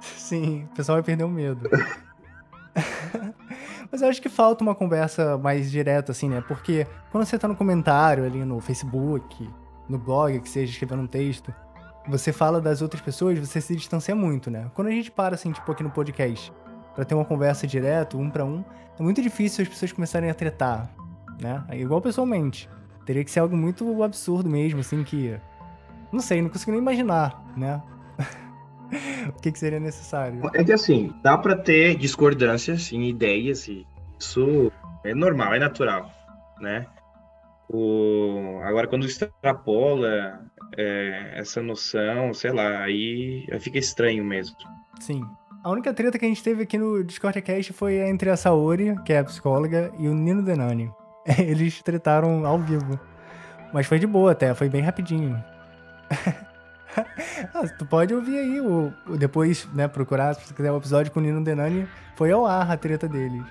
[0.00, 1.68] Sim, o pessoal vai perder o medo.
[3.90, 6.42] Mas eu acho que falta uma conversa mais direta, assim, né?
[6.48, 9.48] Porque quando você tá no comentário ali no Facebook,
[9.88, 11.52] no blog, que seja escrevendo um texto,
[12.08, 14.70] você fala das outras pessoas, você se distancia muito, né?
[14.74, 16.50] Quando a gente para, assim, tipo aqui no podcast,
[16.94, 18.64] pra ter uma conversa direto, um pra um,
[18.98, 20.90] é muito difícil as pessoas começarem a tretar,
[21.40, 21.62] né?
[21.68, 22.68] É igual pessoalmente.
[23.04, 25.36] Teria que ser algo muito absurdo mesmo, assim, que.
[26.12, 27.82] Não sei, não consigo nem imaginar, né?
[29.28, 30.40] o que, que seria necessário.
[30.54, 33.86] É que assim, dá pra ter discordâncias em ideias e
[34.18, 34.70] isso
[35.04, 36.10] é normal, é natural,
[36.60, 36.86] né?
[37.68, 38.60] O...
[38.64, 40.42] Agora, quando extrapola
[40.76, 44.56] é, essa noção, sei lá, aí, aí fica estranho mesmo.
[45.00, 45.22] Sim.
[45.64, 48.96] A única treta que a gente teve aqui no Discord Cast foi entre a Saori,
[49.04, 50.90] que é a psicóloga, e o Nino Denani.
[51.38, 52.98] Eles tretaram ao vivo.
[53.72, 55.42] Mas foi de boa até, foi bem rapidinho.
[57.54, 61.10] ah, tu pode ouvir aí o, o- depois, né, procurar, se você quiser o episódio
[61.12, 63.44] com o Nino Denani, foi ao ar a treta deles.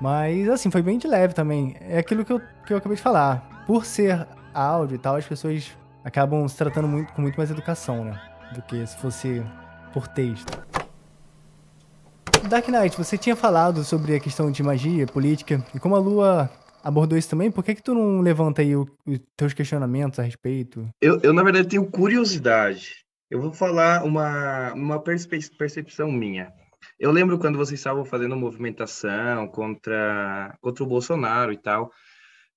[0.00, 1.76] Mas, assim, foi bem de leve também.
[1.80, 3.64] É aquilo que eu, que eu acabei de falar.
[3.66, 8.04] Por ser áudio e tal, as pessoas acabam se tratando muito, com muito mais educação,
[8.04, 8.18] né?
[8.54, 9.44] Do que se fosse
[9.92, 10.58] por texto.
[12.48, 16.50] Dark Knight, você tinha falado sobre a questão de magia, política, e como a Lua
[16.82, 18.88] abordou isso também, por que que tu não levanta aí os
[19.36, 20.88] teus questionamentos a respeito?
[21.00, 23.04] Eu, eu, na verdade, tenho curiosidade.
[23.30, 26.52] Eu vou falar uma, uma percepção minha.
[26.98, 31.90] Eu lembro quando vocês estavam fazendo movimentação contra, contra o Bolsonaro e tal.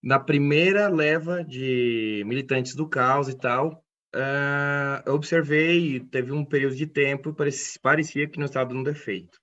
[0.01, 3.83] Na primeira leva de militantes do caos e tal,
[4.13, 9.39] ah, eu observei, teve um período de tempo, parecia, parecia que não estava dando efeito.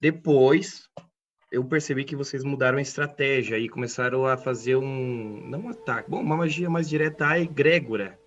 [0.00, 0.84] Depois,
[1.50, 6.08] eu percebi que vocês mudaram a estratégia e começaram a fazer um, não um ataque,
[6.10, 8.18] bom, uma magia mais direta à egrégora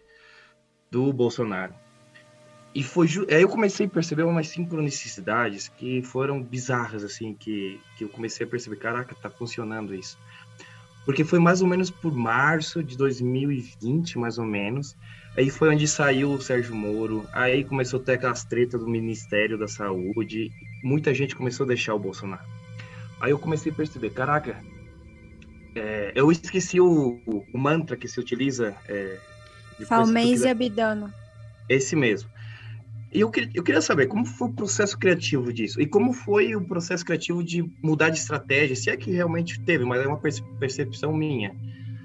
[0.92, 1.74] do Bolsonaro.
[2.76, 7.80] E foi ju- aí eu comecei a perceber umas sincronicidades que foram bizarras assim, que
[7.98, 10.18] que eu comecei a perceber, caraca, tá funcionando isso.
[11.06, 14.96] Porque foi mais ou menos por março de 2020, mais ou menos.
[15.38, 17.28] Aí foi onde saiu o Sérgio Moro.
[17.34, 20.50] Aí começou a ter aquelas tretas do Ministério da Saúde.
[20.84, 22.63] Muita gente começou a deixar o Bolsonaro.
[23.24, 24.60] Aí eu comecei a perceber, caraca,
[25.76, 28.76] é, eu esqueci o, o- o mantra que se utiliza.
[28.90, 29.18] É,
[29.80, 31.10] e Abidano.
[31.70, 32.30] esse mesmo.
[33.14, 36.54] E eu, queria- eu queria saber como foi o processo criativo disso e como foi
[36.54, 40.20] o processo criativo de mudar de estratégia, se é que realmente teve, mas é uma
[40.20, 41.56] perce- percepção minha.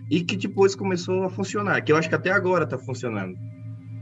[0.09, 3.37] E que depois começou a funcionar, que eu acho que até agora tá funcionando,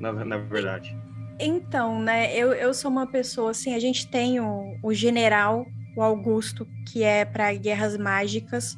[0.00, 0.94] na, na verdade.
[1.40, 5.66] Então, né, eu, eu sou uma pessoa assim, a gente tem o, o general,
[5.96, 8.76] o Augusto, que é para guerras mágicas,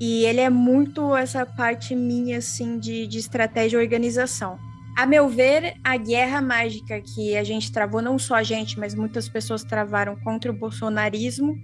[0.00, 4.58] e ele é muito essa parte minha, assim, de, de estratégia e organização.
[4.96, 8.94] A meu ver, a guerra mágica que a gente travou, não só a gente, mas
[8.94, 11.56] muitas pessoas travaram contra o bolsonarismo,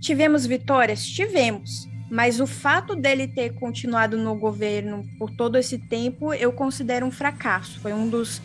[0.00, 1.04] tivemos vitórias?
[1.04, 1.88] Tivemos.
[2.10, 7.10] Mas o fato dele ter continuado no governo por todo esse tempo, eu considero um
[7.10, 7.80] fracasso.
[7.80, 8.40] Foi um dos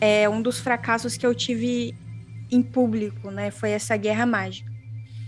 [0.00, 1.94] é um dos fracassos que eu tive
[2.50, 3.50] em público, né?
[3.50, 4.73] Foi essa guerra mágica.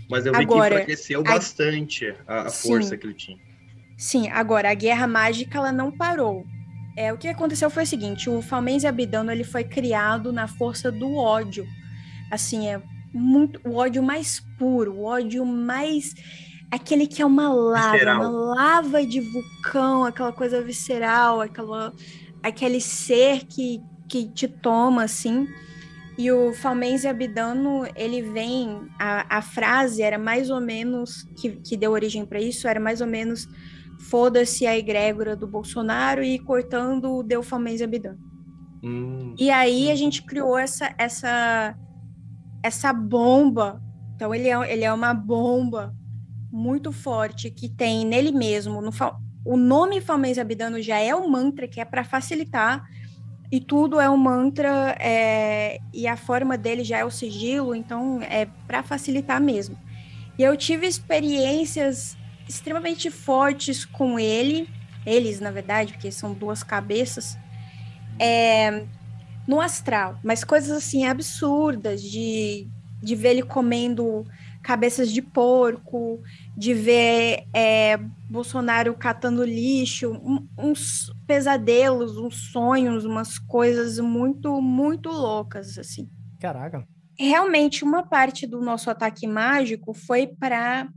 [0.09, 3.37] Mas eu vi Agora, que enfraqueceu bastante a, a força que ele tinha.
[3.97, 6.45] Sim, agora a guerra mágica ela não parou.
[6.95, 10.91] É, o que aconteceu foi o seguinte: o Falmense Abidano ele foi criado na força
[10.91, 11.65] do ódio.
[12.31, 12.81] Assim, é
[13.13, 16.13] muito o ódio mais puro, o ódio mais
[16.71, 18.19] aquele que é uma lava, Visceral.
[18.19, 21.93] uma lava de vulcão, aquela coisa visceral, aquela
[22.43, 25.47] aquele ser que que te toma assim.
[26.17, 28.87] E o Falmense Abidano, ele vem.
[28.99, 31.23] A, a frase era mais ou menos.
[31.39, 33.47] Que, que deu origem para isso, era mais ou menos.
[34.09, 38.19] Foda-se a egrégora do Bolsonaro e cortando o Deu Falmense Abidano.
[38.83, 41.75] Hum, E aí a gente criou essa, essa,
[42.63, 43.81] essa bomba.
[44.15, 45.95] Então ele é, ele é uma bomba
[46.51, 48.81] muito forte que tem nele mesmo.
[48.81, 48.91] No,
[49.45, 52.83] o nome Falmense Abidano já é um mantra que é para facilitar
[53.51, 58.21] e tudo é um mantra é, e a forma dele já é o sigilo, então
[58.21, 59.77] é para facilitar mesmo.
[60.37, 62.17] E eu tive experiências
[62.47, 64.69] extremamente fortes com ele,
[65.05, 67.37] eles na verdade, porque são duas cabeças,
[68.19, 68.83] é,
[69.47, 72.67] no astral, mas coisas assim absurdas de,
[73.01, 74.25] de ver ele comendo
[74.67, 76.21] cabeças de porco,
[76.57, 77.95] de ver é,
[78.29, 86.09] Bolsonaro catando lixo, um- uns pesadelos, uns sonhos, umas coisas muito, muito loucas, assim.
[86.37, 86.85] Caraca.
[87.17, 90.89] Realmente, uma parte do nosso ataque mágico foi para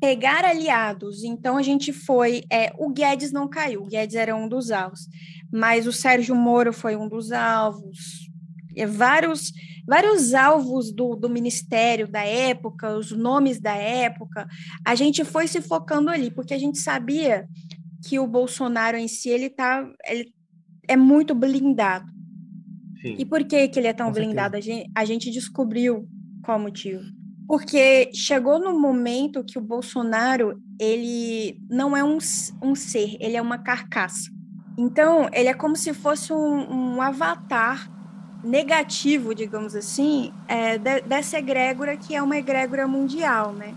[0.00, 1.24] pegar aliados.
[1.24, 2.44] Então, a gente foi.
[2.50, 5.00] é, o Guedes não caiu, o Guedes era um dos alvos,
[5.52, 8.30] mas o Sérgio Moro foi um dos alvos.
[8.76, 9.52] É, vários,
[9.86, 14.46] vários alvos do, do ministério da época, os nomes da época,
[14.84, 17.48] a gente foi se focando ali, porque a gente sabia
[18.06, 20.32] que o Bolsonaro em si ele tá, ele
[20.86, 22.06] é muito blindado.
[23.00, 23.16] sim.
[23.18, 24.34] E por que, que ele é tão Com certeza.
[24.34, 24.56] blindado?
[24.56, 26.08] A gente, a gente descobriu
[26.44, 27.02] qual o motivo.
[27.46, 32.18] Porque chegou no momento que o Bolsonaro, ele não é um,
[32.62, 34.30] um ser, ele é uma carcaça.
[34.78, 37.90] Então, ele é como se fosse um, um avatar
[38.46, 43.74] negativo, digamos assim, é, de- dessa egrégora que é uma egrégora mundial, né?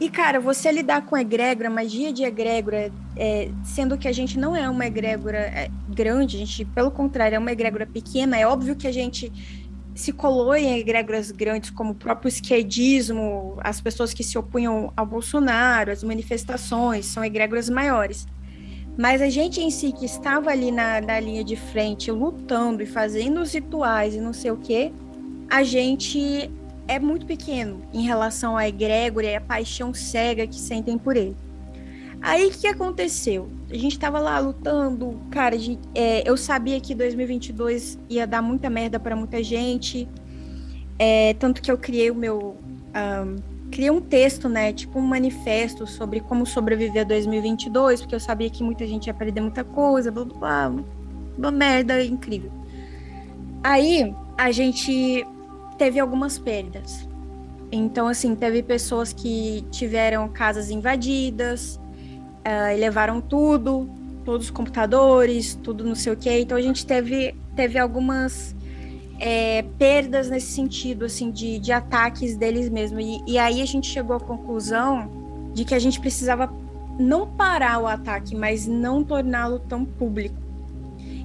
[0.00, 4.56] E, cara, você lidar com egrégora, magia de egrégora, é, sendo que a gente não
[4.56, 8.74] é uma egrégora é, grande, a gente, pelo contrário, é uma egrégora pequena, é óbvio
[8.74, 9.32] que a gente
[9.94, 15.06] se colou em egrégoras grandes, como o próprio esquerdismo, as pessoas que se opunham ao
[15.06, 18.26] Bolsonaro, as manifestações, são egrégoras maiores.
[18.96, 22.86] Mas a gente em si, que estava ali na, na linha de frente, lutando e
[22.86, 24.92] fazendo os rituais e não sei o quê,
[25.50, 26.50] a gente
[26.86, 31.36] é muito pequeno em relação à egrégora e à paixão cega que sentem por ele.
[32.20, 33.48] Aí o que aconteceu?
[33.70, 38.70] A gente tava lá lutando, cara, gente- é, eu sabia que 2022 ia dar muita
[38.70, 40.08] merda para muita gente,
[40.98, 42.56] é, tanto que eu criei o meu.
[42.94, 43.36] ahn,
[43.72, 44.72] criei um texto, né?
[44.72, 49.14] Tipo um manifesto sobre como sobreviver a 2022, porque eu sabia que muita gente ia
[49.14, 50.84] perder muita coisa, blá blá blá.
[51.36, 52.52] Uma merda incrível.
[53.64, 55.26] Aí a gente
[55.78, 57.08] teve algumas perdas.
[57.72, 61.80] Então, assim, teve pessoas que tiveram casas invadidas,
[62.44, 63.88] e levaram tudo,
[64.24, 66.40] todos os computadores, tudo não sei o quê.
[66.40, 68.54] Então a gente teve, teve algumas
[69.24, 72.98] é, perdas nesse sentido, assim, de, de ataques deles mesmo.
[72.98, 75.08] E, e aí a gente chegou à conclusão
[75.54, 76.52] de que a gente precisava
[76.98, 80.34] não parar o ataque, mas não torná-lo tão público.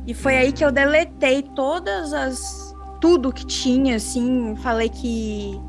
[0.05, 2.75] E foi aí que eu deletei todas as.
[3.01, 5.59] tudo que tinha, assim, falei que.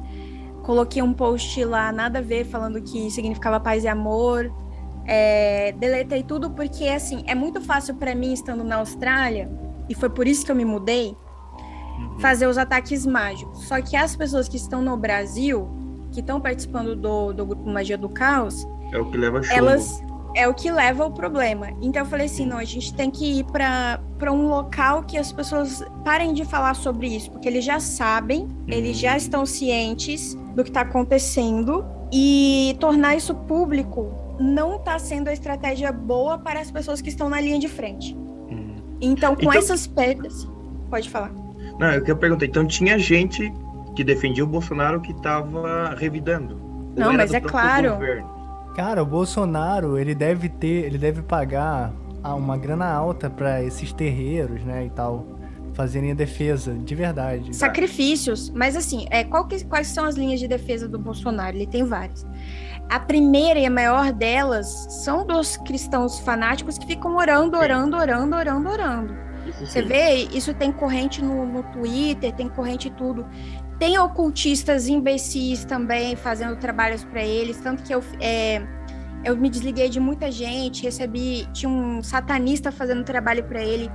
[0.64, 4.52] Coloquei um post lá, nada a ver, falando que significava paz e amor.
[5.06, 9.50] É, deletei tudo porque, assim, é muito fácil para mim, estando na Austrália,
[9.88, 11.16] e foi por isso que eu me mudei,
[11.98, 12.18] Uhum.
[12.20, 13.64] fazer os ataques mágicos.
[13.66, 15.68] Só que as pessoas que estão no Brasil,
[16.12, 19.56] que estão participando do, do grupo Magia do Caos, É o que leva chumbo.
[19.58, 20.02] elas
[20.36, 21.68] é o que leva ao problema.
[21.80, 23.98] Então eu falei assim, não, a gente tem que ir para
[24.32, 28.96] um local que as pessoas parem de falar sobre isso, porque eles já sabem, eles
[28.98, 35.32] já estão cientes do que está acontecendo e tornar isso público não está sendo a
[35.32, 38.16] estratégia boa para as pessoas que estão na linha de frente.
[39.00, 40.46] Então, com Então- essas perdas,
[40.90, 41.32] pode falar.
[41.78, 43.52] Não, eu quero perguntar, então tinha gente
[43.94, 46.56] que defendia o Bolsonaro que estava revidando?
[46.96, 47.92] Não, mas é claro.
[47.94, 48.38] governo?
[48.74, 51.92] Cara, o Bolsonaro, ele deve ter, ele deve pagar
[52.24, 55.26] uma grana alta pra esses terreiros, né, e tal,
[55.74, 57.54] fazerem a defesa, de verdade.
[57.56, 61.56] Sacrifícios, mas assim, é, qual que- quais são as linhas de defesa do Bolsonaro?
[61.56, 62.26] Ele tem várias.
[62.90, 64.66] A primeira e a maior delas
[65.04, 69.27] são dos cristãos fanáticos que ficam orando, orando, orando, orando, orando.
[69.52, 73.26] Você vê, isso tem corrente no, no Twitter, tem corrente tudo.
[73.78, 78.60] Tem ocultistas imbecis também fazendo trabalhos para eles, tanto que eu, é,
[79.24, 83.88] eu me desliguei de muita gente, recebi, tinha um satanista fazendo trabalho para ele,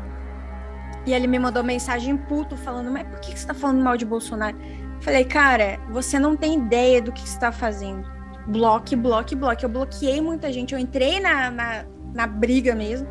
[1.05, 4.05] e ele me mandou mensagem puto falando, mas por que você tá falando mal de
[4.05, 4.55] Bolsonaro?
[5.01, 8.09] Falei, cara, você não tem ideia do que você está fazendo.
[8.47, 9.65] Bloque, bloque, bloque.
[9.65, 13.07] Eu bloqueei muita gente, eu entrei na, na, na briga mesmo.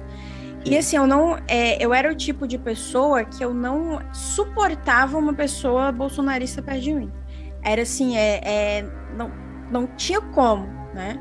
[0.65, 1.39] E assim, eu não.
[1.49, 6.81] é, eu era o tipo de pessoa que eu não suportava uma pessoa bolsonarista perto
[6.81, 7.13] de mim.
[7.63, 8.83] Era assim, é, é,
[9.17, 9.31] não,
[9.71, 11.19] não tinha como, né?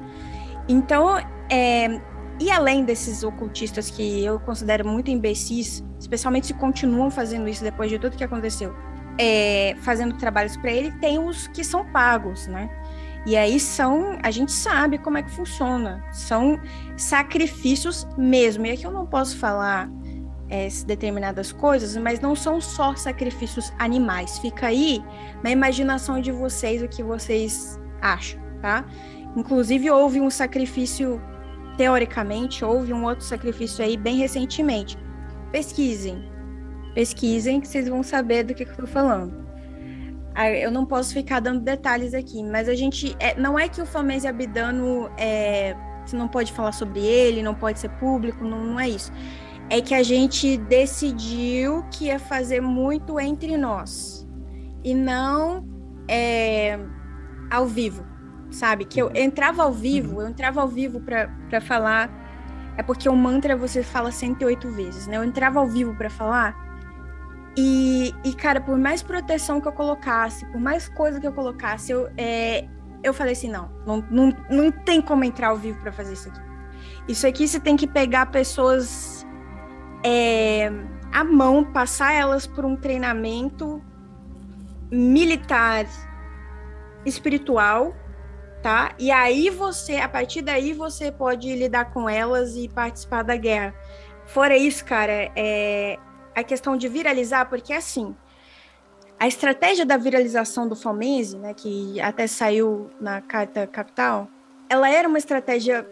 [0.67, 1.17] Então,
[1.49, 2.01] é,
[2.39, 7.89] e além desses ocultistas que eu considero muito imbecis, especialmente se continuam fazendo isso depois
[7.89, 8.75] de tudo que aconteceu,
[9.17, 12.69] é, fazendo trabalhos para ele, tem os que são pagos, né?
[13.25, 16.59] E aí são, a gente sabe como é que funciona, são
[16.97, 18.65] sacrifícios mesmo.
[18.65, 19.89] E aqui eu não posso falar
[20.49, 24.39] é, determinadas coisas, mas não são só sacrifícios animais.
[24.39, 25.03] Fica aí
[25.43, 28.85] na imaginação de vocês o que vocês acham, tá?
[29.35, 31.21] Inclusive houve um sacrifício,
[31.77, 34.97] teoricamente, houve um outro sacrifício aí bem recentemente.
[35.51, 36.27] Pesquisem,
[36.95, 39.50] pesquisem que vocês vão saber do que, que eu tô falando.
[40.33, 43.15] Ah, Eu não posso ficar dando detalhes aqui, mas a gente.
[43.19, 45.75] é, não é que o Famese Abidano é,
[46.05, 49.11] você não pode falar sobre ele, não pode ser público, não, não é isso.
[49.69, 54.27] É que a gente decidiu que ia fazer muito entre nós
[54.83, 55.65] e não
[56.07, 56.79] é,
[57.49, 58.05] ao vivo,
[58.49, 58.85] sabe?
[58.85, 62.09] Que eu entrava ao vivo, eu entrava ao vivo para falar.
[62.77, 65.17] É porque o mantra você fala 108 vezes, né?
[65.17, 66.70] Eu entrava ao vivo para falar
[67.55, 71.91] e, e, cara, por mais proteção que eu colocasse, por mais coisa que eu colocasse,
[71.91, 72.65] eu, é,
[73.03, 76.29] eu falei assim: não, não, não, não tem como entrar ao vivo para fazer isso
[76.29, 76.41] aqui.
[77.07, 79.25] Isso aqui você tem que pegar pessoas
[80.03, 80.71] é,
[81.11, 83.81] à mão, passar elas por um treinamento
[84.89, 85.85] militar,
[87.05, 87.93] espiritual,
[88.61, 88.93] tá?
[88.97, 93.73] E aí você, a partir daí, você pode lidar com elas e participar da guerra.
[94.25, 95.97] Fora isso, cara, é,
[96.35, 98.15] a questão de viralizar, porque assim,
[99.19, 104.27] a estratégia da viralização do Fomense, né, que até saiu na carta capital,
[104.67, 105.87] ela era uma estratégia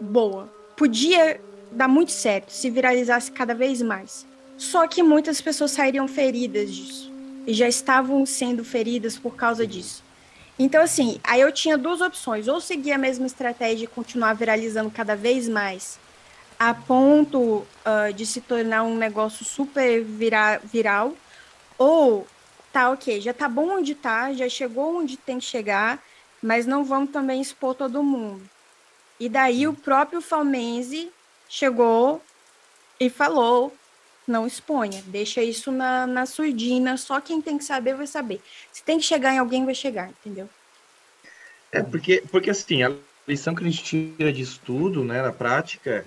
[0.00, 0.52] boa.
[0.76, 1.40] Podia
[1.72, 4.26] dar muito certo se viralizasse cada vez mais.
[4.56, 7.12] Só que muitas pessoas sairiam feridas disso.
[7.46, 10.02] E já estavam sendo feridas por causa disso.
[10.58, 12.48] Então, assim, aí eu tinha duas opções.
[12.48, 15.98] Ou seguir a mesma estratégia e continuar viralizando cada vez mais,
[16.58, 17.38] a ponto
[17.86, 21.14] uh, de se tornar um negócio super vira viral,
[21.78, 22.26] ou
[22.72, 26.02] tá ok, já tá bom onde tá, já chegou onde tem que chegar,
[26.42, 28.42] mas não vamos também expor todo mundo.
[29.20, 31.10] E daí o próprio Falmense
[31.48, 32.22] chegou
[32.98, 33.72] e falou:
[34.26, 38.40] não exponha, deixa isso na, na surdina, só quem tem que saber vai saber.
[38.72, 40.48] Se tem que chegar em alguém, vai chegar, entendeu?
[41.72, 42.92] É, porque, porque assim, a
[43.26, 46.06] lição que a gente tira disso tudo, né, na prática,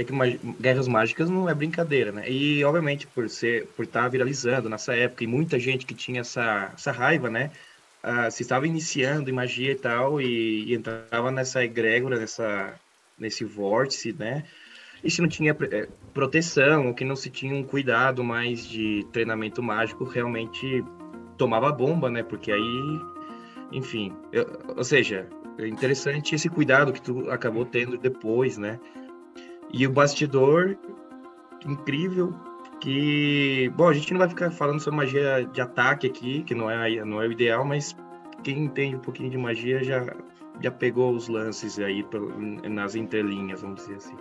[0.00, 0.12] é que
[0.60, 2.30] guerras mágicas não é brincadeira, né?
[2.30, 6.72] E obviamente por ser, por estar viralizando nessa época e muita gente que tinha essa,
[6.74, 7.50] essa raiva, né?
[8.02, 12.74] ah, se estava iniciando em magia e tal e, e entrava nessa egrégora, nessa
[13.18, 14.44] nesse vórtice, né?
[15.02, 19.04] E se não tinha eh, proteção, ou que não se tinha um cuidado mais de
[19.12, 20.84] treinamento mágico, realmente
[21.36, 22.22] tomava bomba, né?
[22.22, 23.00] Porque aí,
[23.72, 24.46] enfim, eu-
[24.76, 25.26] ou seja,
[25.58, 28.78] é interessante esse cuidado que tu acabou tendo depois, né?
[29.72, 30.76] E o bastidor
[31.66, 32.34] incrível
[32.80, 36.70] que, bom, a gente não vai ficar falando sobre magia de ataque aqui, que não
[36.70, 37.96] é não é o ideal, mas
[38.42, 40.06] quem entende um pouquinho de magia já
[40.60, 42.04] já pegou os lances aí
[42.68, 44.16] nas entrelinhas, vamos dizer assim.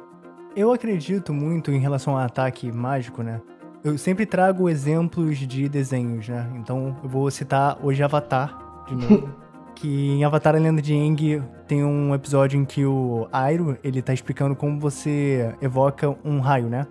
[0.56, 3.41] Eu acredito muito em relação ao ataque mágico, né?
[3.84, 6.52] Eu sempre trago exemplos de desenhos, né?
[6.56, 9.30] Então eu vou citar hoje Avatar de novo.
[9.79, 14.01] que em Avatar a Lenda de Aang tem um episódio em que o Airo, ele
[14.01, 16.87] tá explicando como você evoca um raio, né?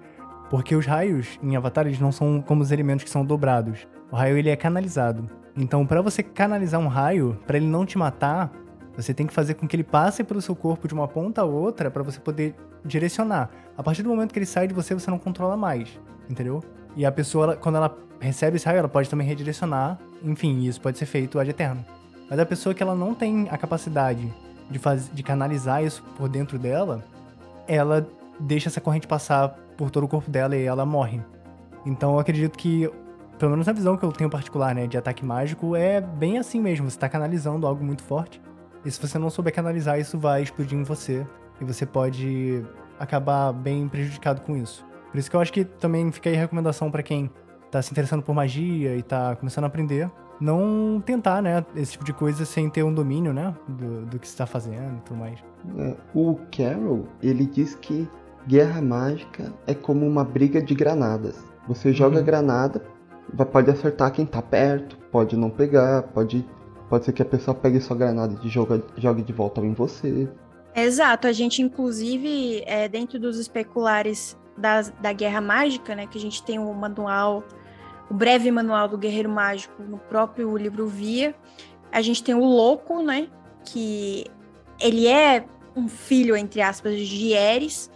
[0.49, 3.87] Porque os raios em Avatar, eles não são como os elementos que são dobrados.
[4.11, 5.29] O raio, ele é canalizado.
[5.57, 8.53] Então, para você canalizar um raio, para ele não te matar,
[8.97, 11.45] você tem que fazer com que ele passe pelo seu corpo de uma ponta a
[11.45, 12.55] outra para você poder
[12.85, 13.51] direcionar.
[13.77, 15.99] A partir do momento que ele sai de você, você não controla mais,
[16.31, 16.63] entendeu?
[16.95, 19.99] E a pessoa, quando ela recebe esse raio, ela pode também redirecionar.
[20.23, 21.85] Enfim, isso pode ser feito ad eterno.
[22.29, 24.33] Mas a pessoa que ela não tem a capacidade
[24.71, 27.05] de, faz, de canalizar isso por dentro dela,
[27.69, 28.07] ela
[28.39, 31.21] deixa essa corrente passar por todo o corpo dela e ela morre.
[31.85, 32.91] Então eu acredito que,
[33.39, 36.61] pelo menos na visão que eu tenho particular, né, de ataque mágico, é bem assim
[36.61, 36.91] mesmo.
[36.91, 38.41] Você tá canalizando algo muito forte.
[38.85, 41.27] E se você não souber canalizar, isso vai explodir em você.
[41.61, 42.65] E você pode
[42.99, 44.85] acabar bem prejudicado com isso.
[45.11, 47.31] Por isso que eu acho que também fica aí a recomendação para quem
[47.71, 52.05] tá se interessando por magia e tá começando a aprender não tentar, né, esse tipo
[52.05, 55.39] de coisa sem ter um domínio, né, do, do que está fazendo e tudo mais.
[55.79, 58.09] É, o Carol, ele diz que
[58.47, 61.43] guerra mágica é como uma briga de granadas.
[61.67, 62.25] Você joga uhum.
[62.25, 62.83] granada,
[63.51, 66.47] pode acertar quem tá perto, pode não pegar, pode,
[66.89, 70.29] pode ser que a pessoa pegue sua granada e joga, jogue de volta em você.
[70.75, 76.21] Exato, a gente inclusive, é, dentro dos especulares da, da Guerra Mágica, né, que a
[76.21, 77.43] gente tem o um manual
[78.11, 81.35] o breve manual do Guerreiro Mágico no próprio livro Via.
[81.91, 83.29] A gente tem o Louco, né?
[83.65, 84.27] Que
[84.81, 87.91] ele é um filho, entre aspas, de Eres.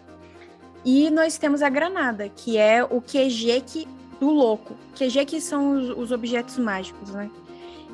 [0.85, 3.87] E nós temos a Granada, que é o QG
[4.19, 4.75] do Louco.
[4.95, 7.31] Que são os, os objetos mágicos, né?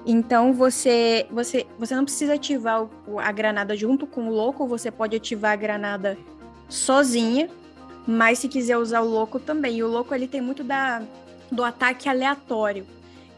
[0.06, 2.86] Então você, você, você não precisa ativar
[3.18, 6.16] a granada junto com o louco, você pode ativar a granada
[6.68, 7.50] sozinha,
[8.06, 9.78] mas se quiser usar o louco também.
[9.78, 11.02] E o louco ele tem muito da,
[11.50, 12.86] do ataque aleatório.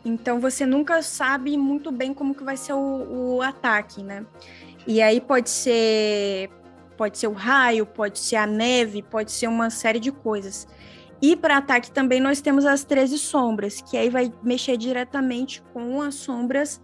[0.05, 4.24] Então você nunca sabe muito bem como que vai ser o, o ataque, né?
[4.86, 6.51] E aí pode ser
[6.97, 10.66] pode ser o raio, pode ser a neve, pode ser uma série de coisas.
[11.20, 16.01] E para ataque também nós temos as 13 sombras, que aí vai mexer diretamente com
[16.01, 16.80] as sombras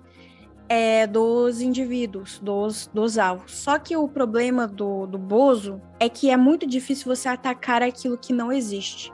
[0.68, 3.52] é, dos indivíduos, dos, dos alvos.
[3.52, 8.18] Só que o problema do, do Bozo é que é muito difícil você atacar aquilo
[8.18, 9.12] que não existe.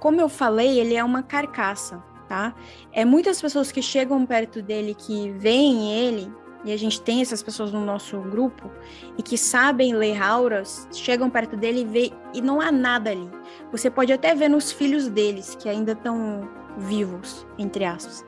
[0.00, 2.54] Como eu falei, ele é uma carcaça, tá?
[2.90, 6.32] É muitas pessoas que chegam perto dele, que veem ele,
[6.64, 8.70] e a gente tem essas pessoas no nosso grupo,
[9.18, 13.30] e que sabem ler auras, chegam perto dele e vê, e não há nada ali.
[13.70, 16.48] Você pode até ver nos filhos deles, que ainda estão
[16.78, 18.24] vivos, entre aspas.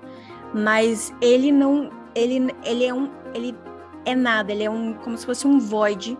[0.55, 1.91] Mas ele não.
[2.15, 3.11] Ele, ele é um.
[3.35, 3.57] Ele
[4.05, 4.93] é nada, ele é um.
[4.95, 6.19] como se fosse um void.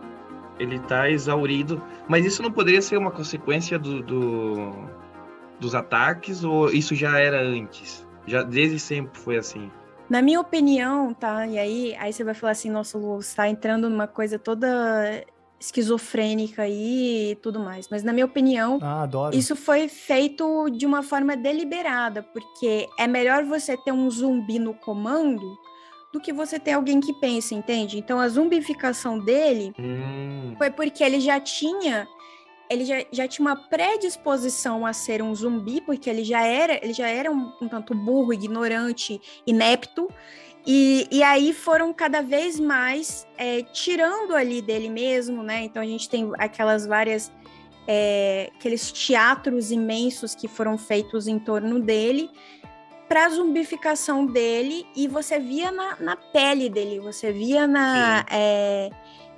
[0.59, 1.81] Ele tá exaurido.
[2.07, 4.73] Mas isso não poderia ser uma consequência do, do
[5.63, 8.05] dos ataques ou isso já era antes?
[8.27, 9.71] Já desde sempre foi assim?
[10.09, 11.47] Na minha opinião, tá?
[11.47, 15.23] E aí, aí você vai falar assim, nossa, Lu, você tá entrando numa coisa toda
[15.59, 17.87] esquizofrênica aí e tudo mais.
[17.89, 23.45] Mas na minha opinião, ah, isso foi feito de uma forma deliberada, porque é melhor
[23.45, 25.57] você ter um zumbi no comando
[26.11, 27.97] do que você ter alguém que pense, entende?
[27.97, 30.53] Então a zumbificação dele hum.
[30.57, 32.07] foi porque ele já tinha
[32.73, 36.93] ele já, já tinha uma predisposição a ser um zumbi, porque ele já era, ele
[36.93, 40.09] já era um, um tanto burro, ignorante, inepto.
[40.65, 45.63] E, e aí foram cada vez mais é, tirando ali dele mesmo, né?
[45.63, 47.31] Então a gente tem aquelas várias.
[47.85, 52.29] É, aqueles teatros imensos que foram feitos em torno dele
[53.09, 58.89] para a zumbificação dele e você via na, na pele dele, você via na é,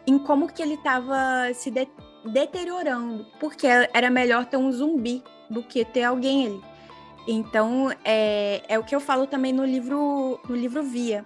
[0.08, 1.88] em como que ele estava se de,
[2.26, 6.62] deteriorando, porque era melhor ter um zumbi do que ter alguém ali.
[7.28, 11.26] Então, é, é o que eu falo também no livro, no livro Via.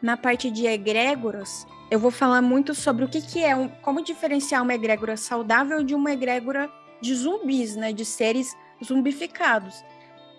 [0.00, 4.02] Na parte de egrégoras, eu vou falar muito sobre o que, que é, um, como
[4.02, 6.70] diferenciar uma egrégora saudável de uma egrégora
[7.00, 9.84] de zumbis, né, de seres zumbificados.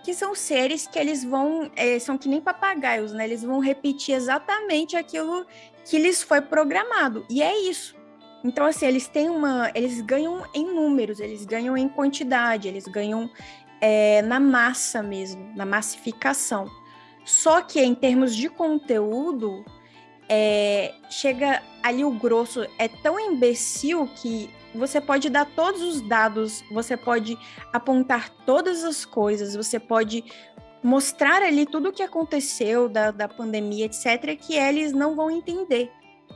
[0.03, 3.23] Que são seres que eles vão, é, são que nem papagaios, né?
[3.23, 5.45] Eles vão repetir exatamente aquilo
[5.85, 7.23] que lhes foi programado.
[7.29, 7.95] E é isso.
[8.43, 9.71] Então, assim, eles têm uma.
[9.75, 13.29] Eles ganham em números, eles ganham em quantidade, eles ganham
[13.79, 16.69] é, na massa mesmo, na massificação.
[17.25, 19.63] Só que em termos de conteúdo,
[20.27, 26.63] é, chega ali o grosso, é tão imbecil que você pode dar todos os dados,
[26.71, 27.37] você pode
[27.73, 30.23] apontar todas as coisas, você pode
[30.81, 35.91] mostrar ali tudo o que aconteceu da, da pandemia, etc., que eles não vão entender.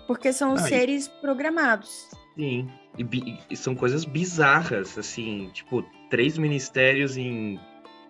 [0.08, 1.22] Porque são ah, seres e...
[1.22, 2.10] programados.
[2.36, 2.70] Sim.
[2.98, 7.60] E, e, são coisas bizarras, assim, tipo, três ministérios em.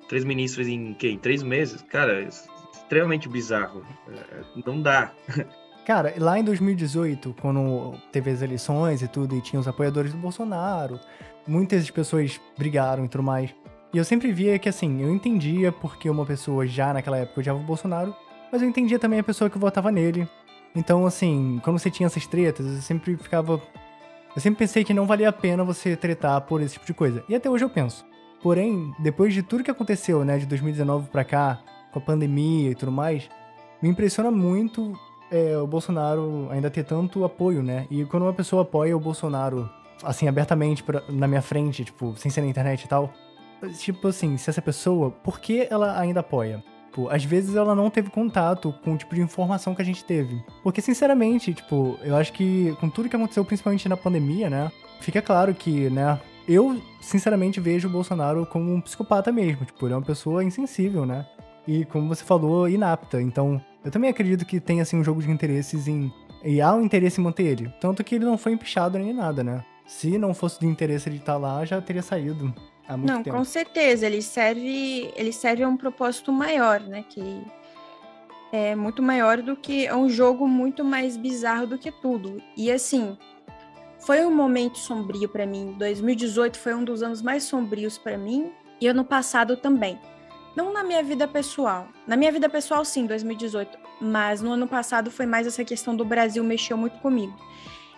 [0.08, 1.18] Três ministros em quem?
[1.18, 1.82] Três meses?
[1.82, 3.84] Cara, é extremamente bizarro.
[4.08, 5.12] É, não dá.
[5.86, 10.18] Cara, lá em 2018, quando teve as eleições e tudo, e tinha os apoiadores do
[10.18, 11.00] Bolsonaro,
[11.48, 13.54] muitas pessoas brigaram e tudo mais.
[13.94, 17.60] E eu sempre via que, assim, eu entendia porque uma pessoa já naquela época odiava
[17.60, 18.16] o Bolsonaro,
[18.52, 20.28] mas eu entendia também a pessoa que votava nele.
[20.76, 23.62] Então, assim, quando você tinha essas tretas, eu sempre ficava.
[24.36, 27.24] Eu sempre pensei que não valia a pena você tretar por esse tipo de coisa.
[27.30, 28.06] E até hoje eu penso.
[28.44, 31.60] Porém, depois de tudo que aconteceu, né, de 2019 pra cá,
[31.92, 33.30] com a pandemia e tudo mais,
[33.82, 34.94] me impressiona muito
[35.32, 37.88] é, o Bolsonaro ainda ter tanto apoio, né?
[37.90, 39.70] E quando uma pessoa apoia o Bolsonaro,
[40.04, 43.14] assim, abertamente pra, na minha frente, tipo, sem ser na internet e tal,
[43.80, 46.64] tipo assim, se essa pessoa, por que ela ainda apoia?
[46.96, 50.06] Tipo, às vezes ela não teve contato com o tipo de informação que a gente
[50.06, 50.42] teve.
[50.64, 54.72] Porque, sinceramente, tipo, eu acho que com tudo que aconteceu, principalmente na pandemia, né?
[55.02, 56.18] Fica claro que, né?
[56.48, 59.66] Eu, sinceramente, vejo o Bolsonaro como um psicopata mesmo.
[59.66, 61.26] Tipo, ele é uma pessoa insensível, né?
[61.68, 63.22] E, como você falou, inapta.
[63.22, 66.10] Então, eu também acredito que tem, assim, um jogo de interesses em.
[66.46, 67.74] E há um interesse em manter ele.
[67.82, 69.66] Tanto que ele não foi empichado nem nada, né?
[69.86, 72.54] Se não fosse do interesse ele estar tá lá, já teria saído
[72.88, 73.36] há muito Não, tempo.
[73.36, 74.06] com certeza.
[74.06, 77.04] Ele serve, ele serve a um propósito maior, né?
[77.08, 77.44] Que
[78.52, 79.86] é muito maior do que.
[79.86, 82.42] É um jogo muito mais bizarro do que tudo.
[82.56, 83.18] E assim.
[84.00, 85.74] Foi um momento sombrio para mim.
[85.80, 90.00] 2018 foi um dos anos mais sombrios para mim e ano passado também.
[90.56, 91.88] Não na minha vida pessoal.
[92.06, 93.78] Na minha vida pessoal, sim, 2018.
[94.00, 97.34] Mas no ano passado foi mais essa questão do Brasil mexeu muito comigo.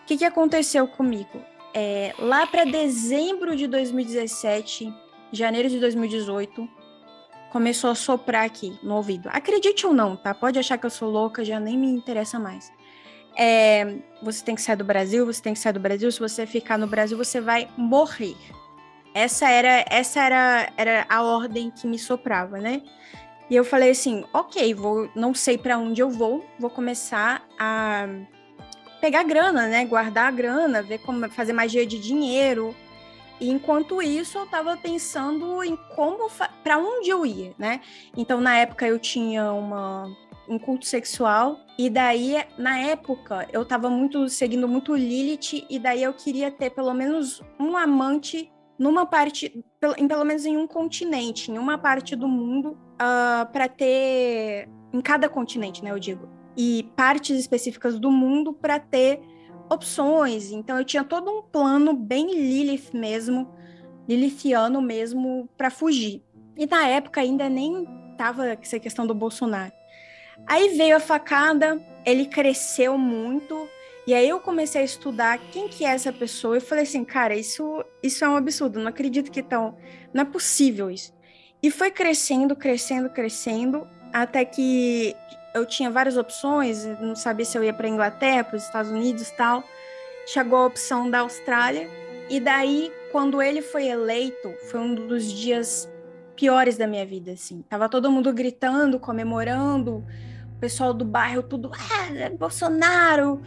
[0.01, 1.43] O que, que aconteceu comigo?
[1.79, 4.91] É, lá para dezembro de 2017,
[5.31, 6.67] janeiro de 2018,
[7.51, 9.29] começou a soprar aqui no ouvido.
[9.31, 10.33] Acredite ou não, tá?
[10.33, 12.73] Pode achar que eu sou louca, já nem me interessa mais.
[13.37, 13.93] É,
[14.23, 16.11] você tem que sair do Brasil, você tem que sair do Brasil.
[16.11, 18.35] Se você ficar no Brasil, você vai morrer.
[19.13, 22.81] Essa era, essa era, era a ordem que me soprava, né?
[23.51, 28.07] E eu falei assim, ok, vou, não sei para onde eu vou, vou começar a
[28.99, 29.85] pegar grana, né?
[29.85, 32.75] Guardar a grana, ver como fazer magia de dinheiro.
[33.39, 36.29] E enquanto isso, eu estava pensando em como,
[36.63, 37.81] para onde eu ia, né?
[38.15, 40.11] Então, na época, eu tinha uma,
[40.49, 41.59] um culto sexual.
[41.77, 45.65] E daí, na época, eu estava muito seguindo muito Lilith.
[45.69, 49.63] E daí, eu queria ter pelo menos um amante numa parte,
[49.97, 54.67] em pelo menos em um continente, em uma parte do mundo, uh, ah, para ter.
[54.93, 55.91] Em cada continente, né?
[55.91, 59.21] Eu digo e partes específicas do mundo para ter
[59.69, 60.51] opções.
[60.51, 63.53] Então eu tinha todo um plano bem Lilith mesmo,
[64.09, 66.23] Lilithiano mesmo, para fugir.
[66.57, 67.85] E na época ainda nem
[68.17, 69.71] tava essa questão do Bolsonaro.
[70.47, 73.67] Aí veio a facada, ele cresceu muito,
[74.07, 77.35] e aí eu comecei a estudar quem que é essa pessoa e falei assim, cara,
[77.35, 79.75] isso, isso é um absurdo, não acredito que tão,
[80.13, 81.13] não é possível isso.
[81.61, 85.15] E foi crescendo, crescendo, crescendo, até que
[85.57, 89.29] eu tinha várias opções, não sabia se eu ia para Inglaterra, para os Estados Unidos,
[89.31, 89.63] tal.
[90.25, 91.89] Chegou a opção da Austrália
[92.29, 95.89] e daí quando ele foi eleito, foi um dos dias
[96.35, 97.63] piores da minha vida, assim.
[97.67, 100.05] Tava todo mundo gritando, comemorando,
[100.55, 103.41] o pessoal do bairro tudo, ah, é Bolsonaro,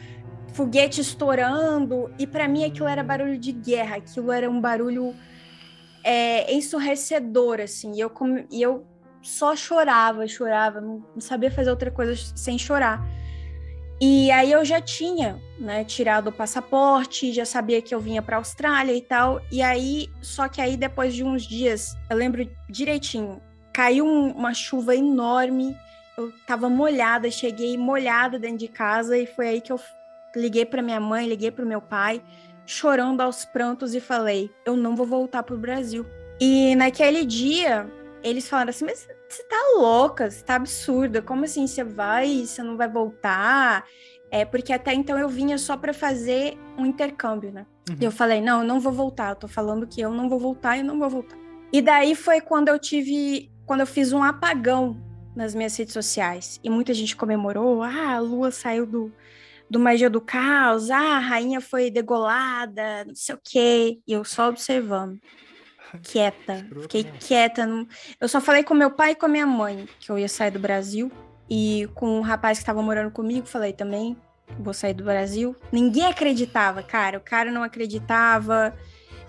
[0.52, 5.14] foguete estourando, e para mim aquilo era barulho de guerra, aquilo era um barulho
[6.02, 7.92] é, ensurrecedor, assim.
[7.94, 8.10] E eu,
[8.50, 8.86] e eu
[9.22, 13.04] só chorava, chorava, não, sabia fazer outra coisa sem chorar.
[14.00, 18.38] E aí eu já tinha, né, tirado o passaporte, já sabia que eu vinha para
[18.38, 19.42] Austrália e tal.
[19.52, 23.42] E aí, só que aí depois de uns dias, eu lembro direitinho,
[23.74, 25.76] caiu um, uma chuva enorme.
[26.16, 29.78] Eu tava molhada, cheguei molhada dentro de casa e foi aí que eu
[30.34, 32.22] liguei para minha mãe, liguei para o meu pai,
[32.64, 36.06] chorando aos prantos e falei: "Eu não vou voltar pro Brasil".
[36.40, 37.86] E naquele dia,
[38.22, 42.62] eles falaram assim, mas você tá louca, você tá absurda, como assim você vai, você
[42.62, 43.84] não vai voltar?
[44.30, 47.66] É, porque até então eu vinha só para fazer um intercâmbio, né?
[47.88, 47.96] Uhum.
[48.00, 50.38] E eu falei, não, eu não vou voltar, eu tô falando que eu não vou
[50.38, 51.36] voltar e não vou voltar.
[51.72, 55.00] E daí foi quando eu tive, quando eu fiz um apagão
[55.34, 56.60] nas minhas redes sociais.
[56.62, 59.12] E muita gente comemorou, ah, a lua saiu do,
[59.68, 63.98] do Magia do Caos, ah, a rainha foi degolada, não sei o quê.
[64.06, 65.18] E eu só observando
[65.98, 66.66] quieta.
[66.82, 67.68] Fiquei quieta.
[68.20, 70.50] Eu só falei com meu pai e com a minha mãe que eu ia sair
[70.50, 71.10] do Brasil.
[71.48, 74.16] E com o rapaz que estava morando comigo, falei também,
[74.58, 75.56] vou sair do Brasil.
[75.72, 77.18] Ninguém acreditava, cara.
[77.18, 78.74] O cara não acreditava.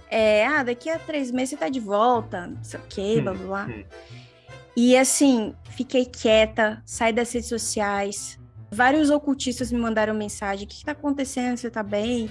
[0.09, 3.33] É, ah, daqui a três meses você tá de volta, não sei o quê, blá
[3.33, 3.65] blá blá.
[3.65, 3.83] Hum.
[4.75, 8.39] E assim, fiquei quieta, saí das redes sociais.
[8.69, 11.57] Vários ocultistas me mandaram mensagem: o que, que tá acontecendo?
[11.57, 12.25] Você tá bem?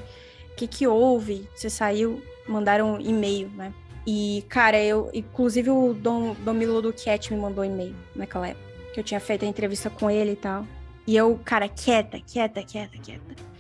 [0.53, 1.49] O que, que houve?
[1.55, 2.23] Você saiu?
[2.47, 3.73] Mandaram e-mail, né?
[4.07, 5.11] E, cara, eu.
[5.13, 8.71] Inclusive o Dom, Dom Milo do Cat me mandou um e-mail naquela época.
[8.93, 10.67] Que eu tinha feito a entrevista com ele e tal.
[11.07, 13.51] E eu, cara, quieta, quieta, quieta, quieta.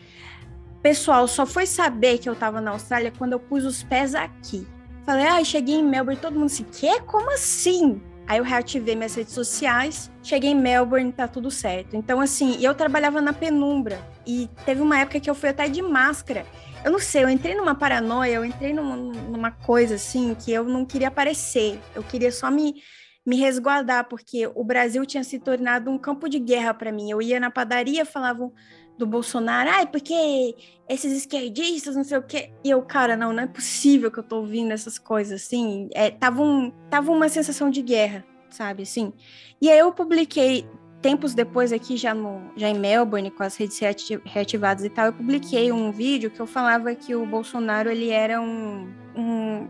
[0.82, 4.66] Pessoal, só foi saber que eu tava na Austrália quando eu pus os pés aqui.
[5.04, 7.00] Falei, ah, cheguei em Melbourne, todo mundo assim, quê?
[7.06, 8.00] Como assim?
[8.26, 11.96] Aí eu reativei minhas redes sociais, cheguei em Melbourne, tá tudo certo.
[11.96, 15.82] Então, assim, eu trabalhava na penumbra e teve uma época que eu fui até de
[15.82, 16.46] máscara.
[16.84, 20.64] Eu não sei, eu entrei numa paranoia, eu entrei numa, numa coisa assim que eu
[20.64, 21.78] não queria aparecer.
[21.94, 22.82] Eu queria só me,
[23.26, 27.10] me resguardar, porque o Brasil tinha se tornado um campo de guerra para mim.
[27.10, 28.52] Eu ia na padaria, falavam
[28.96, 30.54] do Bolsonaro, ai, porque
[30.88, 32.52] esses esquerdistas, não sei o quê.
[32.62, 35.88] E eu, cara, não, não é possível que eu tô ouvindo essas coisas, assim.
[35.94, 39.12] É, tava, um, tava uma sensação de guerra, sabe, assim.
[39.60, 40.68] E aí eu publiquei,
[41.00, 43.80] tempos depois aqui, já, no, já em Melbourne, com as redes
[44.24, 48.40] reativadas e tal, eu publiquei um vídeo que eu falava que o Bolsonaro, ele era
[48.40, 49.68] um, um,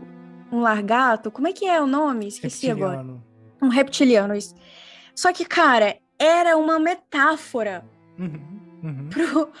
[0.51, 1.31] um largato.
[1.31, 2.27] Como é que é o nome?
[2.27, 2.93] Esqueci reptiliano.
[2.93, 3.21] agora.
[3.61, 4.55] Um reptiliano, isso.
[5.15, 7.83] Só que, cara, era uma metáfora
[8.17, 9.09] uhum uhum.
[9.09, 9.51] pro,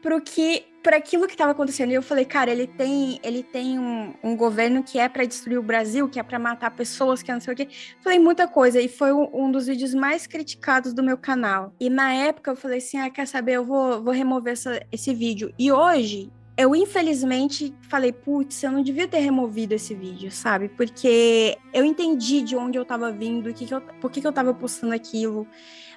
[0.00, 1.90] pro que para aquilo que estava acontecendo.
[1.90, 5.58] E eu falei, cara, ele tem ele tem um, um governo que é para destruir
[5.58, 7.68] o Brasil, que é para matar pessoas, que é não sei o quê.
[8.00, 11.72] Falei muita coisa e foi um, um, dos vídeos mais criticados do meu canal.
[11.80, 15.12] E na época eu falei assim, ah, quer saber, eu vou, vou remover essa, esse
[15.14, 15.52] vídeo.
[15.58, 20.68] E hoje eu infelizmente falei, putz, eu não devia ter removido esse vídeo, sabe?
[20.68, 24.32] Porque eu entendi de onde eu tava vindo, que que eu, por que, que eu
[24.32, 25.46] tava postando aquilo.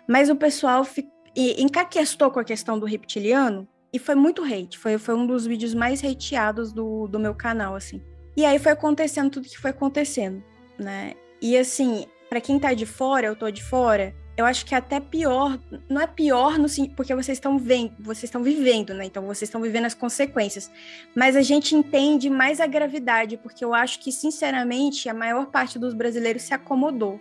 [0.07, 4.77] Mas o pessoal ficou e encaquestou com a questão do reptiliano e foi muito hate.
[4.77, 8.01] Foi, foi um dos vídeos mais hateados do, do meu canal, assim.
[8.35, 10.41] E aí foi acontecendo tudo que foi acontecendo,
[10.79, 11.13] né?
[11.41, 14.77] E assim, para quem tá de fora, eu tô de fora, eu acho que é
[14.77, 15.59] até pior,
[15.89, 19.05] não é pior no porque vocês estão vendo, vocês estão vivendo, né?
[19.05, 20.71] Então vocês estão vivendo as consequências.
[21.13, 25.77] Mas a gente entende mais a gravidade, porque eu acho que sinceramente a maior parte
[25.77, 27.19] dos brasileiros se acomodou.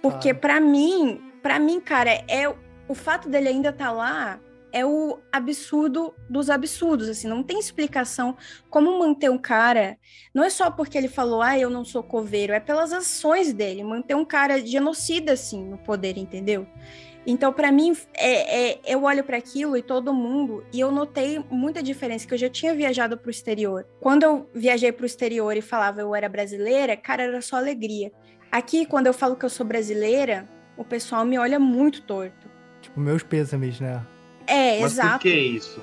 [0.00, 0.34] Porque ah.
[0.34, 2.48] para mim, para mim, cara, é
[2.88, 4.40] o fato dele ainda estar tá lá
[4.72, 8.36] é o absurdo dos absurdos, assim, não tem explicação
[8.68, 9.98] como manter um cara,
[10.34, 13.82] não é só porque ele falou, ah, eu não sou coveiro, é pelas ações dele,
[13.82, 16.66] manter um cara genocida, assim, no poder, entendeu?
[17.26, 21.44] Então, para mim, é, é, eu olho para aquilo e todo mundo, e eu notei
[21.50, 23.86] muita diferença, que eu já tinha viajado para o exterior.
[24.00, 28.10] Quando eu viajei para o exterior e falava eu era brasileira, cara, era só alegria.
[28.50, 32.48] Aqui, quando eu falo que eu sou brasileira, o pessoal me olha muito torto.
[32.80, 34.02] Tipo, meus pêsames, né?
[34.50, 35.10] É, Mas exato.
[35.12, 35.80] por que isso?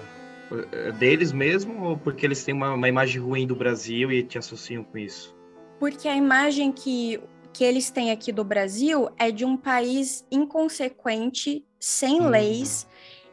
[0.72, 4.38] É deles mesmo ou porque eles têm uma, uma imagem ruim do Brasil e te
[4.38, 5.35] associam com isso?
[5.80, 7.19] Porque a imagem que,
[7.53, 12.30] que eles têm aqui do Brasil é de um país inconsequente, sem hum.
[12.30, 12.88] leis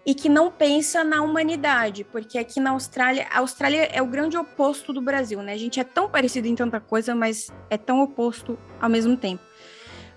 [0.06, 4.36] e que não pensa na humanidade, porque aqui na Austrália, a Austrália é o grande
[4.36, 5.54] oposto do Brasil, né?
[5.54, 9.42] A gente é tão parecido em tanta coisa, mas é tão oposto ao mesmo tempo.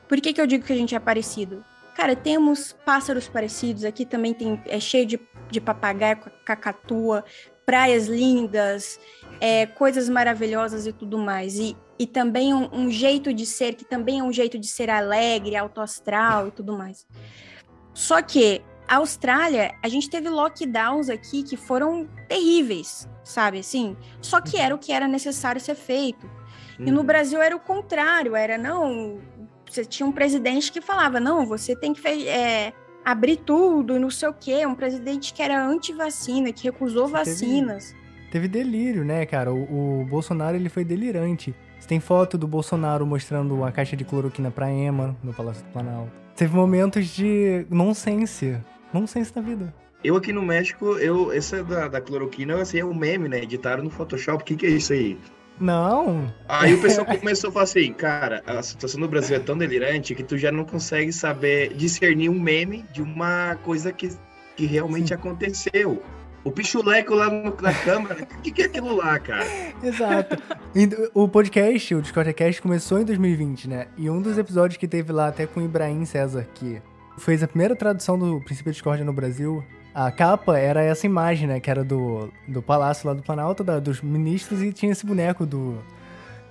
[0.07, 1.63] Por que, que eu digo que a gente é parecido?
[1.97, 5.19] Cara, temos pássaros parecidos, aqui também tem, é cheio de,
[5.49, 7.25] de papagaio, cacatua,
[7.65, 8.99] praias lindas,
[9.41, 11.57] é, coisas maravilhosas e tudo mais.
[11.57, 14.91] E, e também um, um, jeito de ser, que também é um jeito de ser
[14.91, 17.07] alegre, autoastral e tudo mais.
[17.95, 23.97] Só que a Austrália, a gente teve lockdowns aqui que foram terríveis, sabe assim?
[24.21, 26.29] Só que era o que era necessário ser feito.
[26.77, 27.05] E no uhum.
[27.07, 29.19] Brasil era o contrário, era não,
[29.77, 32.73] você tinha um presidente que falava, não, você tem que é,
[33.05, 34.65] abrir tudo, não sei o quê.
[34.65, 37.95] Um presidente que era anti-vacina, que recusou vacinas.
[38.31, 39.53] Teve, teve, delírio, né, cara?
[39.53, 41.53] O, o, Bolsonaro, ele foi delirante.
[41.79, 45.71] Você tem foto do Bolsonaro mostrando a caixa de cloroquina pra Emma no Palácio do
[45.71, 46.11] Planalto.
[46.35, 48.57] Teve momentos de nonsense.
[48.91, 49.73] Nonsense na vida.
[50.03, 53.43] Eu aqui no México, eu, essa da, da cloroquina, assim, é um meme, né?
[53.43, 54.41] Editaram no Photoshop.
[54.41, 55.17] O que, que é isso aí?
[55.59, 56.31] Não.
[56.47, 60.13] Aí o pessoal começou a falar assim, cara, a situação no Brasil é tão delirante
[60.13, 64.09] que tu já não consegue saber discernir um meme de uma coisa que,
[64.55, 65.13] que realmente Sim.
[65.15, 66.01] aconteceu.
[66.43, 69.45] O pichuleco lá no, na câmara, o que, que é aquilo lá, cara?
[69.83, 70.37] Exato.
[71.13, 73.87] O podcast, o Discordcast, começou em 2020, né?
[73.97, 76.81] E um dos episódios que teve lá até com o Ibrahim César, que
[77.17, 79.61] fez a primeira tradução do Princípio Discord no Brasil,
[79.97, 81.59] a capa era essa imagem, né?
[81.59, 85.43] Que era do, do palácio lá do Planalto, da, dos ministros, e tinha esse boneco
[85.43, 85.79] do.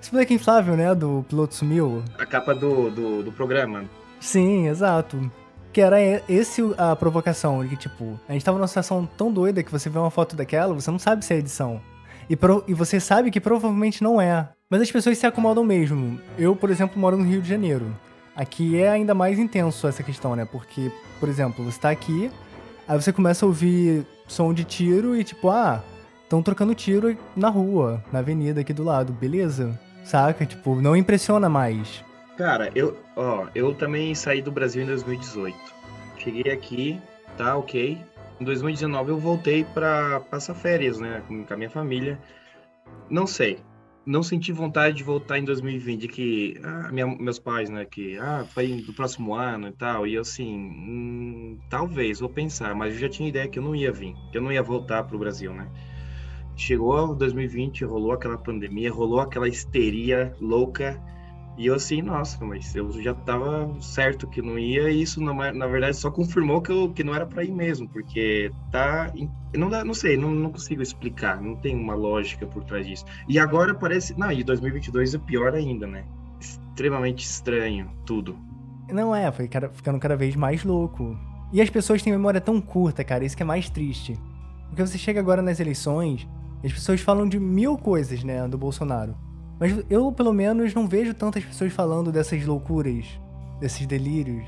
[0.02, 0.92] Esse boneco inflável, né?
[0.96, 2.02] Do piloto sumiu.
[2.18, 3.84] A capa do, do, do programa.
[4.18, 5.30] Sim, exato.
[5.72, 5.96] Que era
[6.28, 9.98] esse a provocação, que, tipo, a gente tava numa situação tão doida que você vê
[9.98, 11.80] uma foto daquela, você não sabe se é edição.
[12.28, 14.48] E, pro, e você sabe que provavelmente não é.
[14.68, 16.18] Mas as pessoas se acomodam mesmo.
[16.36, 17.94] Eu, por exemplo, moro no Rio de Janeiro.
[18.34, 20.44] Aqui é ainda mais intenso essa questão, né?
[20.44, 20.90] Porque,
[21.20, 22.30] por exemplo, você tá aqui,
[22.88, 25.82] Aí você começa a ouvir som de tiro e tipo, ah,
[26.22, 29.78] estão trocando tiro na rua, na avenida aqui do lado, beleza?
[30.04, 30.46] Saca?
[30.46, 32.04] Tipo, não impressiona mais.
[32.36, 35.56] Cara, eu, ó, eu também saí do Brasil em 2018.
[36.18, 37.00] Cheguei aqui
[37.36, 37.98] tá ok.
[38.40, 42.18] Em 2019 eu voltei para passar férias, né, com a minha família.
[43.08, 43.58] Não sei,
[44.06, 48.46] não senti vontade de voltar em 2020, que ah, minha, meus pais, né, que ah,
[48.48, 53.08] foi do próximo ano e tal, e assim, hum, talvez, vou pensar, mas eu já
[53.08, 55.52] tinha ideia que eu não ia vir, que eu não ia voltar para o Brasil,
[55.52, 55.68] né.
[56.56, 61.02] Chegou 2020, rolou aquela pandemia, rolou aquela histeria louca,
[61.56, 65.52] e eu assim, nossa, mas eu já tava certo que não ia, e isso na,
[65.52, 69.10] na verdade só confirmou que, eu, que não era para ir mesmo, porque tá.
[69.54, 73.06] Não, dá, não sei, não, não consigo explicar, não tem uma lógica por trás disso.
[73.26, 74.18] E agora parece.
[74.18, 76.04] Não, e 2022 é pior ainda, né?
[76.38, 78.38] Extremamente estranho, tudo.
[78.92, 81.18] Não é, foi ficando cada vez mais louco.
[81.52, 84.18] E as pessoas têm memória tão curta, cara, isso que é mais triste.
[84.68, 86.28] Porque você chega agora nas eleições,
[86.62, 89.16] as pessoas falam de mil coisas, né, do Bolsonaro.
[89.58, 93.06] Mas eu, pelo menos, não vejo tantas pessoas falando dessas loucuras,
[93.58, 94.44] desses delírios,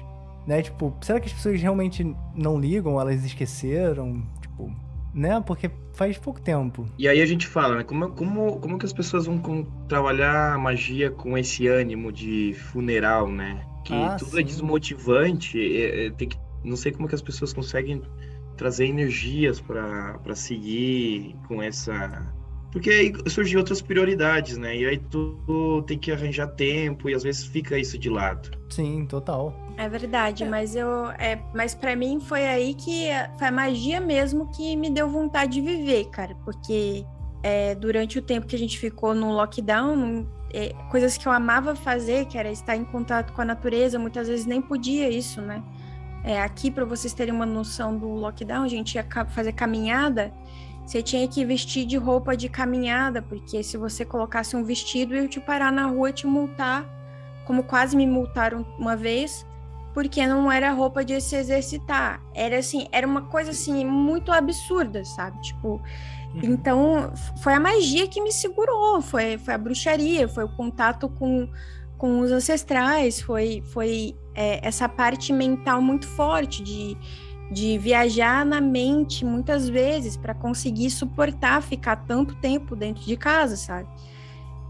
[0.46, 0.62] né?
[0.62, 3.00] Tipo, será que as pessoas realmente não ligam?
[3.00, 4.22] Elas esqueceram?
[4.40, 4.70] Tipo,
[5.14, 5.42] né?
[5.46, 6.86] Porque faz pouco tempo.
[6.98, 7.84] E aí a gente fala, né?
[7.84, 12.54] Como, como, como que as pessoas vão com, trabalhar a magia com esse ânimo de
[12.54, 13.64] funeral, né?
[13.84, 14.40] Que ah, tudo é sim.
[14.40, 15.76] é desmotivante.
[15.76, 18.02] É, é, tem que, não sei como que as pessoas conseguem
[18.56, 22.32] trazer energias para seguir com essa
[22.70, 24.76] porque aí surgem outras prioridades, né?
[24.76, 28.50] E aí tu tem que arranjar tempo e às vezes fica isso de lado.
[28.68, 29.54] Sim, total.
[29.76, 30.48] É verdade, é.
[30.48, 33.08] mas eu é, mas para mim foi aí que
[33.38, 37.04] foi a magia mesmo que me deu vontade de viver, cara, porque
[37.42, 41.74] é, durante o tempo que a gente ficou no lockdown, é, coisas que eu amava
[41.74, 45.62] fazer, que era estar em contato com a natureza, muitas vezes nem podia isso, né?
[46.24, 50.32] É, aqui, para vocês terem uma noção do lockdown, a gente ia fazer caminhada
[50.88, 55.28] você tinha que vestir de roupa de caminhada, porque se você colocasse um vestido, eu
[55.28, 56.82] te parar na rua e te multar,
[57.44, 59.44] como quase me multaram uma vez,
[59.92, 62.22] porque não era roupa de se exercitar.
[62.34, 65.38] Era assim, era uma coisa assim muito absurda, sabe?
[65.42, 66.40] Tipo, uhum.
[66.42, 67.12] então
[67.42, 71.46] foi a magia que me segurou, foi, foi a bruxaria, foi o contato com,
[71.98, 76.96] com os ancestrais, foi, foi é, essa parte mental muito forte de
[77.50, 83.56] de viajar na mente muitas vezes para conseguir suportar ficar tanto tempo dentro de casa,
[83.56, 83.88] sabe?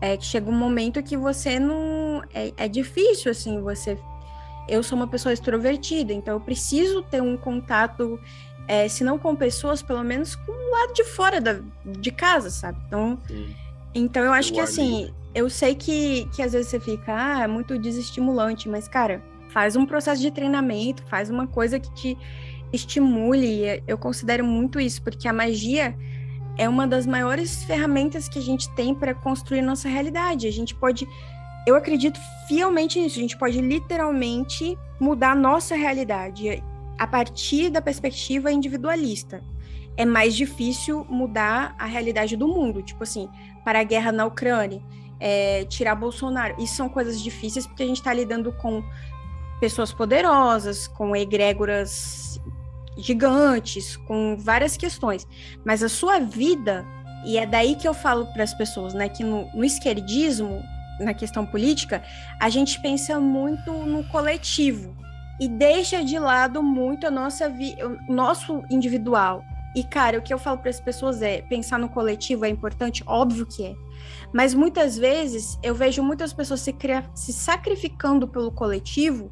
[0.00, 2.22] É que chega um momento que você não.
[2.32, 3.98] É, é difícil, assim, você.
[4.68, 8.20] Eu sou uma pessoa extrovertida, então eu preciso ter um contato,
[8.68, 12.50] é, se não com pessoas, pelo menos com o lado de fora da, de casa,
[12.50, 12.78] sabe?
[12.86, 13.18] Então,
[13.94, 17.46] então eu acho que, assim, eu sei que, que às vezes você fica, ah, é
[17.46, 22.18] muito desestimulante, mas, cara, faz um processo de treinamento, faz uma coisa que te
[22.72, 23.82] estimule.
[23.86, 25.94] Eu considero muito isso, porque a magia
[26.56, 30.46] é uma das maiores ferramentas que a gente tem para construir nossa realidade.
[30.46, 31.08] A gente pode,
[31.66, 32.18] eu acredito
[32.48, 36.62] fielmente nisso, a gente pode literalmente mudar nossa realidade
[36.98, 39.40] a partir da perspectiva individualista.
[39.96, 43.28] É mais difícil mudar a realidade do mundo, tipo assim,
[43.64, 44.82] para a guerra na Ucrânia,
[45.20, 46.60] é, tirar Bolsonaro.
[46.60, 48.82] Isso são coisas difíceis porque a gente está lidando com
[49.60, 52.40] pessoas poderosas, com egrégoras
[52.98, 55.26] gigantes, com várias questões.
[55.64, 56.84] Mas a sua vida,
[57.24, 60.62] e é daí que eu falo para as pessoas, né, que no, no esquerdismo,
[61.00, 62.02] na questão política,
[62.40, 64.96] a gente pensa muito no coletivo
[65.40, 69.44] e deixa de lado muito a nossa o nosso individual.
[69.76, 73.04] E cara, o que eu falo para as pessoas é, pensar no coletivo é importante,
[73.06, 73.74] óbvio que é.
[74.32, 76.74] Mas muitas vezes eu vejo muitas pessoas se,
[77.14, 79.30] se sacrificando pelo coletivo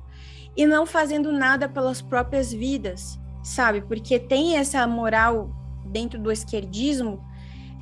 [0.57, 3.81] e não fazendo nada pelas próprias vidas sabe?
[3.81, 5.49] Porque tem essa moral
[5.85, 7.25] dentro do esquerdismo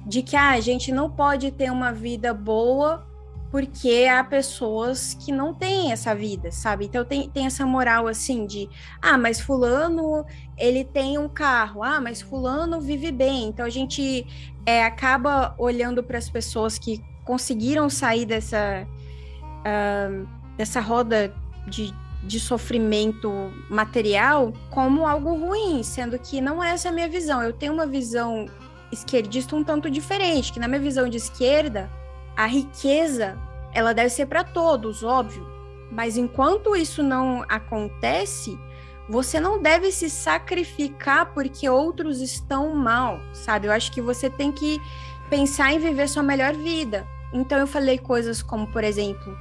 [0.07, 3.07] de que ah, a gente não pode ter uma vida boa
[3.51, 6.85] porque há pessoas que não têm essa vida, sabe?
[6.85, 8.69] Então tem, tem essa moral assim de
[9.01, 10.27] ah, mas fulano
[10.59, 13.49] ele tem um carro, ah, mas fulano vive bem.
[13.49, 14.27] Então a gente
[14.66, 18.86] é, acaba olhando para as pessoas que conseguiram sair dessa
[19.61, 20.28] uh,
[20.59, 21.35] dessa roda
[21.66, 21.95] de,
[22.27, 23.31] de sofrimento
[23.69, 27.43] material como algo ruim, sendo que não é essa a minha visão.
[27.43, 28.47] Eu tenho uma visão
[28.91, 31.91] esquerdista um tanto diferente, que na minha visão de esquerda,
[32.37, 33.39] a riqueza,
[33.73, 35.47] ela deve ser para todos, óbvio.
[35.91, 38.59] Mas enquanto isso não acontece,
[39.09, 43.67] você não deve se sacrificar porque outros estão mal, sabe?
[43.67, 44.81] Eu acho que você tem que
[45.29, 47.07] pensar em viver sua melhor vida.
[47.33, 49.37] Então eu falei coisas como, por exemplo,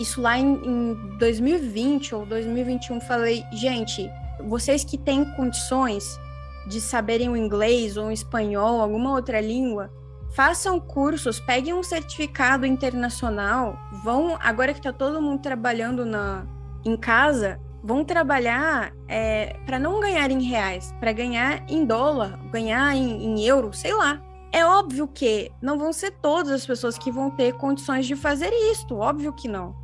[0.00, 4.10] isso lá em, em 2020 ou 2021, falei, gente,
[4.46, 6.18] vocês que têm condições
[6.66, 9.90] de saberem o inglês ou o espanhol, alguma outra língua,
[10.34, 16.46] façam cursos, peguem um certificado internacional, vão, agora que está todo mundo trabalhando na,
[16.84, 22.94] em casa, vão trabalhar é, para não ganhar em reais, para ganhar em dólar, ganhar
[22.94, 24.22] em, em euro, sei lá.
[24.52, 28.50] É óbvio que não vão ser todas as pessoas que vão ter condições de fazer
[28.72, 29.76] isto, óbvio que não.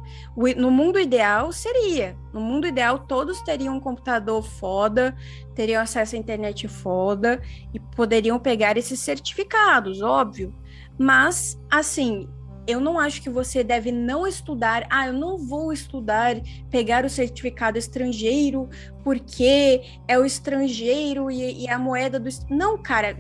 [0.57, 2.17] No mundo ideal seria.
[2.33, 5.17] No mundo ideal, todos teriam um computador foda,
[5.55, 7.41] teriam acesso à internet foda
[7.73, 10.53] e poderiam pegar esses certificados, óbvio.
[10.99, 12.29] Mas, assim,
[12.67, 14.85] eu não acho que você deve não estudar.
[14.91, 16.35] Ah, eu não vou estudar,
[16.71, 18.69] pegar o certificado estrangeiro,
[19.05, 22.29] porque é o estrangeiro e, e a moeda do.
[22.51, 23.17] Não, cara,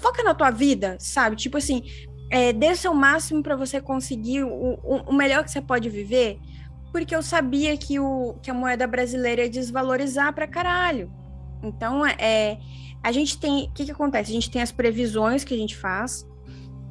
[0.00, 1.36] foca na tua vida, sabe?
[1.36, 1.82] Tipo assim,
[2.30, 6.38] é, dê seu máximo para você conseguir o, o, melhor que você pode viver,
[6.92, 11.12] porque eu sabia que, o, que a moeda brasileira ia desvalorizar pra caralho.
[11.62, 12.58] Então, é,
[13.02, 13.64] a gente tem.
[13.64, 14.30] O que, que acontece?
[14.30, 16.26] A gente tem as previsões que a gente faz,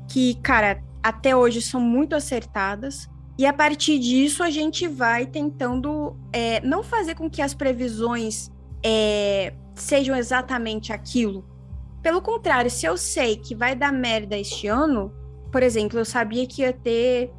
[0.08, 3.10] que, cara, até hoje são muito acertadas.
[3.38, 8.52] E a partir disso, a gente vai tentando é, não fazer com que as previsões
[8.84, 11.49] é, sejam exatamente aquilo
[12.02, 15.14] pelo contrário, se eu sei que vai dar merda este ano,
[15.52, 17.32] por exemplo, eu sabia que ia ter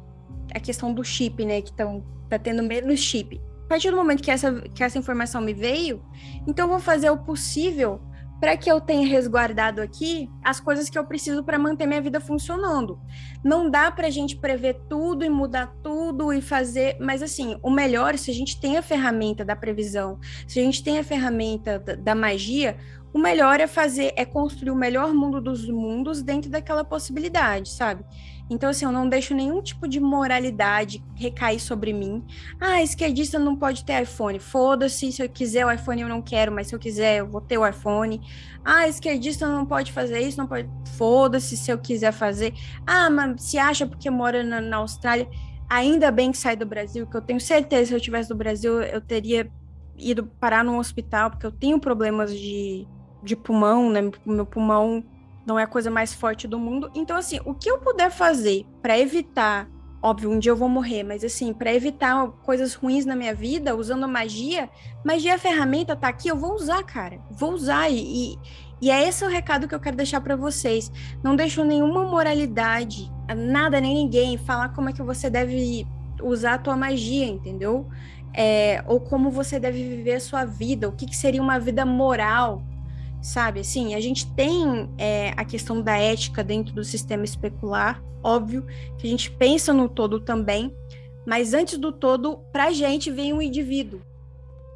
[0.53, 1.61] a questão do chip, né?
[1.61, 3.41] Que estão tá tendo menos chip.
[3.65, 6.03] A partir do momento que essa, que essa informação me veio,
[6.47, 8.01] então eu vou fazer o possível
[8.41, 12.19] para que eu tenha resguardado aqui as coisas que eu preciso para manter minha vida
[12.19, 12.99] funcionando.
[13.43, 17.69] Não dá para a gente prever tudo e mudar tudo e fazer, mas assim, o
[17.69, 21.77] melhor se a gente tem a ferramenta da previsão, se a gente tem a ferramenta
[21.77, 22.77] da, da magia,
[23.13, 28.05] o melhor é fazer, é construir o melhor mundo dos mundos dentro daquela possibilidade, sabe?
[28.49, 32.21] Então, assim, eu não deixo nenhum tipo de moralidade recair sobre mim.
[32.59, 34.39] Ah, esquerdista não pode ter iPhone.
[34.39, 37.39] Foda-se, se eu quiser o iPhone eu não quero, mas se eu quiser eu vou
[37.39, 38.19] ter o iPhone.
[38.63, 40.69] Ah, esquerdista não pode fazer isso, não pode.
[40.97, 42.53] Foda-se se eu quiser fazer.
[42.85, 45.29] Ah, mas se acha porque mora na, na Austrália.
[45.69, 48.81] Ainda bem que sai do Brasil, que eu tenho certeza se eu tivesse do Brasil
[48.81, 49.49] eu teria
[49.97, 52.85] ido parar num hospital, porque eu tenho problemas de
[53.23, 54.01] de pulmão, né?
[54.25, 55.03] Meu pulmão
[55.45, 56.91] não é a coisa mais forte do mundo.
[56.93, 59.67] Então, assim, o que eu puder fazer para evitar,
[60.01, 63.75] óbvio, um dia eu vou morrer, mas assim, para evitar coisas ruins na minha vida,
[63.75, 64.69] usando magia,
[65.03, 67.19] magia é a ferramenta, tá aqui, eu vou usar, cara.
[67.31, 68.37] Vou usar e,
[68.81, 70.91] e é esse o recado que eu quero deixar para vocês.
[71.23, 75.87] Não deixo nenhuma moralidade, nada nem ninguém falar como é que você deve
[76.21, 77.87] usar a tua magia, entendeu?
[78.33, 81.85] É, ou como você deve viver a sua vida, o que, que seria uma vida
[81.85, 82.63] moral,
[83.21, 83.59] sabe?
[83.59, 88.65] Assim, a gente tem é, a questão da ética dentro do sistema especular, óbvio,
[88.97, 90.75] que a gente pensa no todo também,
[91.25, 94.01] mas antes do todo, para a gente vem um indivíduo.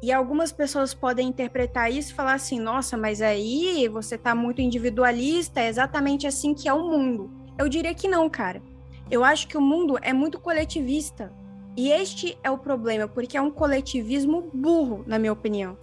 [0.02, 4.60] E algumas pessoas podem interpretar isso e falar assim: nossa, mas aí você está muito
[4.60, 7.30] individualista, é exatamente assim que é o mundo.
[7.58, 8.62] Eu diria que não, cara.
[9.10, 11.32] Eu acho que o mundo é muito coletivista.
[11.76, 15.76] E este é o problema, porque é um coletivismo burro, na minha opinião.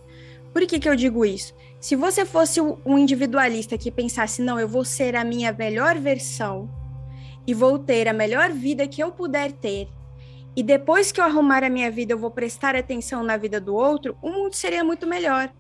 [0.52, 1.53] Por que, que eu digo isso?
[1.84, 6.69] Se você fosse um individualista que pensasse, não, eu vou ser a minha melhor versão
[7.45, 9.89] e vou ter a melhor vida que eu puder ter,
[10.55, 13.76] e depois que eu arrumar a minha vida, eu vou prestar atenção na vida do
[13.76, 15.53] outro, o mundo seria muito melhor.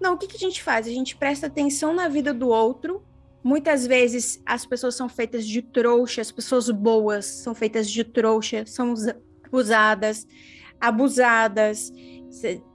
[0.00, 0.86] Não, o que, que a gente faz?
[0.86, 3.02] A gente presta atenção na vida do outro.
[3.42, 8.64] Muitas vezes as pessoas são feitas de trouxa, as pessoas boas são feitas de trouxa,
[8.64, 8.94] são
[9.50, 10.24] usadas,
[10.80, 11.92] abusadas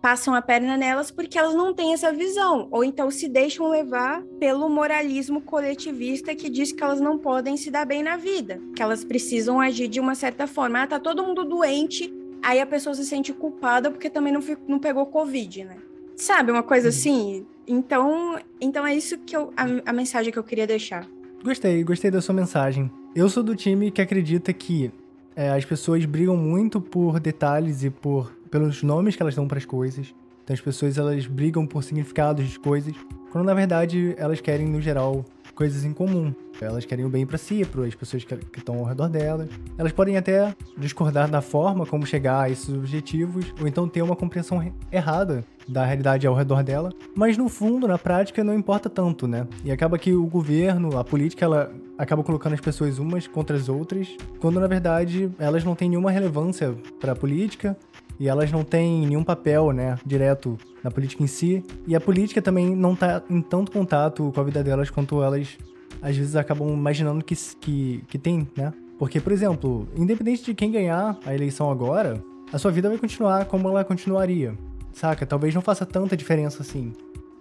[0.01, 4.21] passam a perna nelas porque elas não têm essa visão, ou então se deixam levar
[4.39, 8.81] pelo moralismo coletivista que diz que elas não podem se dar bem na vida, que
[8.81, 10.83] elas precisam agir de uma certa forma.
[10.83, 14.79] Ah, tá todo mundo doente, aí a pessoa se sente culpada porque também não, não
[14.79, 15.77] pegou Covid, né?
[16.15, 16.89] Sabe, uma coisa uhum.
[16.89, 17.47] assim?
[17.67, 21.07] Então, então é isso que eu, a, a mensagem que eu queria deixar.
[21.43, 22.91] Gostei, gostei da sua mensagem.
[23.15, 24.91] Eu sou do time que acredita que
[25.35, 29.57] é, as pessoas brigam muito por detalhes e por pelos nomes que elas dão para
[29.57, 30.13] as coisas.
[30.43, 32.95] Então as pessoas elas brigam por significados de coisas,
[33.31, 35.23] quando na verdade elas querem no geral
[35.59, 36.33] coisas em comum.
[36.61, 39.49] Elas querem o bem para si, para as pessoas que, estão ao redor delas.
[39.77, 44.15] Elas podem até discordar da forma como chegar a esses objetivos, ou então ter uma
[44.15, 46.91] compreensão errada da realidade ao redor dela.
[47.13, 49.47] Mas no fundo, na prática, não importa tanto, né?
[49.63, 53.69] E acaba que o governo, a política, ela acaba colocando as pessoas umas contra as
[53.69, 54.07] outras,
[54.39, 57.77] quando na verdade elas não têm nenhuma relevância para a política
[58.19, 61.63] e elas não têm nenhum papel, né, direto na política em si.
[61.87, 65.57] E a política também não está em tanto contato com a vida delas quanto elas
[66.01, 68.73] às vezes acabam imaginando que, que, que tem, né?
[68.97, 72.21] Porque, por exemplo, independente de quem ganhar a eleição agora,
[72.51, 74.53] a sua vida vai continuar como ela continuaria,
[74.91, 75.25] saca?
[75.25, 76.93] Talvez não faça tanta diferença assim.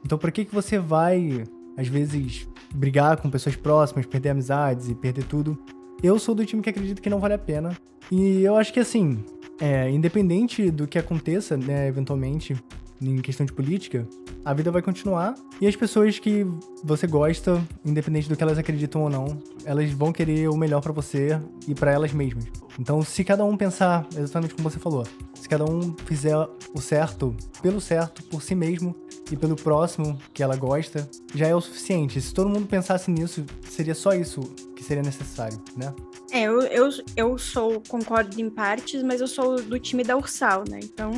[0.04, 1.44] Então, por que, que você vai,
[1.76, 5.58] às vezes, brigar com pessoas próximas, perder amizades e perder tudo?
[6.00, 7.76] Eu sou do time que acredita que não vale a pena.
[8.10, 9.18] E eu acho que, assim,
[9.60, 12.56] é, independente do que aconteça, né, eventualmente,
[13.00, 14.06] em questão de política,
[14.44, 16.46] a vida vai continuar e as pessoas que
[16.82, 20.92] você gosta, independente do que elas acreditam ou não, elas vão querer o melhor para
[20.92, 22.44] você e para elas mesmas.
[22.78, 25.04] Então, se cada um pensar exatamente como você falou,
[25.34, 28.94] se cada um fizer o certo pelo certo, por si mesmo
[29.30, 32.20] e pelo próximo que ela gosta, já é o suficiente.
[32.20, 34.40] Se todo mundo pensasse nisso, seria só isso
[34.74, 35.92] que seria necessário, né?
[36.30, 40.64] É, eu, eu, eu sou, concordo em partes, mas eu sou do time da Ursal,
[40.68, 40.80] né?
[40.82, 41.12] Então.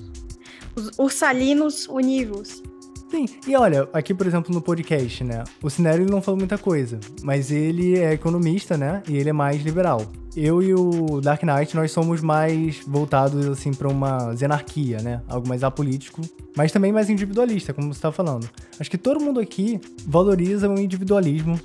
[0.76, 2.62] os ursalinos univos.
[3.10, 5.42] Sim, e olha, aqui por exemplo no podcast, né?
[5.60, 9.02] O Cinério não falou muita coisa, mas ele é economista, né?
[9.08, 10.06] E ele é mais liberal.
[10.36, 15.22] Eu e o Dark Knight, nós somos mais voltados, assim, para uma zenarquia, né?
[15.26, 16.22] Algo mais apolítico,
[16.56, 18.48] mas também mais individualista, como você tá falando.
[18.78, 21.58] Acho que todo mundo aqui valoriza o individualismo,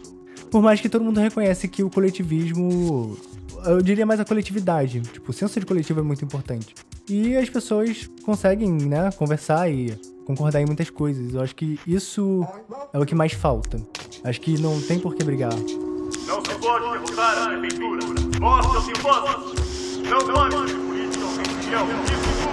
[0.56, 3.18] por mais que todo mundo reconhece que o coletivismo
[3.66, 5.02] eu diria mais a coletividade.
[5.02, 6.74] Tipo, o senso de coletivo é muito importante.
[7.10, 9.94] E as pessoas conseguem, né, conversar e
[10.26, 11.34] concordar em muitas coisas.
[11.34, 12.48] Eu acho que isso
[12.94, 13.82] é o que mais falta.
[14.24, 15.52] Acho que não tem por que brigar.
[15.54, 18.06] Não se pode derrotar a prefeitura.
[18.40, 19.98] Mostre os impostos.
[20.10, 22.45] Não pode política ou religião.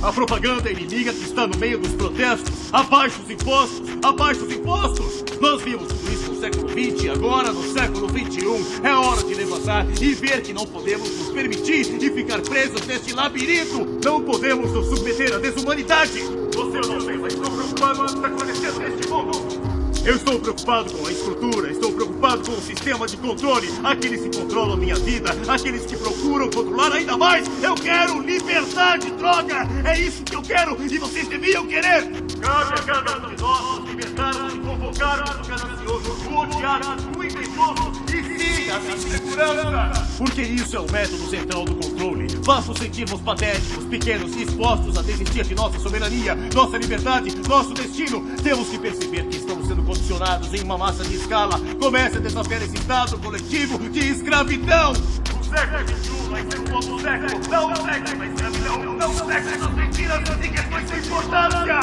[0.00, 2.72] A propaganda inimiga que está no meio dos protestos.
[2.72, 3.88] Abaixo os impostos!
[4.02, 5.24] Abaixo os impostos!
[5.40, 8.80] Nós vimos tudo isso no século XX agora no século XXI.
[8.84, 13.12] É hora de levantar e ver que não podemos nos permitir e ficar presos neste
[13.12, 14.00] labirinto.
[14.04, 16.22] Não podemos nos submeter à desumanidade.
[16.54, 19.67] Você não estou preocupado com o que está acontecendo neste mundo.
[20.08, 24.38] Eu estou preocupado com a estrutura, estou preocupado com o sistema de controle, aqueles que
[24.38, 27.46] controlam minha vida, aqueles que procuram controlar ainda mais.
[27.62, 29.68] Eu quero liberdade, droga!
[29.84, 32.10] É isso que eu quero e vocês deviam querer!
[32.40, 37.24] Cabe a cada um de nós nos libertarmos e convocarmos o ganancioso, o odiado, o
[37.24, 40.08] invejoso e sim a insegurança!
[40.16, 42.26] Porque isso é o método central do controle.
[42.46, 47.74] Basta nos sentirmos patéticos, pequenos e expostos a desistir de nossa soberania, nossa liberdade, nosso
[47.74, 48.24] destino.
[48.42, 49.57] Temos que perceber que estamos
[49.88, 51.58] sendo condicionados em uma massa de escala.
[51.78, 54.92] Comece a desafiar esse estado coletivo de escravidão.
[54.92, 59.14] O século XXI vai ser um novo século, não o século da escravidão, não o
[59.14, 61.78] século das mentiras e questões sem importância.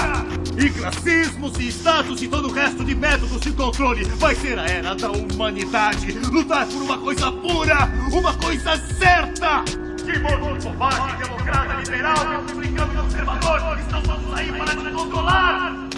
[0.58, 4.66] E classismos e status e todo o resto de métodos de controle vai ser a
[4.66, 6.12] era da humanidade.
[6.12, 9.64] Lutar por uma coisa pura, uma coisa certa.
[9.64, 15.95] Que modo de bobagem, democrata, liberal, republicano e conservador estão todos aí para te controlar.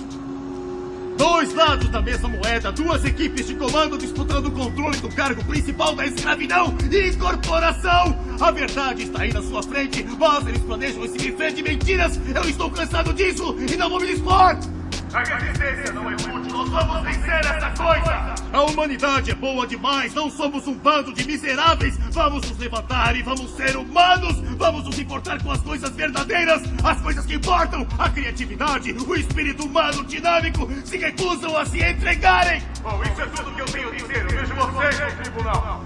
[1.18, 5.96] Dois lados da mesma moeda, duas equipes de comando disputando o controle do cargo principal
[5.96, 8.16] da escravidão e incorporação.
[8.40, 12.20] A verdade está aí na sua frente, mas eles planejam esse buffet de mentiras.
[12.34, 14.77] Eu estou cansado disso e não vou me dispor.
[15.14, 18.36] A resistência não é útil, nós vamos vencer essa coisa!
[18.52, 21.98] A humanidade é boa demais, não somos um bando de miseráveis!
[22.12, 24.40] Vamos nos levantar e vamos ser humanos!
[24.58, 27.88] Vamos nos importar com as coisas verdadeiras, as coisas que importam!
[27.98, 32.62] A criatividade, o espírito humano dinâmico se recusam a se entregarem!
[32.82, 34.22] Bom, isso é tudo que eu tenho a dizer.
[34.24, 35.84] Eu vejo vocês no tribunal.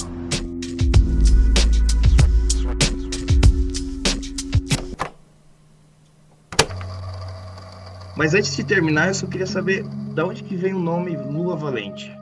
[8.22, 9.84] Mas antes de terminar, eu só queria saber
[10.14, 12.15] da onde que vem o nome Lua Valente.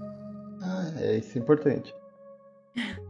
[0.61, 1.93] Ah, é, isso é importante.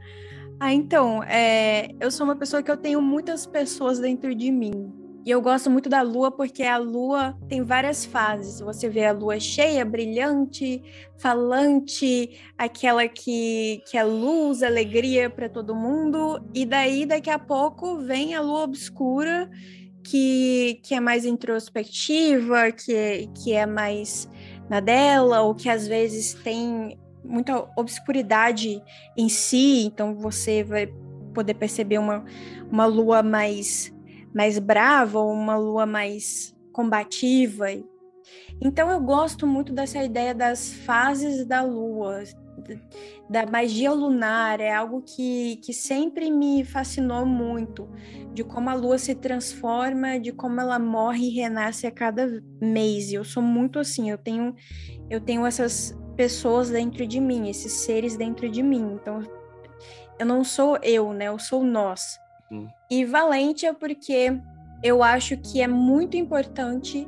[0.62, 4.92] Ah, então, é, eu sou uma pessoa que eu tenho muitas pessoas dentro de mim.
[5.26, 8.60] E eu gosto muito da lua porque a lua tem várias fases.
[8.60, 10.84] Você vê a lua cheia, brilhante,
[11.18, 16.42] falante, aquela que, que é luz, alegria para todo mundo.
[16.54, 19.50] E daí, daqui a pouco, vem a lua obscura,
[20.10, 24.28] que, que é mais introspectiva, que, que é mais
[24.68, 28.82] na dela, ou que às vezes tem muita obscuridade
[29.16, 30.88] em si, então você vai
[31.34, 32.26] poder perceber uma,
[32.72, 33.94] uma lua mais,
[34.34, 37.68] mais brava, ou uma lua mais combativa.
[38.60, 42.24] Então eu gosto muito dessa ideia das fases da lua,
[43.30, 47.90] da magia lunar, é algo que, que sempre me fascinou muito,
[48.34, 52.28] de como a lua se transforma, de como ela morre e renasce a cada
[52.62, 53.12] mês.
[53.12, 54.56] E eu sou muito assim, eu tenho,
[55.10, 58.98] eu tenho essas pessoas dentro de mim, esses seres dentro de mim.
[59.00, 59.22] Então,
[60.20, 61.26] eu não sou eu, né?
[61.26, 62.20] Eu sou nós.
[62.52, 62.68] Hum.
[62.90, 64.38] E valente é porque
[64.84, 67.08] eu acho que é muito importante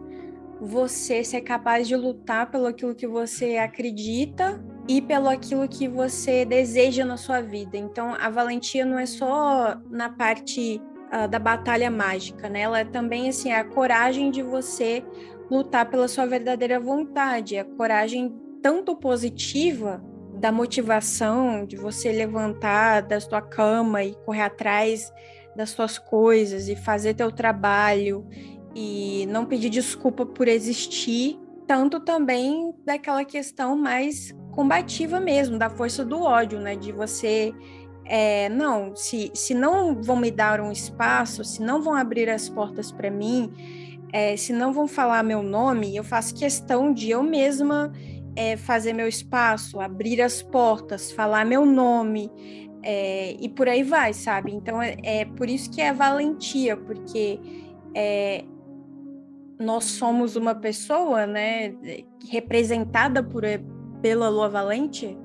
[0.61, 6.43] você ser capaz de lutar pelo aquilo que você acredita e pelo aquilo que você
[6.43, 7.77] deseja na sua vida.
[7.77, 12.61] Então, a valentia não é só na parte ah, da batalha mágica, né?
[12.61, 15.01] Ela é também assim a coragem de você
[15.49, 20.03] lutar pela sua verdadeira vontade, a coragem tanto positiva
[20.33, 25.09] da motivação de você levantar da sua cama e correr atrás
[25.55, 28.27] das suas coisas e fazer teu trabalho
[28.75, 36.05] e não pedir desculpa por existir, tanto também daquela questão mais combativa mesmo, da força
[36.05, 36.75] do ódio, né?
[36.75, 37.53] De você
[38.05, 42.49] é, não, se, se não vão me dar um espaço, se não vão abrir as
[42.49, 43.51] portas para mim,
[44.11, 47.91] é, se não vão falar meu nome, eu faço questão de eu mesma
[48.35, 52.29] é, fazer meu espaço, abrir as portas, falar meu nome,
[52.83, 54.51] é, e por aí vai, sabe?
[54.51, 57.39] Então é, é, por isso que é valentia, porque
[57.95, 58.43] é,
[59.59, 61.73] nós somos uma pessoa, né,
[62.29, 63.43] representada por,
[64.01, 65.17] pela Lua Valente,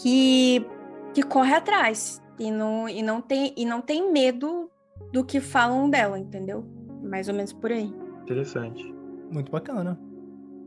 [0.00, 0.64] que,
[1.12, 4.70] que corre atrás e não, e, não tem, e não tem medo
[5.12, 6.64] do que falam dela, entendeu?
[7.02, 7.92] Mais ou menos por aí.
[8.22, 8.94] Interessante.
[9.30, 9.98] Muito bacana.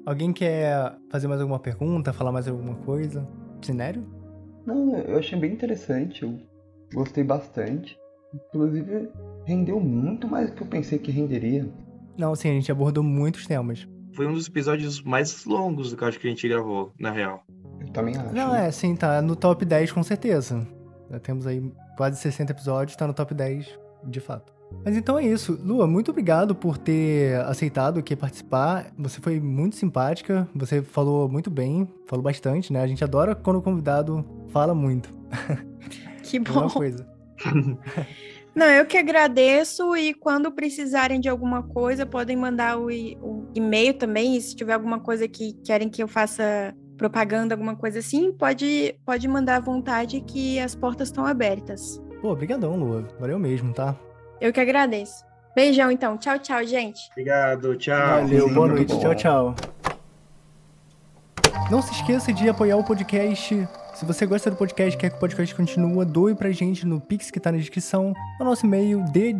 [0.05, 3.27] Alguém quer fazer mais alguma pergunta, falar mais alguma coisa?
[3.61, 4.05] Sinério?
[4.65, 6.39] Não, eu achei bem interessante, eu
[6.93, 7.97] gostei bastante.
[8.34, 9.09] Inclusive,
[9.45, 11.67] rendeu muito mais do que eu pensei que renderia.
[12.17, 13.88] Não, sim, a gente abordou muitos temas.
[14.18, 17.11] Foi um dos episódios mais longos do que eu acho que a gente gravou, na
[17.11, 17.44] real.
[17.80, 18.34] Eu também acho.
[18.34, 20.68] Não, é, sim, tá no top 10 com certeza.
[21.11, 24.52] Já temos aí quase 60 episódios, tá no top 10, de fato.
[24.84, 25.60] Mas então é isso.
[25.64, 28.91] Lua, muito obrigado por ter aceitado aqui participar.
[28.98, 32.81] Você foi muito simpática, você falou muito bem, falou bastante, né?
[32.81, 35.14] A gente adora quando o convidado fala muito.
[36.23, 36.69] Que É uma bom.
[36.72, 37.07] coisa.
[38.57, 43.93] Não, eu que agradeço e quando precisarem de alguma coisa, podem mandar o, o e-mail
[43.93, 44.35] também.
[44.35, 48.95] E se tiver alguma coisa que querem que eu faça propaganda, alguma coisa assim, pode,
[49.05, 52.01] pode mandar à vontade que as portas estão abertas.
[52.19, 53.07] Pô, brigadão, Lua.
[53.19, 53.95] Valeu mesmo, tá?
[54.41, 55.23] Eu que agradeço.
[55.55, 56.17] Beijão, então.
[56.17, 57.11] Tchau, tchau, gente.
[57.11, 58.21] Obrigado, tchau.
[58.23, 58.91] Valeu, boa noite.
[58.91, 58.99] bom.
[58.99, 59.55] Tchau, tchau.
[61.69, 63.67] Não se esqueça de apoiar o podcast.
[63.98, 67.32] Se você gosta do podcast, quer que o podcast continue, doe pra gente no Pix
[67.32, 69.36] que tá na descrição, no nosso e-mail de.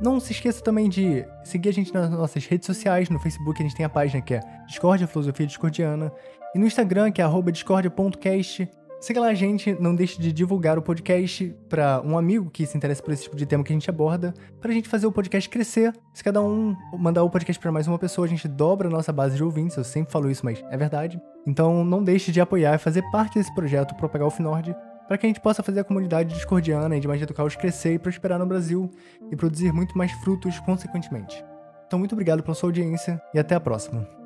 [0.00, 3.08] Não se esqueça também de seguir a gente nas nossas redes sociais.
[3.08, 6.12] No Facebook a gente tem a página que é Discordia Filosofia Discordiana.
[6.54, 8.70] E no Instagram, que é arroba discordia.cast.
[9.00, 12.76] Siga lá a gente, não deixe de divulgar o podcast pra um amigo que se
[12.76, 15.50] interessa por esse tipo de tema que a gente aborda, pra gente fazer o podcast
[15.50, 15.92] crescer.
[16.14, 19.12] Se cada um mandar o podcast pra mais uma pessoa, a gente dobra a nossa
[19.12, 19.76] base de ouvintes.
[19.76, 21.20] Eu sempre falo isso, mas é verdade.
[21.46, 24.74] Então não deixe de apoiar e fazer parte desse projeto Propagar o Finord,
[25.08, 27.94] para que a gente possa fazer a comunidade discordiana e de magia do caos crescer
[27.94, 28.90] e prosperar no Brasil
[29.30, 31.44] e produzir muito mais frutos consequentemente.
[31.86, 34.19] Então muito obrigado pela sua audiência e até a próxima.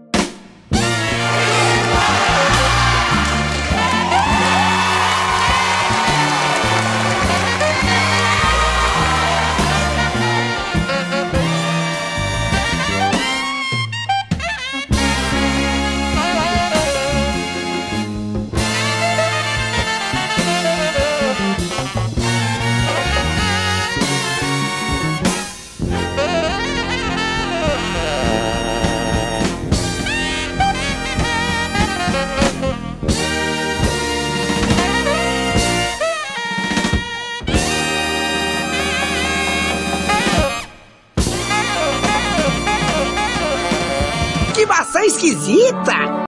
[45.06, 46.14] Esquisita!